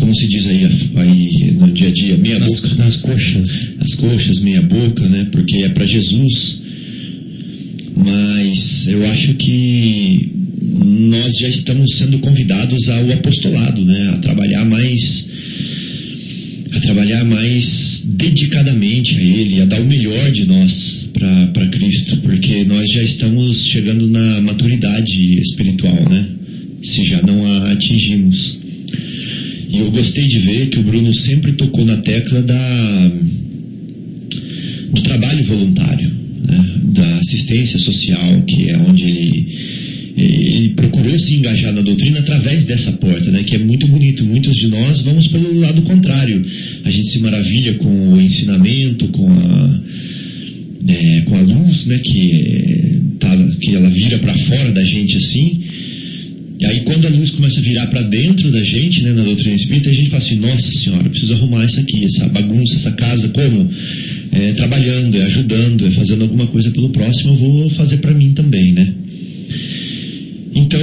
[0.00, 0.66] como se diz aí,
[0.96, 3.68] aí no dia a dia, meia Nas, boca, nas coxas.
[3.78, 5.28] as coxas, meia boca, né?
[5.30, 6.60] Porque é para Jesus.
[7.94, 10.32] Mas eu acho que
[10.62, 14.10] nós já estamos sendo convidados ao apostolado, né?
[14.14, 15.26] A trabalhar mais
[16.72, 22.64] a trabalhar mais dedicadamente a Ele, a dar o melhor de nós para Cristo, porque
[22.64, 26.28] nós já estamos chegando na maturidade espiritual, né?
[26.82, 28.59] Se já não a atingimos.
[29.72, 33.12] E eu gostei de ver que o Bruno sempre tocou na tecla da,
[34.92, 36.10] do trabalho voluntário,
[36.44, 36.74] né?
[36.92, 39.46] da assistência social, que é onde ele,
[40.16, 43.44] ele procurou se engajar na doutrina através dessa porta, né?
[43.44, 44.26] que é muito bonito.
[44.26, 46.44] Muitos de nós vamos pelo lado contrário.
[46.82, 49.80] A gente se maravilha com o ensinamento, com a,
[50.88, 51.96] é, com a luz, né?
[52.00, 55.60] que, é, tá, que ela vira para fora da gente assim.
[56.60, 59.56] E aí quando a luz começa a virar para dentro da gente, né, na doutrina
[59.56, 63.30] espírita, a gente fala assim, nossa senhora, preciso arrumar isso aqui, essa bagunça, essa casa,
[63.30, 63.66] como?
[64.32, 68.32] É, trabalhando, é ajudando, é fazendo alguma coisa pelo próximo, eu vou fazer para mim
[68.32, 68.94] também, né?
[70.54, 70.80] Então,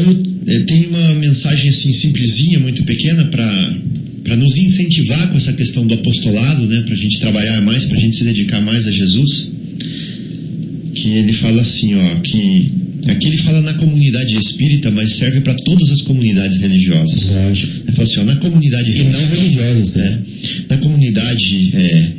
[0.48, 5.94] é, tem uma mensagem assim simplesinha, muito pequena, para nos incentivar com essa questão do
[5.94, 9.52] apostolado, né, para a gente trabalhar mais, para a gente se dedicar mais a Jesus.
[10.96, 12.72] Que ele fala assim, ó, que
[13.12, 17.36] aqui ele fala na comunidade espírita, mas serve para todas as comunidades religiosas.
[17.36, 17.74] Lógico.
[17.84, 20.10] Ele fala assim, ó, na comunidade E não religiosas, né?
[20.10, 20.22] né?
[20.70, 22.12] Na comunidade é,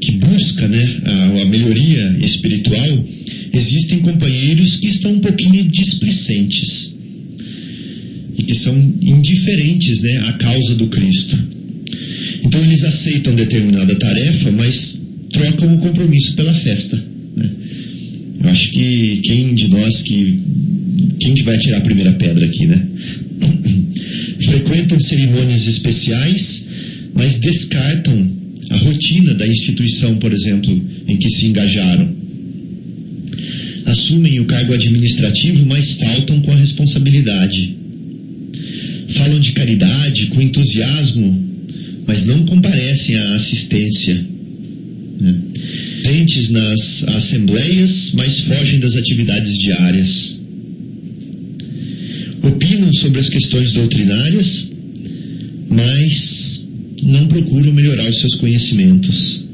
[0.00, 3.04] que busca né, a, a melhoria espiritual,
[3.52, 6.94] existem companheiros que estão um pouquinho displicentes
[8.36, 11.38] e que são indiferentes né, à causa do Cristo.
[12.42, 14.98] Então eles aceitam determinada tarefa, mas
[15.32, 17.13] trocam o compromisso pela festa.
[18.44, 20.38] Eu acho que quem de nós que.
[21.18, 22.86] Quem que vai tirar a primeira pedra aqui, né?
[24.44, 26.66] Frequentam cerimônias especiais,
[27.14, 28.32] mas descartam
[28.70, 32.14] a rotina da instituição, por exemplo, em que se engajaram.
[33.86, 37.76] Assumem o cargo administrativo, mas faltam com a responsabilidade.
[39.08, 41.44] Falam de caridade com entusiasmo,
[42.06, 44.14] mas não comparecem à assistência.
[45.20, 45.34] Né?
[46.04, 50.38] Presentes nas assembleias, mas fogem das atividades diárias.
[52.42, 54.68] Opinam sobre as questões doutrinárias,
[55.66, 56.66] mas
[57.04, 59.44] não procuram melhorar os seus conhecimentos.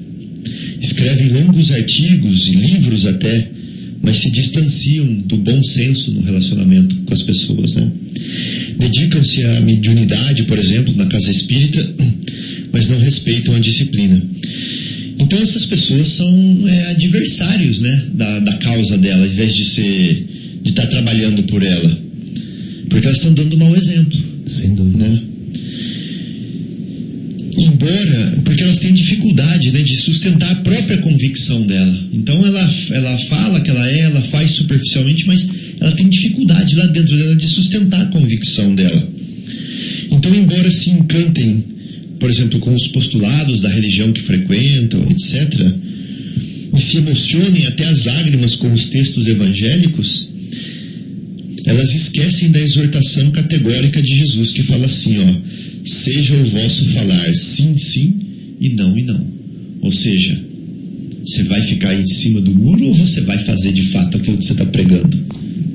[0.82, 3.48] Escrevem longos artigos e livros até,
[4.02, 7.76] mas se distanciam do bom senso no relacionamento com as pessoas.
[7.76, 7.92] Né?
[8.76, 11.94] Dedicam-se à mediunidade, por exemplo, na casa espírita,
[12.72, 14.20] mas não respeitam a disciplina.
[15.20, 20.26] Então essas pessoas são é, adversários né, da, da causa dela, ao invés de ser
[20.62, 21.98] de estar trabalhando por ela.
[22.88, 24.18] Porque elas estão dando mau exemplo.
[24.46, 25.08] Sem dúvida.
[25.08, 25.22] Né?
[27.58, 32.08] Embora, porque elas têm dificuldade né, de sustentar a própria convicção dela.
[32.12, 35.46] Então ela, ela fala que ela é, ela faz superficialmente, mas
[35.80, 39.08] ela tem dificuldade lá dentro dela de sustentar a convicção dela.
[40.10, 41.64] Então, embora se encantem,
[42.20, 45.74] por exemplo, com os postulados da religião que frequentam, etc.,
[46.76, 50.28] e se emocionem até as lágrimas com os textos evangélicos,
[51.66, 55.34] elas esquecem da exortação categórica de Jesus que fala assim, ó,
[55.84, 58.14] seja o vosso falar sim, sim
[58.60, 59.26] e não e não.
[59.82, 60.40] Ou seja,
[61.24, 64.44] Você vai ficar em cima do muro ou você vai fazer de fato aquilo que
[64.44, 65.18] você está pregando?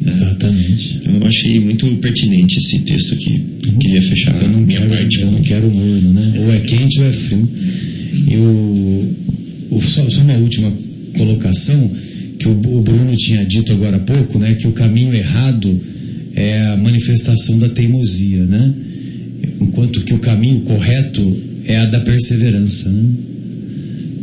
[0.06, 1.00] Exatamente.
[1.06, 3.42] Eu achei muito pertinente esse texto aqui.
[3.66, 5.20] Eu queria fechar Eu não, minha quero, parte.
[5.22, 6.34] eu não quero morno, né?
[6.40, 7.50] Ou é quente ou é frio.
[8.28, 9.14] E o,
[9.72, 10.72] o- só, só uma última
[11.18, 11.90] colocação
[12.38, 14.54] que o, o Bruno tinha dito agora há pouco, né?
[14.56, 15.80] Que o caminho errado
[16.36, 18.74] é a manifestação da teimosia, né?
[19.62, 23.04] Enquanto que o caminho correto é a da perseverança, né?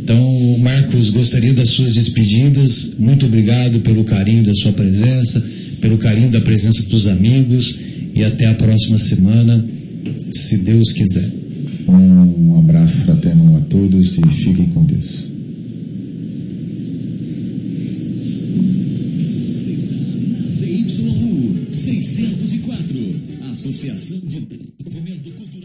[0.03, 2.93] Então, Marcos, gostaria das suas despedidas.
[2.99, 5.43] Muito obrigado pelo carinho da sua presença,
[5.83, 7.77] pelo carinho da presença dos amigos
[8.15, 9.67] e até a próxima semana,
[10.31, 11.29] se Deus quiser.
[11.89, 15.27] Um abraço fraterno a todos e fiquem com Deus.
[20.49, 23.15] ZYU 604,
[23.51, 25.62] Associação de Desenvolvimento Cultural.